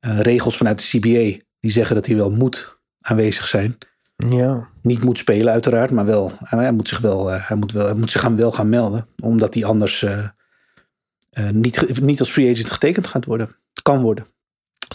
uh, 0.00 0.20
regels 0.20 0.56
vanuit 0.56 0.78
de 0.78 0.98
CBA 0.98 1.44
die 1.60 1.70
zeggen 1.70 1.94
dat 1.94 2.06
hij 2.06 2.16
wel 2.16 2.30
moet 2.30 2.78
aanwezig 3.00 3.46
zijn. 3.46 3.78
Ja. 4.16 4.68
Niet 4.82 5.04
moet 5.04 5.18
spelen 5.18 5.52
uiteraard, 5.52 5.90
maar 5.90 6.06
wel, 6.06 6.32
hij 6.38 6.72
moet 6.72 6.88
zich 6.88 6.98
wel, 6.98 7.32
uh, 7.32 7.48
hij 7.48 7.56
moet 7.56 7.72
wel, 7.72 7.86
hij 7.86 7.94
moet 7.94 8.10
zich 8.10 8.20
gaan, 8.20 8.36
wel 8.36 8.52
gaan 8.52 8.68
melden, 8.68 9.08
omdat 9.22 9.54
hij 9.54 9.64
anders 9.64 10.02
uh, 10.02 10.28
niet, 11.50 12.00
niet 12.00 12.20
als 12.20 12.30
free 12.30 12.52
agent 12.52 12.70
getekend 12.70 13.06
gaat 13.06 13.24
worden, 13.24 13.48
kan 13.82 14.00
worden. 14.00 14.26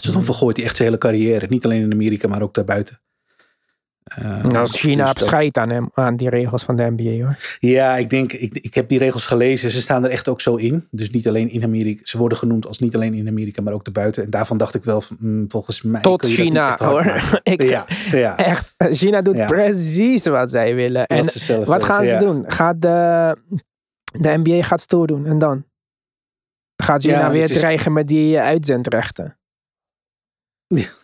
Dus 0.02 0.12
dan 0.12 0.24
vergooit 0.24 0.56
hij 0.56 0.66
echt 0.66 0.76
zijn 0.76 0.88
hele 0.88 1.00
carrière, 1.00 1.46
niet 1.48 1.64
alleen 1.64 1.82
in 1.82 1.92
Amerika, 1.92 2.28
maar 2.28 2.42
ook 2.42 2.54
daarbuiten. 2.54 3.00
Uh, 4.18 4.44
nou, 4.44 4.66
China 4.66 5.12
dus 5.12 5.26
scheidt 5.26 5.58
aan, 5.58 5.70
hem, 5.70 5.90
aan 5.94 6.16
die 6.16 6.28
regels 6.28 6.62
van 6.62 6.76
de 6.76 6.92
NBA 6.96 7.24
hoor. 7.24 7.36
Ja, 7.58 7.96
ik 7.96 8.10
denk, 8.10 8.32
ik, 8.32 8.54
ik 8.54 8.74
heb 8.74 8.88
die 8.88 8.98
regels 8.98 9.26
gelezen. 9.26 9.70
Ze 9.70 9.80
staan 9.80 10.04
er 10.04 10.10
echt 10.10 10.28
ook 10.28 10.40
zo 10.40 10.54
in. 10.54 10.86
Dus 10.90 11.10
niet 11.10 11.28
alleen 11.28 11.50
in 11.50 11.64
Amerika. 11.64 12.00
Ze 12.04 12.18
worden 12.18 12.38
genoemd 12.38 12.66
als 12.66 12.78
niet 12.78 12.94
alleen 12.94 13.14
in 13.14 13.28
Amerika, 13.28 13.62
maar 13.62 13.72
ook 13.72 13.84
daarbuiten. 13.84 14.24
En 14.24 14.30
daarvan 14.30 14.56
dacht 14.56 14.74
ik 14.74 14.84
wel, 14.84 15.02
mm, 15.18 15.44
volgens 15.50 15.82
mij. 15.82 16.00
Tot 16.00 16.26
China 16.26 16.76
hoor. 16.78 17.22
ik, 17.42 17.62
ja, 17.62 17.86
ja. 18.10 18.36
Echt, 18.36 18.74
China 18.78 19.22
doet 19.22 19.46
precies 19.46 20.24
wat 20.24 20.50
zij 20.50 20.74
willen. 20.74 21.06
En 21.06 21.24
wat 21.64 21.84
gaan 21.84 22.04
ze 22.04 22.16
doen? 22.18 22.44
Gaat 22.46 22.82
de, 22.82 23.36
de 24.12 24.40
NBA 24.42 24.62
gaat 24.62 24.80
stoer 24.80 25.06
doen 25.06 25.26
en 25.26 25.38
dan? 25.38 25.64
Gaat 26.76 27.02
China 27.02 27.30
weer 27.30 27.48
dreigen 27.48 27.92
met 27.92 28.08
die 28.08 28.38
uitzendrechten? 28.38 29.36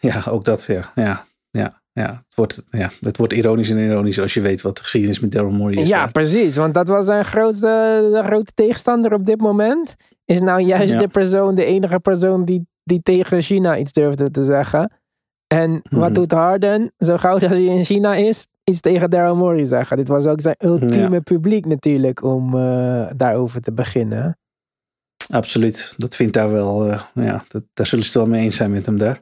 Ja, 0.00 0.22
ook 0.28 0.44
dat, 0.44 0.64
ja. 0.64 0.92
ja, 0.94 1.24
ja 1.50 1.80
ja, 1.98 2.22
het 2.24 2.34
wordt, 2.34 2.64
ja, 2.70 2.90
het 3.00 3.16
wordt 3.16 3.32
ironisch 3.32 3.70
en 3.70 3.78
ironisch 3.78 4.20
als 4.20 4.34
je 4.34 4.40
weet 4.40 4.62
wat 4.62 4.76
de 4.76 4.82
geschiedenis 4.82 5.20
met 5.20 5.32
Daryl 5.32 5.50
Morey 5.50 5.82
is. 5.82 5.88
Ja, 5.88 6.06
precies. 6.06 6.56
Want 6.56 6.74
dat 6.74 6.88
was 6.88 7.04
zijn 7.04 7.24
grootste, 7.24 8.22
grote 8.26 8.52
tegenstander 8.54 9.12
op 9.12 9.24
dit 9.24 9.40
moment. 9.40 9.94
Is 10.24 10.40
nou 10.40 10.60
juist 10.60 10.98
de 10.98 11.08
persoon, 11.08 11.54
de 11.54 11.64
enige 11.64 11.98
persoon 11.98 12.44
die, 12.44 12.66
die 12.82 13.02
tegen 13.02 13.42
China 13.42 13.78
iets 13.78 13.92
durfde 13.92 14.30
te 14.30 14.44
zeggen. 14.44 14.92
En 15.46 15.82
wat 15.90 16.08
mhm. 16.08 16.12
doet 16.12 16.32
Harden? 16.32 16.92
Zo 16.98 17.16
gauw 17.16 17.32
als 17.32 17.42
hij 17.42 17.64
in 17.64 17.84
China 17.84 18.14
is, 18.14 18.46
iets 18.64 18.80
tegen 18.80 19.10
Daryl 19.10 19.36
Morey 19.36 19.64
zeggen. 19.64 19.96
Dit 19.96 20.08
was 20.08 20.26
ook 20.26 20.40
zijn 20.40 20.56
ultieme 20.58 21.20
publiek 21.20 21.66
natuurlijk 21.66 22.22
om 22.22 22.54
uh, 22.54 23.06
daarover 23.16 23.60
te 23.60 23.72
beginnen. 23.72 24.38
Absoluut. 25.30 25.94
Dat 25.96 26.16
vindt 26.16 26.32
daar 26.32 26.52
wel, 26.52 26.88
uh, 26.88 27.02
ja, 27.14 27.44
dat, 27.48 27.62
daar 27.74 27.86
zullen 27.86 28.04
ze 28.04 28.10
het 28.10 28.20
wel 28.20 28.30
mee 28.34 28.44
eens 28.44 28.56
zijn 28.56 28.70
met 28.70 28.86
hem 28.86 28.98
daar. 28.98 29.20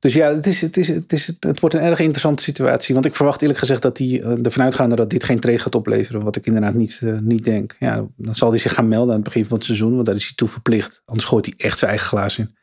Dus 0.00 0.12
ja, 0.12 0.34
het, 0.34 0.46
is, 0.46 0.60
het, 0.60 0.76
is, 0.76 0.88
het, 0.88 1.12
is, 1.12 1.26
het 1.40 1.60
wordt 1.60 1.74
een 1.74 1.80
erg 1.80 1.98
interessante 1.98 2.42
situatie. 2.42 2.94
Want 2.94 3.06
ik 3.06 3.14
verwacht 3.14 3.40
eerlijk 3.40 3.58
gezegd 3.58 3.82
dat 3.82 3.98
hij 3.98 4.06
uh, 4.06 4.44
ervan 4.44 4.64
uitgaande 4.64 4.96
dat 4.96 5.10
dit 5.10 5.24
geen 5.24 5.40
trade 5.40 5.58
gaat 5.58 5.74
opleveren. 5.74 6.24
Wat 6.24 6.36
ik 6.36 6.46
inderdaad 6.46 6.74
niet, 6.74 7.00
uh, 7.02 7.18
niet 7.18 7.44
denk. 7.44 7.76
Ja, 7.78 8.06
dan 8.16 8.34
zal 8.34 8.50
hij 8.50 8.58
zich 8.58 8.74
gaan 8.74 8.88
melden 8.88 9.08
aan 9.08 9.20
het 9.20 9.24
begin 9.24 9.46
van 9.46 9.56
het 9.56 9.66
seizoen. 9.66 9.94
Want 9.94 10.06
daar 10.06 10.14
is 10.14 10.24
hij 10.24 10.34
toe 10.34 10.48
verplicht. 10.48 11.02
Anders 11.04 11.28
gooit 11.28 11.46
hij 11.46 11.54
echt 11.56 11.78
zijn 11.78 11.90
eigen 11.90 12.08
glaas 12.08 12.38
in. 12.38 12.56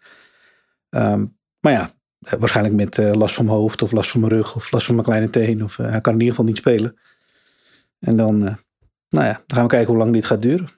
Um, 0.90 1.38
maar 1.60 1.72
ja, 1.72 1.92
uh, 2.20 2.40
waarschijnlijk 2.40 2.76
met 2.76 3.16
last 3.16 3.36
van 3.36 3.46
mijn 3.46 3.58
hoofd. 3.58 3.82
Of 3.82 3.92
last 3.92 4.12
van 4.12 4.20
mijn 4.20 4.32
rug. 4.32 4.56
Of 4.56 4.72
last 4.72 4.86
van 4.86 4.96
mijn 4.96 5.08
kleine 5.08 5.30
teen. 5.30 5.64
Of 5.64 5.78
hij 5.78 6.02
kan 6.02 6.14
in 6.14 6.20
ieder 6.20 6.36
geval 6.36 6.50
niet 6.50 6.58
spelen. 6.58 7.00
En 8.00 8.18
dan, 8.18 8.40
nou 9.10 9.26
ja, 9.26 9.34
dan 9.34 9.44
gaan 9.48 9.64
we 9.64 9.70
kijken 9.70 9.88
hoe 9.88 9.98
lang 9.98 10.14
dit 10.14 10.26
gaat 10.26 10.42
duren. 10.42 10.70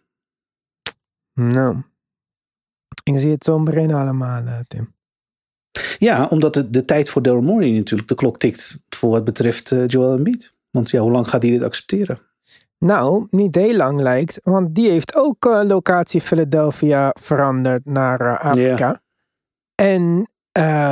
Nou, 1.33 1.81
ik 3.03 3.17
zie 3.17 3.31
het 3.31 3.43
zo 3.43 3.63
brein 3.63 3.93
allemaal, 3.93 4.63
Tim. 4.67 4.94
Ja, 5.97 6.27
omdat 6.29 6.53
de, 6.53 6.69
de 6.69 6.85
tijd 6.85 7.09
voor 7.09 7.21
Daryl 7.21 7.41
Morey 7.41 7.71
natuurlijk 7.71 8.09
de 8.09 8.15
klok 8.15 8.37
tikt 8.37 8.79
voor 8.89 9.09
wat 9.09 9.23
betreft 9.23 9.71
uh, 9.71 9.87
Joel 9.87 10.15
Embiid. 10.15 10.53
Want 10.71 10.89
ja, 10.89 11.01
hoe 11.01 11.11
lang 11.11 11.27
gaat 11.27 11.41
hij 11.41 11.51
dit 11.51 11.61
accepteren? 11.61 12.19
Nou, 12.77 13.27
niet 13.29 13.55
heel 13.55 13.75
lang 13.75 14.01
lijkt, 14.01 14.39
want 14.43 14.75
die 14.75 14.89
heeft 14.89 15.15
ook 15.15 15.45
uh, 15.45 15.61
locatie 15.63 16.21
Philadelphia 16.21 17.15
veranderd 17.19 17.85
naar 17.85 18.21
uh, 18.21 18.39
Afrika. 18.39 19.01
En 19.75 20.29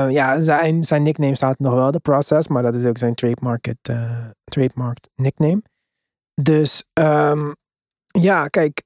ja, 0.10 0.42
zijn, 0.42 0.84
zijn 0.84 1.04
nickname 1.04 1.36
staat 1.36 1.60
nog 1.60 1.74
wel, 1.74 1.92
de 1.92 2.00
Process, 2.00 2.48
maar 2.48 2.64
dat 2.64 2.74
is 2.74 2.86
ook 2.86 2.98
zijn 2.98 3.16
trademark, 3.16 3.74
trademark 4.44 4.98
nickname. 5.16 5.62
Dus 6.42 6.84
um, 6.94 7.56
ja, 8.20 8.48
kijk, 8.48 8.84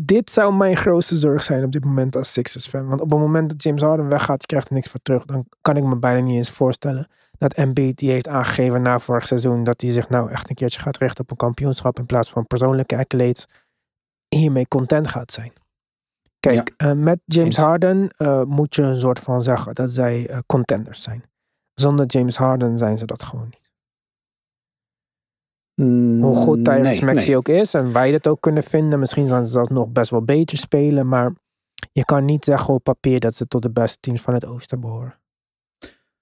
dit 0.00 0.30
zou 0.30 0.54
mijn 0.54 0.76
grootste 0.76 1.16
zorg 1.16 1.42
zijn 1.42 1.64
op 1.64 1.72
dit 1.72 1.84
moment 1.84 2.16
als 2.16 2.32
Sixers 2.32 2.66
fan. 2.66 2.86
Want 2.88 3.00
op 3.00 3.10
het 3.10 3.18
moment 3.18 3.48
dat 3.48 3.62
James 3.62 3.82
Harden 3.82 4.08
weggaat, 4.08 4.40
je 4.40 4.46
krijgt 4.46 4.68
er 4.68 4.74
niks 4.74 4.88
voor 4.88 5.00
terug. 5.02 5.24
Dan 5.24 5.46
kan 5.60 5.76
ik 5.76 5.84
me 5.84 5.96
bijna 5.96 6.20
niet 6.20 6.36
eens 6.36 6.50
voorstellen 6.50 7.08
dat 7.38 7.54
Embiid 7.54 7.98
die 7.98 8.10
heeft 8.10 8.28
aangegeven 8.28 8.82
na 8.82 8.98
vorig 8.98 9.26
seizoen 9.26 9.64
dat 9.64 9.80
hij 9.80 9.90
zich 9.90 10.08
nou 10.08 10.30
echt 10.30 10.48
een 10.48 10.54
keertje 10.54 10.80
gaat 10.80 10.96
richten 10.96 11.24
op 11.24 11.30
een 11.30 11.36
kampioenschap 11.36 11.98
in 11.98 12.06
plaats 12.06 12.30
van 12.30 12.46
persoonlijke 12.46 12.96
accolades. 12.96 13.46
Hiermee 14.28 14.68
content 14.68 15.08
gaat 15.08 15.32
zijn. 15.32 15.52
Kijk, 16.40 16.74
eh, 16.76 16.92
met 16.92 17.20
James. 17.24 17.56
Harden 17.56 18.08
eh, 18.08 18.42
moet 18.42 18.74
je 18.74 18.82
een 18.82 18.96
soort 18.96 19.18
van 19.18 19.42
zeggen 19.42 19.74
dat 19.74 19.90
zij 19.90 20.28
eh, 20.28 20.38
contenders 20.46 21.02
zijn. 21.02 21.24
Zonder 21.74 22.06
James 22.06 22.36
Harden 22.36 22.78
zijn 22.78 22.98
ze 22.98 23.06
dat 23.06 23.22
gewoon 23.22 23.44
niet. 23.44 23.67
Hoe 25.84 26.34
goed 26.34 26.56
Mm, 26.56 26.80
Nee, 26.80 27.04
Maxey 27.04 27.26
nee. 27.26 27.36
ook 27.36 27.48
is 27.48 27.74
en 27.74 27.92
wij 27.92 28.12
het 28.12 28.26
ook 28.28 28.40
kunnen 28.40 28.62
vinden. 28.62 28.98
Misschien 28.98 29.28
zijn 29.28 29.46
ze 29.46 29.52
dat 29.52 29.70
nog 29.70 29.88
best 29.88 30.10
wel 30.10 30.22
beter 30.22 30.58
spelen. 30.58 31.08
Maar 31.08 31.32
je 31.92 32.04
kan 32.04 32.24
niet 32.24 32.44
zeggen 32.44 32.74
op 32.74 32.82
papier 32.84 33.20
dat 33.20 33.34
ze 33.34 33.48
tot 33.48 33.62
de 33.62 33.70
beste 33.70 33.98
teams 34.00 34.20
van 34.20 34.34
het 34.34 34.44
oosten 34.46 34.80
behoren. 34.80 35.14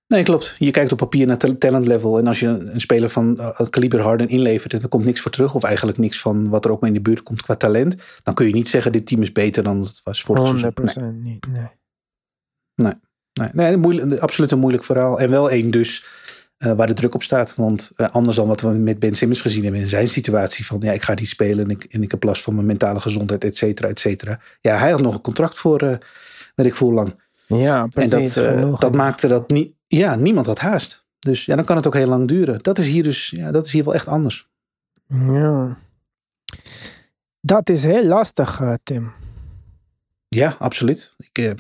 Nee, 0.06 0.22
klopt. 0.22 0.54
Je 0.58 0.70
kijkt 0.70 0.92
op 0.92 0.98
papier 0.98 1.26
naar 1.26 1.38
tal- 1.38 1.58
talent 1.58 1.86
level. 1.86 2.18
En 2.18 2.26
als 2.26 2.40
je 2.40 2.46
een 2.46 2.80
speler 2.80 3.08
van 3.08 3.38
eh, 3.38 3.58
het 3.58 3.70
kaliber 3.70 4.00
Harden 4.00 4.28
inlevert 4.28 4.72
en 4.72 4.82
er 4.82 4.88
komt 4.88 5.04
niks 5.04 5.20
voor 5.20 5.30
terug, 5.30 5.54
of 5.54 5.62
eigenlijk 5.62 5.98
niks 5.98 6.20
van 6.20 6.48
wat 6.48 6.64
er 6.64 6.70
ook 6.70 6.80
maar 6.80 6.88
in 6.90 6.96
de 6.96 7.02
buurt 7.02 7.22
komt 7.22 7.42
qua 7.42 7.54
talent, 7.56 7.96
dan 8.22 8.34
kun 8.34 8.46
je 8.46 8.52
niet 8.52 8.68
zeggen 8.68 8.92
dit 8.92 9.06
team 9.06 9.22
is 9.22 9.32
beter 9.32 9.62
dan 9.62 9.80
het 9.80 10.00
was 10.04 10.22
vorig 10.22 10.48
100% 10.48 10.52
seizoen. 10.52 11.22
Nee, 11.22 11.32
niet. 11.32 11.46
Nee. 12.74 12.92
nee, 13.32 13.48
nee 13.52 13.76
moeilijk, 13.76 14.20
absoluut 14.20 14.50
een 14.50 14.58
moeilijk 14.58 14.84
verhaal. 14.84 15.20
En 15.20 15.30
wel 15.30 15.50
één 15.50 15.70
dus 15.70 16.06
eh, 16.56 16.72
waar 16.72 16.86
de 16.86 16.94
druk 16.94 17.14
op 17.14 17.22
staat. 17.22 17.54
Want 17.54 17.90
eh, 17.96 18.08
anders 18.10 18.36
dan 18.36 18.48
wat 18.48 18.60
we 18.60 18.68
met 18.68 18.98
Ben 18.98 19.14
Simmons 19.14 19.40
gezien 19.40 19.62
hebben 19.62 19.80
in 19.80 19.86
zijn 19.86 20.08
situatie 20.08 20.66
van 20.66 20.80
ja, 20.80 20.92
ik 20.92 21.02
ga 21.02 21.14
niet 21.14 21.28
spelen 21.28 21.64
en 21.64 21.70
ik, 21.70 21.84
en 21.84 22.02
ik 22.02 22.10
heb 22.10 22.22
last 22.22 22.42
van 22.42 22.54
mijn 22.54 22.66
mentale 22.66 23.00
gezondheid, 23.00 23.44
et 23.44 23.56
cetera, 23.56 23.88
et 23.88 23.98
cetera. 23.98 24.40
Ja, 24.60 24.76
hij 24.78 24.90
had 24.90 25.00
nog 25.00 25.14
een 25.14 25.20
contract 25.20 25.58
voor, 25.58 25.78
weet 26.54 26.66
ik 26.66 26.74
veel 26.74 26.92
lang. 26.92 27.14
Ja, 27.46 27.82
En 27.82 27.88
precies. 27.88 28.34
dat, 28.34 28.44
eh, 28.44 28.52
genoeg. 28.52 28.80
dat 28.80 28.94
maakte 28.94 29.28
dat 29.28 29.50
niet. 29.50 29.74
Ja, 29.86 30.14
niemand 30.14 30.46
had 30.46 30.58
haast. 30.58 31.04
Dus 31.18 31.44
ja, 31.44 31.56
dan 31.56 31.64
kan 31.64 31.76
het 31.76 31.86
ook 31.86 31.94
heel 31.94 32.06
lang 32.08 32.28
duren. 32.28 32.58
Dat 32.58 32.78
is 32.78 32.86
hier 32.86 33.02
dus, 33.02 33.30
ja, 33.30 33.50
dat 33.52 33.66
is 33.66 33.72
hier 33.72 33.84
wel 33.84 33.94
echt 33.94 34.08
anders. 34.08 34.48
Ja. 35.08 35.76
Dat 37.40 37.68
is 37.68 37.84
heel 37.84 38.04
lastig, 38.04 38.60
Tim. 38.82 39.12
Ja, 40.28 40.56
absoluut. 40.58 41.14
Ik, 41.32 41.54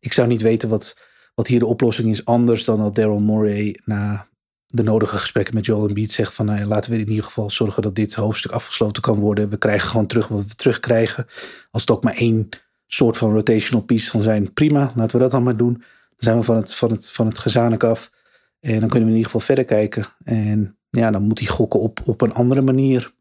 ik 0.00 0.12
zou 0.12 0.28
niet 0.28 0.42
weten 0.42 0.68
wat, 0.68 0.98
wat 1.34 1.46
hier 1.46 1.58
de 1.58 1.66
oplossing 1.66 2.10
is 2.10 2.24
anders 2.24 2.64
dan 2.64 2.78
dat 2.78 2.94
Daryl 2.94 3.20
Morey 3.20 3.80
na 3.84 4.26
de 4.74 4.82
nodige 4.82 5.16
gesprekken 5.16 5.54
met 5.54 5.66
Joel 5.66 5.88
Embiid 5.88 6.10
zegt 6.10 6.34
van 6.34 6.46
nou 6.46 6.64
laten 6.64 6.90
we 6.90 6.98
in 6.98 7.08
ieder 7.08 7.24
geval 7.24 7.50
zorgen 7.50 7.82
dat 7.82 7.94
dit 7.94 8.14
hoofdstuk 8.14 8.50
afgesloten 8.50 9.02
kan 9.02 9.18
worden. 9.18 9.48
We 9.48 9.56
krijgen 9.56 9.88
gewoon 9.88 10.06
terug 10.06 10.28
wat 10.28 10.46
we 10.46 10.54
terugkrijgen. 10.54 11.26
Als 11.70 11.82
het 11.82 11.90
ook 11.90 12.04
maar 12.04 12.14
één 12.14 12.48
soort 12.86 13.16
van 13.16 13.32
rotational 13.32 13.84
piece 13.84 14.10
kan 14.10 14.22
zijn, 14.22 14.52
prima. 14.52 14.92
Laten 14.94 15.16
we 15.16 15.22
dat 15.22 15.30
dan 15.30 15.42
maar 15.42 15.56
doen. 15.56 15.72
Dan 15.72 15.84
zijn 16.16 16.36
we 16.36 16.42
van 16.42 16.56
het, 16.56 16.74
van 16.74 16.90
het, 16.90 17.10
van 17.10 17.26
het 17.26 17.38
gezanik 17.38 17.84
af. 17.84 18.12
En 18.60 18.80
dan 18.80 18.88
kunnen 18.88 19.08
we 19.08 19.14
in 19.14 19.16
ieder 19.16 19.24
geval 19.24 19.40
verder 19.40 19.64
kijken. 19.64 20.06
En 20.24 20.76
ja, 20.90 21.10
dan 21.10 21.22
moet 21.22 21.38
hij 21.38 21.48
gokken 21.48 21.80
op, 21.80 22.00
op 22.04 22.20
een 22.20 22.34
andere 22.34 22.60
manier. 22.60 23.12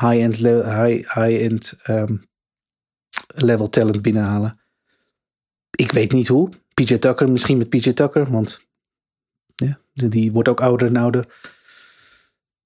High-end 0.00 0.38
le- 0.38 0.84
high, 0.84 1.14
high-end 1.14 1.74
ehm, 1.82 2.16
level 3.34 3.68
talent 3.68 4.02
binnenhalen. 4.02 4.60
Ik 5.70 5.92
weet 5.92 6.12
niet 6.12 6.28
hoe. 6.28 6.48
PJ 6.74 6.98
Tucker, 6.98 7.30
misschien 7.30 7.58
met 7.58 7.68
PJ 7.68 7.92
Tucker, 7.92 8.30
want 8.30 8.65
die- 9.96 10.32
wordt 10.32 10.48
ook 10.48 10.60
ouder 10.60 10.86
en 10.86 10.96
ouder. 10.96 11.26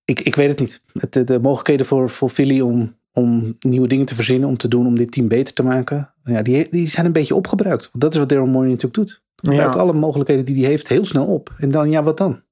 Ik, 0.05 0.21
ik 0.21 0.35
weet 0.35 0.49
het 0.49 0.59
niet. 0.59 0.83
Het, 0.93 1.13
de, 1.13 1.25
de 1.25 1.41
mogelijkheden 1.41 1.87
voor, 1.87 2.11
voor 2.11 2.29
Philly 2.29 2.61
om, 2.61 2.97
om 3.13 3.57
nieuwe 3.61 3.89
dingen 3.89 4.07
te 4.07 4.15
verzinnen, 4.15 4.49
om 4.49 4.57
te 4.57 4.69
doen, 4.69 4.87
om 4.87 4.97
dit 4.97 5.13
team 5.13 5.29
beter 5.29 5.55
te 5.55 5.63
maken, 5.63 6.15
ja, 6.25 6.43
die, 6.43 6.69
die 6.71 6.89
zijn 6.89 7.07
een 7.07 7.13
beetje 7.13 7.35
opgebruikt. 7.35 7.83
Want 7.91 8.01
dat 8.03 8.13
is 8.13 8.19
wat 8.19 8.29
Daryl 8.29 8.47
Morey 8.47 8.69
natuurlijk 8.69 8.95
doet. 8.95 9.23
Gebruikt 9.37 9.75
Ja. 9.75 9.81
alle 9.81 9.93
mogelijkheden 9.93 10.45
die 10.45 10.57
hij 10.61 10.71
heeft 10.71 10.89
heel 10.89 11.05
snel 11.05 11.27
op. 11.27 11.55
En 11.59 11.71
dan, 11.71 11.91
ja, 11.91 12.03
wat 12.03 12.17
dan? 12.17 12.43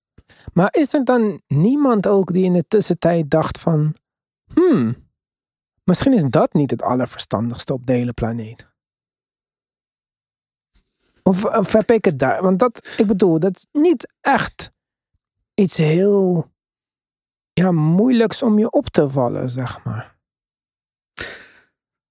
Maar 0.53 0.69
is 0.79 0.95
er 0.95 1.05
dan 1.05 1.41
niemand 1.47 2.07
ook 2.07 2.33
die 2.33 2.45
in 2.45 2.53
de 2.53 2.65
tussentijd 2.69 3.31
dacht 3.31 3.61
van... 3.61 3.95
Hmm, 4.55 4.97
misschien 5.85 6.13
is 6.13 6.23
dat 6.29 6.53
niet 6.53 6.71
het 6.71 6.83
allerverstandigste 6.83 7.73
op 7.73 7.87
de 7.87 7.93
hele 7.93 8.13
planeet. 8.13 8.67
Of, 11.29 11.45
of 11.45 11.73
heb 11.73 11.91
ik 11.91 12.05
het 12.05 12.19
daar? 12.19 12.43
Want 12.43 12.59
dat, 12.59 12.95
ik 12.97 13.07
bedoel, 13.07 13.39
dat 13.39 13.57
is 13.57 13.67
niet 13.73 14.13
echt 14.21 14.73
iets 15.55 15.77
heel 15.77 16.51
ja, 17.53 17.73
moeilijks 17.73 18.43
om 18.43 18.59
je 18.59 18.71
op 18.71 18.89
te 18.89 19.11
vallen, 19.11 19.51
zeg 19.51 19.85
maar. 19.85 20.17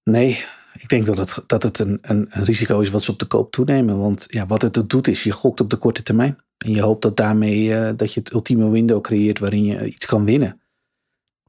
Nee, 0.03 0.45
ik 0.74 0.88
denk 0.88 1.05
dat 1.05 1.18
het, 1.18 1.43
dat 1.47 1.63
het 1.63 1.80
een, 1.80 1.97
een, 2.01 2.28
een 2.30 2.43
risico 2.43 2.80
is 2.80 2.89
wat 2.89 3.01
ze 3.03 3.11
op 3.11 3.20
de 3.20 3.26
koop 3.26 3.51
toenemen. 3.51 3.99
Want 3.99 4.26
ja, 4.28 4.45
wat 4.45 4.61
het 4.61 4.89
doet 4.89 5.07
is, 5.07 5.24
je 5.24 5.32
gokt 5.32 5.59
op 5.59 5.70
de 5.70 5.78
korte 5.78 6.03
termijn. 6.03 6.38
En 6.65 6.72
je 6.72 6.82
hoopt 6.82 7.01
dat 7.01 7.18
daarmee 7.18 7.76
eh, 7.76 7.93
dat 7.95 8.13
je 8.13 8.20
het 8.20 8.34
ultieme 8.34 8.70
window 8.70 9.01
creëert 9.01 9.39
waarin 9.39 9.63
je 9.63 9.86
iets 9.86 10.05
kan 10.05 10.26
winnen. 10.26 10.61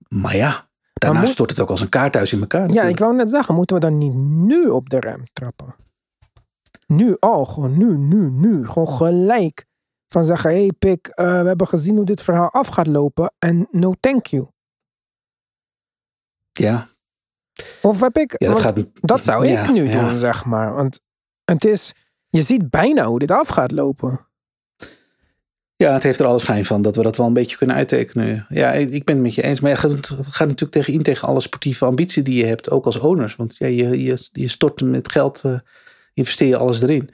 Maar 0.09 0.37
ja, 0.37 0.69
daarna 0.93 1.21
moet- 1.21 1.29
stort 1.29 1.51
het 1.51 1.61
ook 1.61 1.71
als 1.71 1.81
een 1.81 1.89
kaarthuis 1.89 2.33
in 2.33 2.41
elkaar. 2.41 2.61
Ja, 2.61 2.67
natuurlijk. 2.67 2.93
ik 2.93 2.99
wou 2.99 3.15
net 3.15 3.31
zeggen, 3.31 3.55
moeten 3.55 3.77
we 3.77 3.83
dan 3.83 3.99
niet 3.99 4.15
nu 4.15 4.69
op 4.69 4.89
de 4.89 5.01
rem 5.01 5.23
trappen? 5.33 5.75
Nu 6.93 7.17
al, 7.19 7.45
gewoon 7.45 7.79
nu, 7.79 7.97
nu, 7.97 8.31
nu. 8.31 8.67
Gewoon 8.67 8.89
gelijk. 8.89 9.67
Van 10.09 10.25
zeggen, 10.25 10.51
hé 10.51 10.57
hey, 10.57 10.73
Pik, 10.79 11.07
eh, 11.07 11.41
we 11.41 11.47
hebben 11.47 11.67
gezien 11.67 11.97
hoe 11.97 12.05
dit 12.05 12.23
verhaal 12.23 12.51
af 12.51 12.67
gaat 12.67 12.87
lopen 12.87 13.33
en 13.39 13.69
no 13.71 13.93
thank 14.01 14.27
you. 14.27 14.49
ja, 16.53 16.87
Of 17.83 18.01
heb 18.01 18.17
ik... 18.17 18.35
ja, 18.39 18.53
dat 18.53 18.63
want 18.63 18.77
gaat 18.79 18.87
dat 19.01 19.25
zou 19.25 19.47
ik 19.47 19.53
ja, 19.53 19.71
nu 19.71 19.89
ja. 19.89 20.09
doen, 20.09 20.19
zeg 20.19 20.45
maar. 20.45 20.75
Want 20.75 21.01
het 21.45 21.65
is, 21.65 21.95
je 22.29 22.43
ziet 22.43 22.71
bijna 22.71 23.05
hoe 23.07 23.19
dit 23.19 23.31
af 23.31 23.49
gaat 23.49 23.71
lopen. 23.71 24.27
Ja, 25.77 25.93
het 25.93 26.03
heeft 26.03 26.21
er 26.21 26.27
alle 26.27 26.39
schijn 26.39 26.65
van 26.65 26.83
dat 26.83 26.97
we 26.97 27.03
dat 27.03 27.17
wel 27.17 27.27
een 27.27 27.33
beetje 27.33 27.57
kunnen 27.57 27.77
uittekenen. 27.77 28.47
Ja, 28.49 28.73
ik, 28.73 28.91
ik 28.91 29.05
ben 29.05 29.15
het 29.15 29.25
met 29.25 29.35
je 29.35 29.43
eens. 29.43 29.61
Maar 29.61 29.71
ja, 29.71 29.77
het 29.81 30.07
gaat- 30.07 30.09
het 30.17 30.27
gaat 30.27 30.49
natuurlijk 30.49 30.73
tegen 30.73 30.93
in 30.93 31.03
tegen 31.03 31.29
alle 31.29 31.41
sportieve 31.41 31.85
ambitie 31.85 32.23
die 32.23 32.39
je 32.39 32.45
hebt, 32.45 32.71
ook 32.71 32.85
als 32.85 32.99
owners. 32.99 33.37
Want 33.37 33.57
ja, 33.57 33.67
je, 33.67 34.03
je, 34.03 34.29
je 34.33 34.49
stort 34.49 34.81
met 34.81 35.11
geld, 35.13 35.45
eh, 35.45 35.59
investeer 36.19 36.49
je 36.49 36.57
alles 36.57 36.83
erin. 36.83 37.11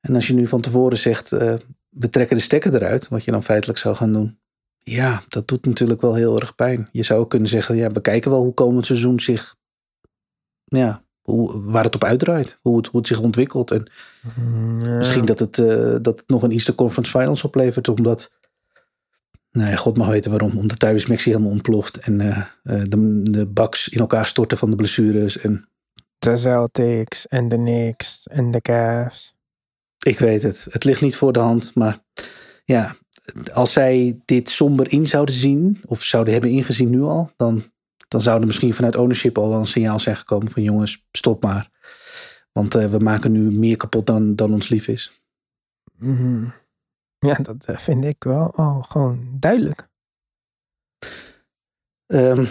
En 0.00 0.14
als 0.14 0.26
je 0.26 0.34
nu 0.34 0.46
van 0.46 0.60
tevoren 0.60 0.98
zegt, 0.98 1.32
eh, 1.32 1.54
we 1.88 2.10
trekken 2.10 2.36
de 2.36 2.42
stekker 2.42 2.74
eruit, 2.74 3.08
wat 3.08 3.24
je 3.24 3.30
dan 3.30 3.44
feitelijk 3.44 3.78
zou 3.78 3.94
gaan 3.94 4.12
doen. 4.12 4.38
Ja, 4.78 5.22
dat 5.28 5.48
doet 5.48 5.66
natuurlijk 5.66 6.00
wel 6.00 6.14
heel 6.14 6.40
erg 6.40 6.54
pijn. 6.54 6.88
Je 6.92 7.02
zou 7.02 7.20
ook 7.20 7.30
kunnen 7.30 7.48
zeggen, 7.48 7.76
ja, 7.76 7.90
we 7.90 8.00
kijken 8.00 8.30
wel 8.30 8.42
hoe 8.42 8.54
komend 8.54 8.86
seizoen 8.86 9.20
zich, 9.20 9.56
ja, 10.64 11.02
hoe, 11.20 11.62
waar 11.62 11.84
het 11.84 11.94
op 11.94 12.04
uitdraait. 12.04 12.58
Hoe 12.62 12.76
het, 12.76 12.86
hoe 12.86 13.00
het 13.00 13.08
zich 13.08 13.20
ontwikkelt. 13.20 13.70
En 13.70 13.90
Misschien 14.96 15.24
dat 15.24 15.38
het, 15.38 15.58
eh, 15.58 15.94
dat 16.02 16.18
het 16.18 16.28
nog 16.28 16.42
een 16.42 16.50
Easter 16.50 16.74
Conference 16.74 17.18
Finals 17.18 17.44
oplevert. 17.44 17.88
Omdat, 17.88 18.32
nou 19.50 19.70
ja, 19.70 19.76
god 19.76 19.96
mag 19.96 20.08
weten 20.08 20.30
waarom. 20.30 20.56
Omdat 20.56 20.78
Tyrese 20.78 21.08
Maxey 21.08 21.32
helemaal 21.32 21.52
ontploft. 21.52 21.96
En 21.96 22.20
eh, 22.20 22.42
de, 22.62 23.20
de 23.30 23.46
Bucks 23.46 23.88
in 23.88 24.00
elkaar 24.00 24.26
storten 24.26 24.58
van 24.58 24.70
de 24.70 24.76
blessures. 24.76 25.38
En 25.38 25.68
De 26.18 26.36
Celtics 26.36 27.26
en 27.26 27.48
de 27.48 27.56
Knicks 27.56 28.26
en 28.26 28.50
de 28.50 28.60
Cavs. 28.60 29.34
ik 29.98 30.18
weet 30.18 30.42
het. 30.42 30.66
Het 30.70 30.84
ligt 30.84 31.00
niet 31.00 31.16
voor 31.16 31.32
de 31.32 31.38
hand. 31.38 31.74
Maar 31.74 31.98
ja, 32.64 32.96
als 33.52 33.72
zij 33.72 34.20
dit 34.24 34.48
somber 34.48 34.92
in 34.92 35.06
zouden 35.06 35.34
zien. 35.34 35.80
Of 35.84 36.02
zouden 36.02 36.32
hebben 36.32 36.50
ingezien 36.50 36.90
nu 36.90 37.02
al. 37.02 37.30
Dan, 37.36 37.72
dan 38.08 38.20
zou 38.20 38.40
er 38.40 38.46
misschien 38.46 38.74
vanuit 38.74 38.96
ownership 38.96 39.38
al 39.38 39.48
wel 39.48 39.58
een 39.58 39.66
signaal 39.66 39.98
zijn 39.98 40.16
gekomen. 40.16 40.50
Van 40.50 40.62
jongens, 40.62 41.06
stop 41.12 41.42
maar. 41.42 41.70
Want 42.52 42.74
eh, 42.74 42.90
we 42.90 42.98
maken 42.98 43.32
nu 43.32 43.50
meer 43.50 43.76
kapot 43.76 44.06
dan, 44.06 44.36
dan 44.36 44.52
ons 44.52 44.68
lief 44.68 44.88
is. 44.88 45.22
Mhm. 45.96 46.48
Ja, 47.18 47.34
dat 47.34 47.64
eh, 47.64 47.76
vind 47.76 48.04
ik 48.04 48.24
wel 48.24 48.54
al 48.54 48.82
gewoon 48.82 49.36
duidelijk. 49.38 49.88
Ehm, 52.06 52.44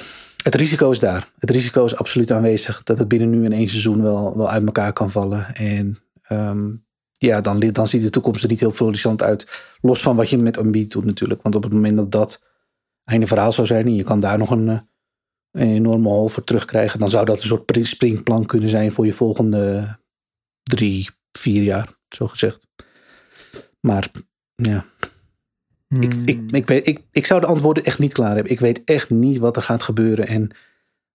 het 0.48 0.56
risico 0.56 0.92
is 0.92 1.00
daar. 1.00 1.32
Het 1.38 1.50
risico 1.50 1.86
is 1.86 1.96
absoluut 1.96 2.32
aanwezig 2.32 2.84
dat 2.84 2.98
het 2.98 3.08
binnen 3.08 3.30
nu 3.30 3.44
in 3.44 3.54
één 3.54 3.70
seizoen 3.70 4.02
wel, 4.02 4.38
wel 4.38 4.50
uit 4.50 4.66
elkaar 4.66 4.94
kan 4.94 5.12
vallen. 5.12 5.56
En 5.56 5.98
ehm, 6.22 6.76
ja, 7.18 7.42
dan, 7.42 7.60
dan 7.60 7.88
ziet 7.88 8.02
de 8.02 8.10
toekomst 8.10 8.44
er 8.44 8.50
niet 8.50 8.60
heel 8.60 8.72
florissant 8.72 9.24
uit. 9.24 9.48
Los 9.82 10.02
van 10.02 10.16
wat 10.16 10.30
je 10.30 10.38
met 10.38 10.58
Embiid 10.58 10.92
doet 10.92 11.06
natuurlijk. 11.06 11.42
Want 11.42 11.56
op 11.56 11.64
het 11.64 11.74
moment 11.74 11.98
dat 11.98 12.12
dat 12.12 12.46
einde 13.04 13.28
verhaal 13.28 13.52
zou 13.52 13.68
zijn 13.68 13.86
en 13.86 13.96
je 13.96 14.04
kan 14.04 14.20
daar 14.20 14.38
nog 14.38 14.50
een, 14.50 14.70
eh, 14.70 14.80
een 15.52 15.70
enorme 15.70 16.10
hol 16.10 16.28
voor 16.28 16.44
terugkrijgen, 16.44 17.00
dan 17.00 17.10
zou 17.10 17.26
dat 17.26 17.42
een 17.42 17.48
soort 17.48 17.66
pri- 17.66 17.84
springplan 17.84 18.46
kunnen 18.46 18.70
zijn 18.70 18.92
voor 18.92 19.06
je 19.06 19.14
volgende 19.14 19.96
drie, 20.64 21.10
vier 21.32 21.64
jaar, 21.64 21.90
zo 22.10 22.28
gezegd. 22.28 22.68
Maar 23.82 24.12
ja, 24.56 24.86
Hmm. 25.88 26.02
ik, 26.02 26.40
ik, 26.52 26.68
weet, 26.68 26.88
ik, 26.88 27.00
ik 27.12 27.26
zou 27.26 27.42
de 27.42 27.48
antwoorden 27.48 27.84
echt 27.84 28.00
niet 28.00 28.14
klaar 28.14 28.34
hebben. 28.34 28.52
Ik 28.52 28.60
weet 28.60 28.84
echt 28.84 29.10
niet 29.10 29.38
wat 29.38 29.56
er 29.56 29.64
gaat 29.64 29.84
gebeuren. 29.84 30.28
En 30.28 30.50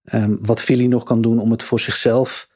ehm, 0.02 0.36
wat 0.40 0.60
Philly 0.60 0.86
nog 0.86 1.02
kan 1.02 1.22
doen 1.22 1.38
om 1.38 1.50
het 1.50 1.62
voor 1.62 1.80
zichzelf, 1.80 2.48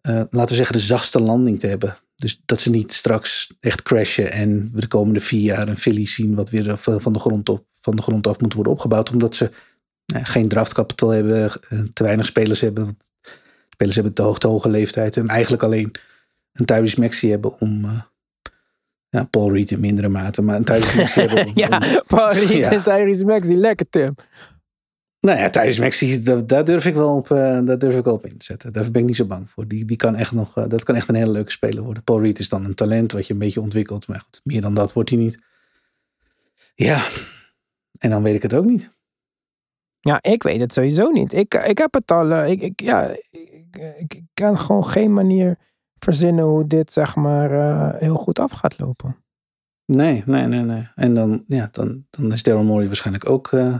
eh, 0.00 0.14
laten 0.14 0.48
we 0.48 0.54
zeggen, 0.54 0.76
de 0.76 0.82
zachtste 0.82 1.20
landing 1.20 1.60
te 1.60 1.66
hebben. 1.66 1.96
Dus 2.16 2.42
dat 2.44 2.60
ze 2.60 2.70
niet 2.70 2.92
straks 2.92 3.54
echt 3.60 3.82
crashen 3.82 4.32
en 4.32 4.70
we 4.72 4.80
de 4.80 4.86
komende 4.86 5.20
vier 5.20 5.40
jaar 5.40 5.68
een 5.68 5.78
Philly 5.78 6.06
zien 6.06 6.34
wat 6.34 6.50
weer 6.50 6.78
van 6.78 7.00
van 7.00 7.12
de 7.12 7.18
grond, 7.18 7.48
op, 7.48 7.66
van 7.72 7.96
de 7.96 8.02
grond 8.02 8.26
af 8.26 8.40
moet 8.40 8.54
worden 8.54 8.72
opgebouwd. 8.72 9.10
Omdat 9.10 9.34
ze 9.34 9.50
eh, 10.06 10.24
geen 10.24 10.48
draftkapitaal 10.48 11.08
hebben, 11.08 11.50
eh, 11.68 11.80
te 11.92 12.02
weinig 12.02 12.26
spelers 12.26 12.60
hebben. 12.60 12.98
spelers 13.68 13.94
hebben 13.94 14.14
te 14.14 14.22
hoog, 14.22 14.38
te 14.38 14.46
hoge 14.46 14.68
leeftijd. 14.68 15.16
En 15.16 15.28
eigenlijk 15.28 15.62
alleen 15.62 15.92
een 16.52 16.64
Tyrese 16.64 17.00
Maxi 17.00 17.30
hebben 17.30 17.60
om... 17.60 18.02
ja, 19.14 19.24
Paul 19.24 19.52
Reed 19.52 19.70
in 19.70 19.80
mindere 19.80 20.08
mate, 20.08 20.42
maar 20.42 20.62
Tyrese 20.62 21.28
om- 21.46 21.50
Ja, 21.54 21.80
Paul 22.06 22.32
Reed 22.32 22.48
Ja. 22.48 22.70
en 22.72 22.82
Tyrese 22.82 23.24
Maxey. 23.24 23.54
Lekker, 23.56 23.88
Tim. 23.88 24.14
Nou 25.20 25.38
ja, 25.38 25.50
Tyrese 25.50 25.80
Maxi, 25.80 26.22
daar, 26.22 26.46
daar 26.46 26.64
durf 26.64 26.86
ik 26.86 26.94
wel 26.94 27.16
op, 27.16 27.30
eh, 27.30 27.64
daar 27.64 27.78
durf 27.78 27.96
ik 27.98 28.04
wel 28.04 28.14
op 28.14 28.26
in 28.26 28.38
te 28.38 28.44
zetten. 28.44 28.72
Daar 28.72 28.90
ben 28.90 29.00
ik 29.00 29.06
niet 29.06 29.16
zo 29.16 29.24
bang 29.24 29.50
voor. 29.50 29.68
Die, 29.68 29.84
die 29.84 29.96
kan 29.96 30.14
echt 30.16 30.32
nog, 30.32 30.56
eh, 30.56 30.64
dat 30.68 30.82
kan 30.84 30.94
echt 30.94 31.08
een 31.08 31.14
hele 31.14 31.30
leuke 31.30 31.50
speler 31.50 31.82
worden. 31.82 32.02
Paul 32.04 32.20
Reed 32.20 32.38
is 32.38 32.48
dan 32.48 32.64
een 32.64 32.74
talent 32.74 33.12
wat 33.12 33.26
je 33.26 33.32
een 33.32 33.38
beetje 33.38 33.60
ontwikkelt. 33.60 34.06
Maar 34.08 34.20
goed, 34.20 34.40
meer 34.44 34.60
dan 34.60 34.74
dat 34.74 34.92
wordt 34.92 35.10
hij 35.10 35.18
niet. 35.18 35.38
Ja, 36.74 37.02
en 37.98 38.10
dan 38.10 38.22
weet 38.22 38.34
ik 38.34 38.42
het 38.42 38.54
ook 38.54 38.64
niet. 38.64 38.90
Ja, 40.00 40.18
ik 40.22 40.42
weet 40.42 40.60
het 40.60 40.72
sowieso 40.72 41.10
niet. 41.10 41.32
Ik, 41.32 41.54
ik 41.54 41.78
heb 41.78 41.94
het 41.94 42.10
al. 42.10 42.30
eh, 42.32 42.50
ik, 42.50 42.62
ik, 42.62 42.80
ja, 42.80 43.16
ik, 43.30 44.14
ik 44.14 44.22
kan 44.34 44.58
gewoon 44.58 44.84
geen 44.84 45.12
manier 45.12 45.58
verzinnen 46.04 46.44
hoe 46.44 46.66
dit, 46.66 46.92
zeg 46.92 47.14
maar, 47.14 47.50
eh, 47.50 48.00
heel 48.00 48.14
goed 48.16 48.38
af 48.38 48.52
gaat 48.52 48.78
lopen. 48.78 49.16
Nee, 49.86 50.22
nee, 50.26 50.46
nee, 50.46 50.60
nee. 50.60 50.88
En 50.94 51.14
dan, 51.14 51.44
ja, 51.46 51.68
dan, 51.70 52.06
dan 52.10 52.32
is 52.32 52.42
Daryl 52.42 52.64
Morey 52.64 52.86
waarschijnlijk 52.86 53.28
ook 53.28 53.52
eh, 53.52 53.78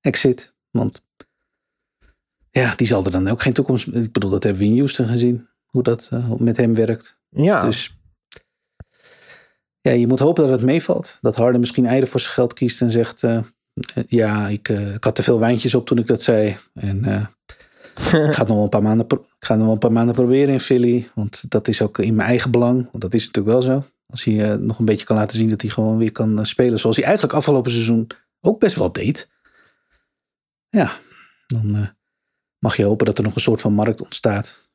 exit. 0.00 0.54
Want 0.70 1.02
ja, 2.50 2.74
die 2.74 2.86
zal 2.86 3.04
er 3.04 3.10
dan 3.10 3.28
ook 3.28 3.42
geen 3.42 3.52
toekomst... 3.52 3.86
Ik 3.86 4.12
bedoel, 4.12 4.30
dat 4.30 4.42
hebben 4.42 4.62
we 4.62 4.68
in 4.68 4.76
Houston 4.76 5.06
gezien. 5.06 5.48
Hoe 5.66 5.82
dat 5.82 6.08
eh, 6.12 6.30
met 6.34 6.56
hem 6.56 6.74
werkt. 6.74 7.18
Ja, 7.28 7.60
Dus 7.60 7.98
ja, 9.80 9.92
je 9.92 10.06
moet 10.06 10.18
hopen 10.18 10.42
dat 10.42 10.52
het 10.52 10.62
meevalt. 10.62 11.18
Dat 11.20 11.36
Harden 11.36 11.60
misschien 11.60 11.86
eieren 11.86 12.08
voor 12.08 12.20
zijn 12.20 12.32
geld 12.32 12.52
kiest 12.52 12.80
en 12.80 12.90
zegt... 12.90 13.24
ja, 14.08 14.48
ik, 14.48 14.68
ik 14.68 15.04
had 15.04 15.14
te 15.14 15.22
veel 15.22 15.38
wijntjes 15.38 15.74
op 15.74 15.86
toen 15.86 15.98
ik 15.98 16.06
dat 16.06 16.22
zei. 16.22 16.56
En 16.74 17.28
ik 18.28 18.32
ga 18.32 18.38
het 18.38 18.48
nog 18.48 18.48
wel 18.48 18.62
een 18.62 18.68
paar 18.68 18.82
maanden, 18.82 19.06
nog 19.08 19.58
wel 19.58 19.70
een 19.70 19.78
paar 19.78 19.92
maanden 19.92 20.14
proberen 20.14 20.52
in 20.52 20.60
Philly. 20.60 21.08
Want 21.14 21.50
dat 21.50 21.68
is 21.68 21.82
ook 21.82 21.98
in 21.98 22.14
mijn 22.14 22.28
eigen 22.28 22.50
belang. 22.50 22.88
Want 22.90 23.02
dat 23.02 23.14
is 23.14 23.26
natuurlijk 23.26 23.54
wel 23.54 23.62
zo. 23.62 23.84
Als 24.06 24.24
hij 24.24 24.50
eh, 24.50 24.58
nog 24.58 24.78
een 24.78 24.84
beetje 24.84 25.06
kan 25.06 25.16
laten 25.16 25.36
zien 25.36 25.50
dat 25.50 25.60
hij 25.60 25.70
gewoon 25.70 25.98
weer 25.98 26.12
kan 26.12 26.38
eh, 26.38 26.44
spelen. 26.44 26.78
Zoals 26.78 26.96
hij 26.96 27.04
eigenlijk 27.04 27.34
afgelopen 27.36 27.70
seizoen 27.70 28.06
ook 28.40 28.60
best 28.60 28.76
wel 28.76 28.92
deed. 28.92 29.30
Ja, 30.68 30.92
dan 31.46 31.74
eh, 31.74 31.86
mag 32.58 32.76
je 32.76 32.84
hopen 32.84 33.06
dat 33.06 33.18
er 33.18 33.24
nog 33.24 33.34
een 33.34 33.40
soort 33.40 33.60
van 33.60 33.72
markt 33.72 34.00
ontstaat. 34.00 34.70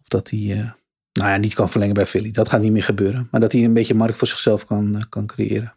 Of 0.00 0.08
dat 0.08 0.30
hij, 0.30 0.74
nou 1.12 1.30
ja, 1.30 1.36
niet 1.36 1.54
kan 1.54 1.68
verlengen 1.68 1.94
bij 1.94 2.06
Philly. 2.06 2.30
Dat 2.30 2.48
gaat 2.48 2.60
niet 2.60 2.72
meer 2.72 2.82
gebeuren. 2.82 3.28
Maar 3.30 3.40
dat 3.40 3.52
hij 3.52 3.64
een 3.64 3.72
beetje 3.72 3.94
markt 3.94 4.16
voor 4.16 4.28
zichzelf 4.28 4.66
kan, 4.66 5.06
kan 5.08 5.26
creëren. 5.26 5.74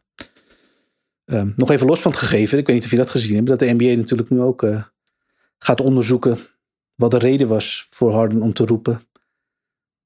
Ehm, 1.26 1.52
nog 1.56 1.72
even 1.72 1.88
los 1.88 2.00
van 2.00 2.12
het 2.12 2.20
gegeven. 2.20 2.58
Ik 2.58 2.66
weet 2.66 2.76
niet 2.76 2.86
of 2.86 2.92
je 2.92 2.98
dat 2.98 3.10
gezien 3.10 3.36
hebt. 3.36 3.48
Dat 3.48 3.60
de 3.60 3.74
NBA 3.74 3.96
natuurlijk 3.96 4.30
nu 4.30 4.42
ook 4.42 4.66
gaat 5.58 5.82
onderzoeken. 5.82 6.38
Wat 7.00 7.12
de 7.12 7.18
reden 7.18 7.48
was 7.48 7.88
voor 7.90 8.14
Harden 8.14 8.42
om 8.42 8.54
te 8.54 8.66
roepen. 8.66 9.02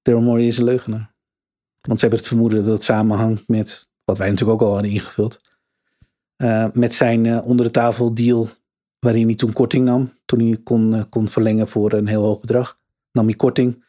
Daryl 0.02 0.22
Morey 0.22 0.48
is 0.48 0.58
een 0.58 0.64
leugenaar. 0.64 1.14
Want 1.82 2.00
ze 2.00 2.06
hebben 2.06 2.20
het 2.20 2.28
vermoeden 2.28 2.64
dat 2.64 2.74
het 2.74 2.84
samenhangt 2.84 3.48
met. 3.48 3.88
Wat 4.04 4.18
wij 4.18 4.30
natuurlijk 4.30 4.62
ook 4.62 4.68
al 4.68 4.74
hadden 4.74 4.92
ingevuld. 4.92 5.38
eh, 6.36 6.68
met 6.74 6.94
zijn 6.94 7.26
eh, 7.26 7.46
onder 7.46 7.66
de 7.66 7.72
tafel 7.72 8.14
deal. 8.14 8.50
Waarin 9.00 9.26
hij 9.26 9.36
toen 9.36 9.54
korting 9.54 9.86
nam. 9.86 10.14
Toen 10.26 10.40
hij 10.40 10.58
kon, 10.64 10.94
eh, 10.96 11.04
kon 11.10 11.28
verlengen 11.28 11.68
voor 11.68 11.94
een 11.94 12.08
heel 12.08 12.24
hoog 12.24 12.40
bedrag. 12.40 12.80
Nam 13.12 13.26
hij 13.26 13.36
korting. 13.36 13.84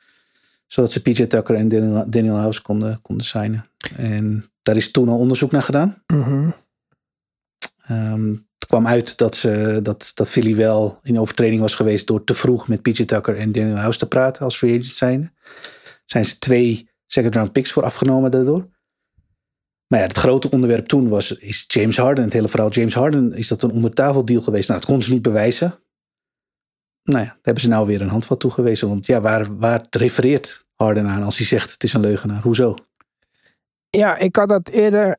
Zodat 0.67 0.93
ze 0.93 1.03
PJ 1.03 1.27
Tucker 1.27 1.55
en 1.55 1.69
Daniel, 1.69 2.11
Daniel 2.11 2.37
House 2.37 2.63
konden, 2.63 3.03
konden 3.03 3.27
signen. 3.27 3.67
En 3.97 4.51
daar 4.63 4.77
is 4.77 4.91
toen 4.91 5.09
al 5.09 5.19
onderzoek 5.19 5.51
naar 5.51 5.63
gedaan. 5.63 6.03
Mhm. 6.07 6.51
Ehm, 7.87 8.35
het 8.65 8.73
kwam 8.73 8.87
uit 8.87 9.19
dat, 9.19 9.35
ze, 9.35 9.81
dat, 9.83 10.11
dat 10.15 10.29
Philly 10.29 10.55
wel 10.55 10.99
in 11.03 11.19
overtreding 11.19 11.61
was 11.61 11.75
geweest 11.75 12.07
door 12.07 12.25
te 12.25 12.35
vroeg 12.35 12.69
met 12.69 12.83
PJ 12.83 13.05
Tucker 13.05 13.39
en 13.39 13.53
Daniel 13.53 13.77
House 13.77 13.99
te 13.99 14.09
praten 14.09 14.45
als 14.45 14.57
free 14.57 14.79
agent 14.79 14.95
zijnde. 14.95 15.31
Zijn 16.05 16.25
ze 16.25 16.39
twee 16.39 16.91
second 17.07 17.35
round 17.35 17.53
picks 17.53 17.73
voor 17.73 17.83
afgenomen 17.83 18.31
daardoor. 18.31 18.69
Maar 19.87 19.99
ja, 19.99 20.07
het 20.07 20.17
grote 20.17 20.51
onderwerp 20.51 20.87
toen 20.87 21.09
was, 21.09 21.33
is 21.33 21.65
James 21.69 21.97
Harden. 21.97 22.25
Het 22.25 22.33
hele 22.33 22.49
verhaal 22.49 22.71
James 22.71 22.95
Harden, 22.95 23.33
is 23.33 23.49
dat 23.49 23.63
een 23.63 23.71
ondertafeldeal 23.71 24.41
geweest? 24.41 24.69
Nou, 24.69 24.81
dat 24.81 24.89
konden 24.89 25.07
ze 25.07 25.13
niet 25.13 25.23
bewijzen. 25.23 25.79
Nou 27.03 27.19
ja, 27.19 27.25
daar 27.25 27.39
hebben 27.43 27.63
ze 27.63 27.69
nou 27.69 27.87
weer 27.87 28.01
een 28.01 28.09
handvat 28.09 28.41
toegewezen. 28.41 28.89
Want 28.89 29.07
ja, 29.07 29.21
waar, 29.21 29.59
waar 29.59 29.87
refereert 29.91 30.67
Harden 30.75 31.07
aan 31.07 31.23
als 31.23 31.37
hij 31.37 31.47
zegt 31.47 31.73
het 31.73 31.83
is 31.83 31.93
een 31.93 32.01
leugenaar? 32.01 32.43
Hoezo? 32.43 32.77
Ja, 33.91 34.17
ik 34.17 34.37
had 34.37 34.49
dat 34.49 34.69
eerder 34.69 35.19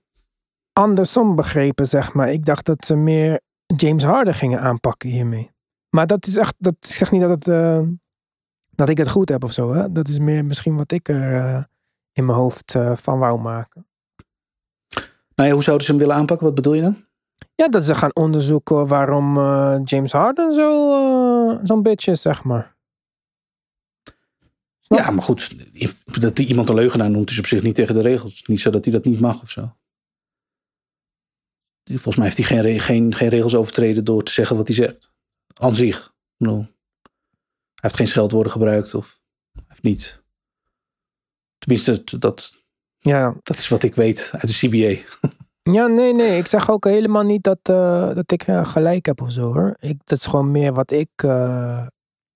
andersom 0.80 1.36
begrepen, 1.36 1.86
zeg 1.86 2.14
maar. 2.14 2.32
Ik 2.32 2.46
dacht 2.46 2.66
dat 2.66 2.86
ze 2.86 2.96
meer 2.96 3.40
James 3.66 4.04
Harden 4.04 4.34
gingen 4.34 4.60
aanpakken 4.60 5.10
hiermee. 5.10 5.52
Maar 5.90 6.08
dat 6.08 6.26
is 6.26 6.38
echt, 6.38 6.56
dat 6.58 6.76
zegt 6.80 7.12
niet 7.12 7.22
dat, 7.22 7.30
het, 7.30 7.48
eh, 7.48 7.82
dat 8.72 8.90
ik 8.90 8.98
het 8.98 9.10
goed 9.10 9.30
heb 9.30 9.44
of 9.44 9.52
zo. 9.52 9.74
Hè? 9.74 9.92
Dat 9.92 10.08
is 10.08 10.20
meer 10.20 10.46
misschien 10.46 10.76
wat 10.76 10.92
ik 10.92 11.10
er 11.10 11.36
eh, 11.36 11.64
in 12.12 12.26
mijn 12.26 12.38
hoofd 12.38 12.76
eh, 12.76 12.96
van 12.96 13.20
wou 13.20 13.40
maken. 13.40 13.88
Nou 15.36 15.50
ja, 15.50 15.56
hoe 15.56 15.64
zouden 15.64 15.86
ze 15.86 15.92
hem 15.92 16.02
willen 16.02 16.16
aanpakken? 16.16 16.46
Wat 16.46 16.56
bedoel 16.56 16.74
je 16.74 16.82
dan? 16.82 17.04
Ja, 17.56 17.68
dat 17.68 17.84
ze 17.84 17.96
gaan 17.96 18.16
onderzoeken 18.16 18.88
waarom 18.88 19.36
James 19.84 20.12
Harden 20.12 20.54
zo, 20.54 21.60
zo'n 21.64 21.84
bitch 21.84 22.08
is, 22.08 22.22
zeg 22.22 22.44
maar. 22.44 22.76
Snap? 24.82 25.00
Ja, 25.00 25.10
maar 25.10 25.24
goed, 25.24 25.56
dat 26.22 26.36
die 26.36 26.48
iemand 26.48 26.70
een 26.70 26.76
leugenaar 26.76 27.10
noemt 27.10 27.30
is 27.30 27.40
op 27.40 27.46
zich 27.46 27.64
niet 27.64 27.76
tegen 27.76 27.96
de 27.96 28.02
regels. 28.02 28.44
Niet 28.46 28.60
zo 28.60 28.70
dat 28.70 28.86
hij 28.86 28.94
dat 28.94 29.06
niet 29.06 29.20
mag 29.20 29.42
of 29.42 29.50
zo. 29.50 29.76
Volgens 31.86 32.16
mij 32.16 32.26
heeft 32.26 32.38
hij 32.38 32.46
geen, 32.62 32.80
geen, 32.80 33.16
geen 33.16 33.30
regels 33.30 33.56
overtreden 33.56 34.04
door 34.04 34.24
te 34.24 34.32
zeggen 34.32 34.56
wat 34.58 34.68
hij 34.68 34.76
zegt. 34.76 35.14
Aan 35.54 35.76
zich. 35.76 36.14
Hij 36.38 36.68
heeft 37.76 37.96
geen 37.96 38.08
scheldwoorden 38.08 38.52
gebruikt 38.52 38.94
of 38.94 39.20
heeft 39.68 39.84
niet. 39.84 40.24
Tenminste, 41.58 42.18
dat- 42.20 42.64
Ja, 43.00 43.36
dat 43.44 43.58
is 43.58 43.68
wat 43.68 43.84
ik 43.84 43.96
weet 43.96 44.30
uit 44.34 44.48
de 44.48 44.68
CBA. 44.68 45.02
Ja, 45.72 45.88
nee, 45.88 46.14
nee. 46.14 46.38
Ik 46.38 46.48
zeg 46.48 46.70
ook 46.70 46.86
helemaal 46.86 47.24
niet 47.24 47.44
dat, 47.44 47.60
eh, 47.64 48.14
dat 48.14 48.32
ik 48.32 48.44
eh, 48.44 48.66
gelijk 48.66 49.06
heb 49.06 49.22
of 49.22 49.32
zo 49.32 49.54
hoor. 49.54 49.76
Ik, 49.80 49.98
dat 50.04 50.18
is 50.18 50.26
gewoon 50.26 50.52
meer 50.52 50.74
wat 50.74 50.92
ik. 50.92 51.10
eh, 51.16 51.88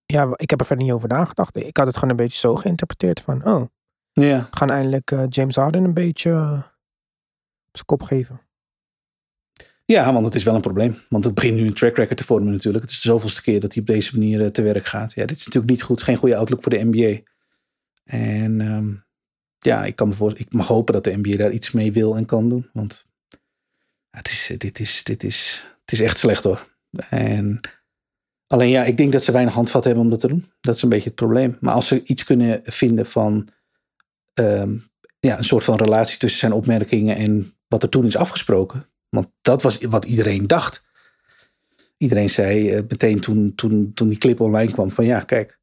ja, 0.05 0.29
ik 0.35 0.49
heb 0.49 0.59
er 0.59 0.65
verder 0.65 0.85
niet 0.85 0.93
over 0.93 1.07
nagedacht. 1.09 1.55
Ik 1.55 1.77
had 1.77 1.85
het 1.85 1.95
gewoon 1.95 2.09
een 2.09 2.15
beetje 2.15 2.39
zo 2.39 2.55
geïnterpreteerd 2.55 3.21
van. 3.21 3.45
Oh, 3.45 3.65
Ja, 4.11 4.47
gaan 4.51 4.69
eindelijk 4.69 5.15
James 5.29 5.55
Harden 5.55 5.83
een 5.83 5.93
beetje 5.93 6.31
op 7.67 7.71
zijn 7.75 7.85
kop 7.85 8.03
geven. 8.03 8.41
Ja, 9.93 10.13
want 10.13 10.25
het 10.25 10.35
is 10.35 10.43
wel 10.43 10.55
een 10.55 10.61
probleem. 10.61 10.97
Want 11.09 11.23
het 11.23 11.33
begint 11.33 11.55
nu 11.55 11.65
een 11.65 11.73
track 11.73 11.95
record 11.95 12.17
te 12.17 12.23
vormen 12.23 12.51
natuurlijk. 12.51 12.83
Het 12.83 12.93
is 12.93 13.01
de 13.01 13.07
zoveelste 13.07 13.41
keer 13.41 13.59
dat 13.59 13.73
hij 13.73 13.81
op 13.81 13.87
deze 13.87 14.17
manier 14.17 14.41
eh, 14.41 14.47
te 14.47 14.61
werk 14.61 14.85
gaat. 14.85 15.13
Ja, 15.13 15.25
dit 15.25 15.37
is 15.37 15.45
natuurlijk 15.45 15.71
niet 15.71 15.81
goed. 15.81 16.03
Geen 16.03 16.15
goede 16.15 16.35
outlook 16.35 16.61
voor 16.61 16.71
de 16.71 16.83
NBA. 16.83 17.19
En 18.03 18.61
ehm, 18.61 18.93
ja, 19.57 19.85
ik, 19.85 19.95
kan 19.95 20.13
voor, 20.13 20.33
ik 20.35 20.53
mag 20.53 20.67
hopen 20.67 20.93
dat 20.93 21.03
de 21.03 21.17
NBA 21.17 21.37
daar 21.37 21.51
iets 21.51 21.71
mee 21.71 21.91
wil 21.91 22.17
en 22.17 22.25
kan 22.25 22.49
doen. 22.49 22.69
Want 22.73 23.05
het 24.09 24.27
is, 24.27 24.51
dit, 24.57 24.79
is, 24.79 25.03
dit, 25.03 25.23
is, 25.23 25.65
het 25.81 25.91
is 25.91 25.99
echt 25.99 26.17
slecht 26.17 26.43
hoor. 26.43 26.77
En 27.09 27.59
alleen 28.47 28.69
ja, 28.69 28.83
ik 28.83 28.97
denk 28.97 29.11
dat 29.11 29.23
ze 29.23 29.31
weinig 29.31 29.53
handvat 29.53 29.83
hebben 29.83 30.03
om 30.03 30.09
dat 30.09 30.19
te 30.19 30.27
doen. 30.27 30.51
Dat 30.61 30.75
is 30.75 30.81
een 30.81 30.89
beetje 30.89 31.09
het 31.09 31.15
probleem. 31.15 31.57
Maar 31.59 31.73
als 31.73 31.87
ze 31.87 32.03
iets 32.03 32.23
kunnen 32.23 32.61
vinden 32.63 33.05
van 33.05 33.49
ehm, 34.33 34.77
ja, 35.19 35.37
een 35.37 35.43
soort 35.43 35.63
van 35.63 35.77
relatie 35.77 36.17
tussen 36.17 36.39
zijn 36.39 36.53
opmerkingen 36.53 37.15
en 37.15 37.53
wat 37.67 37.83
er 37.83 37.89
toen 37.89 38.05
is 38.05 38.15
afgesproken. 38.15 38.88
Want 39.09 39.29
dat 39.41 39.61
was 39.61 39.77
wat 39.77 40.05
iedereen 40.05 40.47
dacht. 40.47 40.87
Iedereen 41.97 42.29
zei 42.29 42.71
eh, 42.71 42.81
meteen 42.87 43.19
toen, 43.19 43.55
toen, 43.55 43.91
toen 43.93 44.07
die 44.07 44.17
clip 44.17 44.39
online 44.39 44.71
kwam 44.71 44.91
van 44.91 45.05
ja, 45.05 45.19
kijk, 45.19 45.59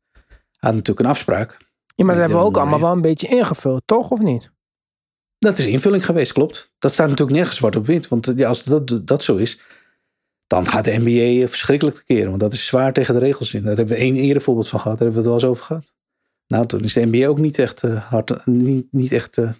had 0.56 0.72
natuurlijk 0.72 1.00
een 1.00 1.12
afspraak. 1.12 1.58
Ja, 1.94 2.04
maar 2.04 2.14
dat 2.14 2.24
hebben 2.24 2.42
we 2.42 2.48
ook 2.48 2.56
allemaal 2.56 2.80
wel 2.80 2.92
een 2.92 3.00
beetje 3.00 3.28
ingevuld, 3.28 3.82
toch? 3.84 4.10
Of 4.10 4.20
niet? 4.20 4.50
Dat 5.38 5.58
is 5.58 5.66
invulling 5.66 6.04
geweest, 6.04 6.32
klopt. 6.32 6.72
Dat 6.78 6.92
staat 6.92 7.08
natuurlijk 7.08 7.36
nergens 7.36 7.56
zwart 7.56 7.76
op 7.76 7.86
wit. 7.86 8.08
Want 8.08 8.28
eh, 8.28 8.36
ja, 8.36 8.48
als 8.48 8.64
dat, 8.64 9.06
dat 9.06 9.22
zo 9.22 9.36
is, 9.36 9.60
dan 10.46 10.66
gaat 10.66 10.84
de 10.84 10.98
NBA 10.98 11.48
verschrikkelijk 11.48 11.96
tekeer. 11.96 12.28
Want 12.28 12.40
dat 12.40 12.52
is 12.52 12.66
zwaar 12.66 12.92
tegen 12.92 13.14
de 13.14 13.20
regels 13.20 13.54
in. 13.54 13.62
Daar 13.62 13.76
hebben 13.76 13.96
we 13.96 14.00
één 14.00 14.16
eerder 14.16 14.42
voorbeeld 14.42 14.68
van 14.68 14.80
gehad. 14.80 14.98
Daar 14.98 15.06
hebben 15.06 15.24
we 15.24 15.30
het 15.30 15.40
wel 15.40 15.50
eens 15.50 15.58
over 15.58 15.64
gehad. 15.64 15.94
Nou, 16.46 16.66
toen 16.66 16.82
is 16.82 16.92
de 16.92 17.06
NBA 17.06 17.26
ook 17.26 17.38
niet 17.38 17.58
echt 17.58 17.82
eh, 17.82 18.10
hard, 18.10 18.46
niet, 18.46 18.86
niet 18.90 19.12
echt 19.12 19.38
eh, 19.38 19.50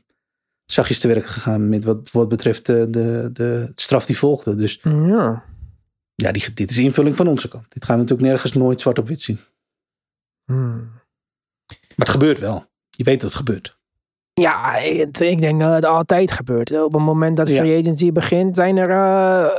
zachtjes 0.67 0.99
te 0.99 1.09
werk 1.09 1.27
gegaan 1.27 1.69
met 1.69 1.85
wat, 1.85 2.11
wat 2.11 2.29
betreft 2.29 2.69
eh, 2.69 2.83
de, 2.89 3.31
de 3.33 3.71
straf 3.75 4.07
die 4.07 4.19
volgde. 4.19 4.55
Dus 4.55 4.81
Ja. 4.83 5.45
ja, 6.15 6.33
die, 6.33 6.53
dit 6.53 6.71
is 6.71 6.77
invulling 6.79 7.17
van 7.17 7.27
onze 7.27 7.49
kant. 7.49 7.65
Dit 7.73 7.85
gaan 7.85 7.97
we 7.97 8.03
natuurlijk 8.03 8.29
nergens 8.29 8.53
nooit 8.53 8.81
zwart 8.81 8.99
op 8.99 9.09
wit 9.09 9.21
zien. 9.21 9.39
Hmm. 10.45 10.91
Maar 11.67 12.07
het 12.07 12.09
gebeurt 12.09 12.39
wel. 12.39 12.65
Je 12.91 13.05
weet 13.05 13.21
dat 13.21 13.29
het 13.31 13.39
gebeurt. 13.39 13.75
Ja, 14.33 14.73
het- 14.73 15.21
ik 15.21 15.41
denk 15.41 15.61
dat 15.61 15.75
het 15.75 15.85
altijd 15.85 16.31
gebeurt. 16.31 16.83
Op 16.83 16.93
het 16.93 17.03
moment 17.03 17.37
dat 17.37 17.51
free 17.51 17.81
agency 17.81 18.13
begint, 18.13 18.57
zijn 18.57 18.77
er 18.77 18.91
eh, 18.91 19.51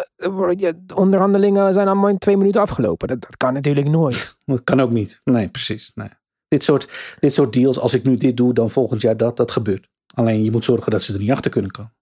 de 0.75 0.95
onderhandelingen 0.95 1.73
zijn 1.73 1.87
allemaal 1.87 2.09
in 2.09 2.17
twee 2.17 2.37
minuten 2.37 2.61
afgelopen. 2.61 3.07
Dat, 3.07 3.21
dat 3.21 3.37
kan 3.37 3.53
natuurlijk 3.53 3.87
nooit. 3.87 4.35
Dat 4.45 4.63
kan 4.63 4.79
ook 4.81 4.91
niet. 4.91 5.19
Nee, 5.23 5.47
precies. 5.47 5.91
Nee. 5.95 6.09
Dit, 6.47 6.63
soort, 6.63 7.15
dit 7.19 7.33
soort 7.33 7.53
deals, 7.53 7.79
als 7.79 7.93
ik 7.93 8.03
nu 8.03 8.15
dit 8.17 8.37
doe, 8.37 8.53
dan 8.53 8.69
volgend 8.69 9.01
jaar 9.01 9.17
dat, 9.17 9.37
dat 9.37 9.51
gebeurt. 9.51 9.87
Alleen 10.13 10.43
je 10.43 10.51
moet 10.51 10.63
zorgen 10.63 10.91
dat 10.91 11.01
ze 11.01 11.13
er 11.13 11.19
niet 11.19 11.31
achter 11.31 11.51
kunnen 11.51 11.71
komen. 11.71 11.95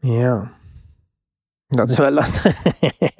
Ja. 0.00 0.52
Dat 1.66 1.90
is 1.90 1.96
wel 1.96 2.10
lastig. 2.10 2.62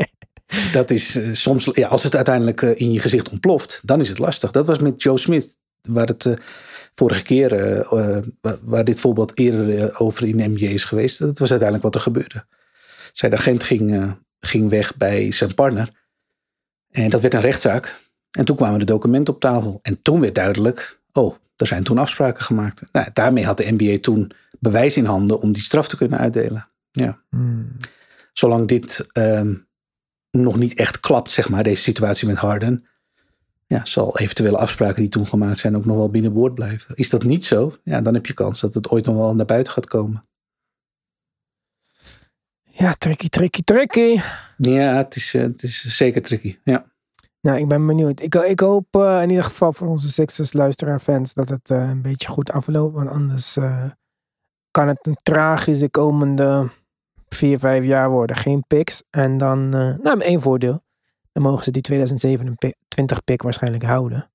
dat 0.72 0.90
is 0.90 1.16
eh, 1.16 1.32
soms, 1.32 1.68
ja, 1.72 1.88
als 1.88 2.02
het 2.02 2.14
uiteindelijk 2.14 2.62
eh, 2.62 2.80
in 2.80 2.92
je 2.92 3.00
gezicht 3.00 3.28
ontploft, 3.28 3.80
dan 3.82 4.00
is 4.00 4.08
het 4.08 4.18
lastig. 4.18 4.50
Dat 4.50 4.66
was 4.66 4.78
met 4.78 5.02
Joe 5.02 5.18
Smith, 5.18 5.58
waar 5.80 6.06
het 6.06 6.26
eh, 6.26 6.32
vorige 6.92 7.22
keer, 7.22 7.50
waar- 8.62 8.84
dit 8.84 9.00
voorbeeld 9.00 9.38
eerder 9.38 9.98
over 9.98 10.28
in 10.28 10.50
NBA 10.50 10.66
is 10.66 10.84
geweest. 10.84 11.18
Dat 11.18 11.38
was 11.38 11.50
uiteindelijk 11.50 11.82
wat 11.82 11.94
er 11.94 12.00
gebeurde. 12.00 12.46
Zijn 13.12 13.32
agent 13.32 13.62
ging, 13.62 14.14
ging 14.40 14.70
weg 14.70 14.96
bij 14.96 15.32
zijn 15.32 15.54
partner. 15.54 15.90
En 16.90 17.10
dat 17.10 17.20
werd 17.20 17.34
een 17.34 17.40
rechtszaak. 17.40 18.10
En 18.30 18.44
toen 18.44 18.56
kwamen 18.56 18.78
de 18.78 18.84
documenten 18.84 19.34
op 19.34 19.40
tafel. 19.40 19.78
En 19.82 20.02
toen 20.02 20.20
werd 20.20 20.34
duidelijk, 20.34 21.00
oh, 21.12 21.36
er 21.62 21.68
zijn 21.68 21.82
toen 21.82 21.98
afspraken 21.98 22.42
gemaakt. 22.42 22.82
Nou, 22.92 23.08
daarmee 23.12 23.44
had 23.44 23.56
de 23.56 23.72
NBA 23.72 23.98
toen 24.00 24.32
bewijs 24.60 24.96
in 24.96 25.04
handen 25.04 25.40
om 25.40 25.52
die 25.52 25.62
straf 25.62 25.88
te 25.88 25.96
kunnen 25.96 26.18
uitdelen. 26.18 26.68
Ja 26.90 27.20
Hmm. 27.30 27.76
zolang 28.32 28.68
dit 28.68 29.06
ehm, 29.12 29.54
nog 30.30 30.58
niet 30.58 30.74
echt 30.74 31.00
klapt, 31.00 31.30
zeg 31.30 31.48
maar, 31.48 31.62
deze 31.62 31.82
situatie 31.82 32.28
met 32.28 32.36
Harden, 32.36 32.86
ja, 33.66 33.84
zal 33.84 34.18
eventuele 34.18 34.56
afspraken 34.56 35.00
die 35.00 35.08
toen 35.08 35.26
gemaakt 35.26 35.58
zijn 35.58 35.76
ook 35.76 35.84
nog 35.84 35.96
wel 35.96 36.10
binnenboord 36.10 36.54
blijven. 36.54 36.94
Is 36.94 37.10
dat 37.10 37.24
niet 37.24 37.44
zo, 37.44 37.76
ja, 37.84 38.00
dan 38.00 38.14
heb 38.14 38.26
je 38.26 38.34
kans 38.34 38.60
dat 38.60 38.74
het 38.74 38.88
ooit 38.88 39.06
nog 39.06 39.16
wel 39.16 39.34
naar 39.34 39.46
buiten 39.46 39.72
gaat 39.72 39.86
komen. 39.86 40.26
Ja, 42.62 42.92
tricky, 42.92 43.28
tricky, 43.28 43.62
tricky. 43.64 44.20
Ja, 44.56 44.96
het 44.96 45.16
is, 45.16 45.34
eh, 45.34 45.42
het 45.42 45.62
is 45.62 45.96
zeker 45.96 46.22
tricky. 46.22 46.58
Ja, 46.64 46.91
Nou, 47.42 47.58
ik 47.58 47.68
ben 47.68 47.86
benieuwd. 47.86 48.20
Ik, 48.20 48.34
ik 48.34 48.60
hoop 48.60 48.86
eh, 48.96 49.22
in 49.22 49.28
ieder 49.28 49.44
geval 49.44 49.72
voor 49.72 49.88
onze 49.88 50.08
Sixers 50.08 50.52
luisteraar 50.52 50.98
fans 50.98 51.34
dat 51.34 51.48
het 51.48 51.70
eh, 51.70 51.88
een 51.88 52.02
beetje 52.02 52.28
goed 52.28 52.50
afloopt. 52.52 52.94
Want 52.94 53.08
anders 53.08 53.56
eh, 53.56 53.84
kan 54.70 54.88
het 54.88 55.06
een 55.06 55.16
tragische 55.22 55.90
komende 55.90 56.68
vier, 57.28 57.58
vijf 57.58 57.84
jaar 57.84 58.10
worden. 58.10 58.36
Geen 58.36 58.64
picks. 58.66 59.02
En 59.10 59.36
dan, 59.36 59.68
nou, 59.68 60.20
één 60.20 60.40
voordeel. 60.40 60.82
Dan 61.32 61.42
mogen 61.42 61.64
ze 61.64 61.70
die 61.70 61.82
2027 61.82 63.24
pick 63.24 63.42
waarschijnlijk 63.42 63.84
houden. 63.84 64.30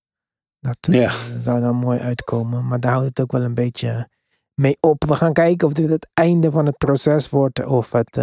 Dat 0.60 0.78
Ja. 0.80 1.12
zou 1.39 1.62
dan 1.62 1.76
mooi 1.76 1.99
uitkomen. 1.99 2.68
Maar 2.68 2.80
daar 2.80 2.91
houdt 2.91 3.08
het 3.08 3.20
ook 3.22 3.32
wel 3.32 3.41
een 3.41 3.53
beetje 3.53 4.10
mee 4.53 4.78
op. 4.80 5.03
We 5.03 5.16
gaan 5.16 5.34
kijken 5.34 5.68
of 5.68 5.74
dit 5.74 5.89
het 5.89 6.08
einde 6.14 6.51
van 6.51 6.66
het 6.66 6.78
proces 6.78 7.30
wordt. 7.30 7.66
Of 7.66 7.91
het 7.91 8.22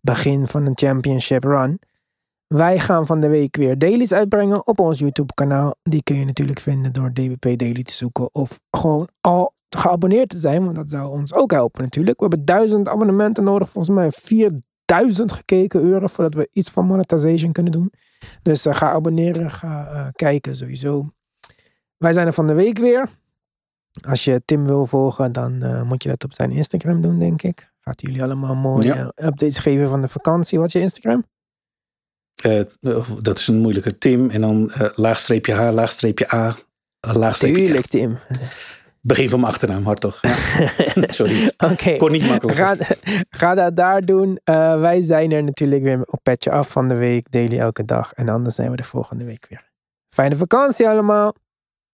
begin 0.00 0.46
van 0.46 0.66
een 0.66 0.78
championship 0.78 1.44
run. 1.44 1.78
Wij 2.54 2.78
gaan 2.78 3.06
van 3.06 3.20
de 3.20 3.28
week 3.28 3.56
weer 3.56 3.78
dailies 3.78 4.12
uitbrengen 4.12 4.66
op 4.66 4.78
ons 4.80 4.98
YouTube 4.98 5.34
kanaal. 5.34 5.74
Die 5.82 6.02
kun 6.02 6.16
je 6.16 6.24
natuurlijk 6.24 6.60
vinden 6.60 6.92
door 6.92 7.12
DWP 7.12 7.58
Daily 7.58 7.82
te 7.82 7.92
zoeken. 7.94 8.34
Of 8.34 8.60
gewoon 8.70 9.08
al 9.20 9.52
geabonneerd 9.68 10.28
te 10.28 10.36
zijn. 10.36 10.64
Want 10.64 10.74
dat 10.76 10.90
zou 10.90 11.10
ons 11.10 11.34
ook 11.34 11.50
helpen 11.50 11.82
natuurlijk. 11.82 12.20
We 12.20 12.26
hebben 12.26 12.44
duizend 12.44 12.88
abonnementen 12.88 13.44
nodig. 13.44 13.70
Volgens 13.70 13.94
mij 13.96 14.10
4000 14.10 15.32
gekeken 15.32 15.84
uren 15.84 16.10
voordat 16.10 16.34
we 16.34 16.48
iets 16.52 16.70
van 16.70 16.86
monetization 16.86 17.52
kunnen 17.52 17.72
doen. 17.72 17.92
Dus 18.42 18.66
eh, 18.66 18.74
ga 18.74 18.90
abonneren. 18.90 19.50
Ga 19.50 19.86
eh, 19.86 20.06
kijken 20.12 20.56
sowieso. 20.56 21.10
Wij 21.96 22.12
zijn 22.12 22.26
er 22.26 22.32
van 22.32 22.46
de 22.46 22.54
week 22.54 22.78
weer. 22.78 23.08
Als 24.08 24.24
je 24.24 24.42
Tim 24.44 24.64
wil 24.64 24.86
volgen, 24.86 25.32
dan 25.32 25.62
eh, 25.62 25.82
moet 25.82 26.02
je 26.02 26.08
dat 26.08 26.24
op 26.24 26.32
zijn 26.32 26.50
Instagram 26.50 27.00
doen, 27.00 27.18
denk 27.18 27.42
ik. 27.42 27.72
Gaat 27.80 28.00
jullie 28.00 28.22
allemaal 28.22 28.54
mooie 28.54 28.94
Ja. 28.94 29.06
updates 29.06 29.58
geven 29.58 29.88
van 29.88 30.00
de 30.00 30.08
vakantie. 30.08 30.58
Wat 30.58 30.66
is 30.66 30.72
je 30.72 30.80
Instagram? 30.80 31.24
Eh, 32.44 32.60
dat 33.22 33.38
is 33.38 33.46
een 33.46 33.58
moeilijke. 33.58 33.98
Tim 33.98 34.30
en 34.30 34.40
dan 34.40 34.70
eh, 34.70 34.88
laagstreepje 34.94 35.52
H, 35.52 35.72
laagstreepje 35.72 36.34
A, 36.34 36.56
eh, 37.00 37.14
laagstreepje. 37.14 37.62
Tuurlijk, 37.64 37.86
Tim. 37.86 38.18
Begin 39.02 39.28
van 39.28 39.40
mijn 39.40 39.52
achternaam, 39.52 39.84
hard 39.84 40.00
toch? 40.00 40.18
Ja. 40.22 40.34
Sorry, 41.18 41.52
Oké. 41.72 41.96
kon 41.96 42.12
niet 42.12 42.28
makkelijk. 42.28 42.58
Ga, 42.58 42.76
ga 43.30 43.54
dat 43.54 43.76
daar 43.76 44.04
doen. 44.04 44.40
Wij 44.80 45.00
zijn 45.00 45.32
er 45.32 45.44
natuurlijk 45.44 45.82
weer 45.82 46.02
op 46.04 46.20
Petje 46.22 46.50
Af 46.50 46.70
van 46.70 46.88
de 46.88 46.96
week. 46.96 47.30
Daily 47.30 47.58
elke 47.58 47.84
dag. 47.84 48.12
En 48.12 48.28
anders 48.28 48.54
zijn 48.54 48.70
we 48.70 48.76
de 48.76 48.84
volgende 48.84 49.24
week 49.24 49.46
weer. 49.48 49.70
Fijne 50.08 50.36
vakantie 50.36 50.88
allemaal. 50.88 51.34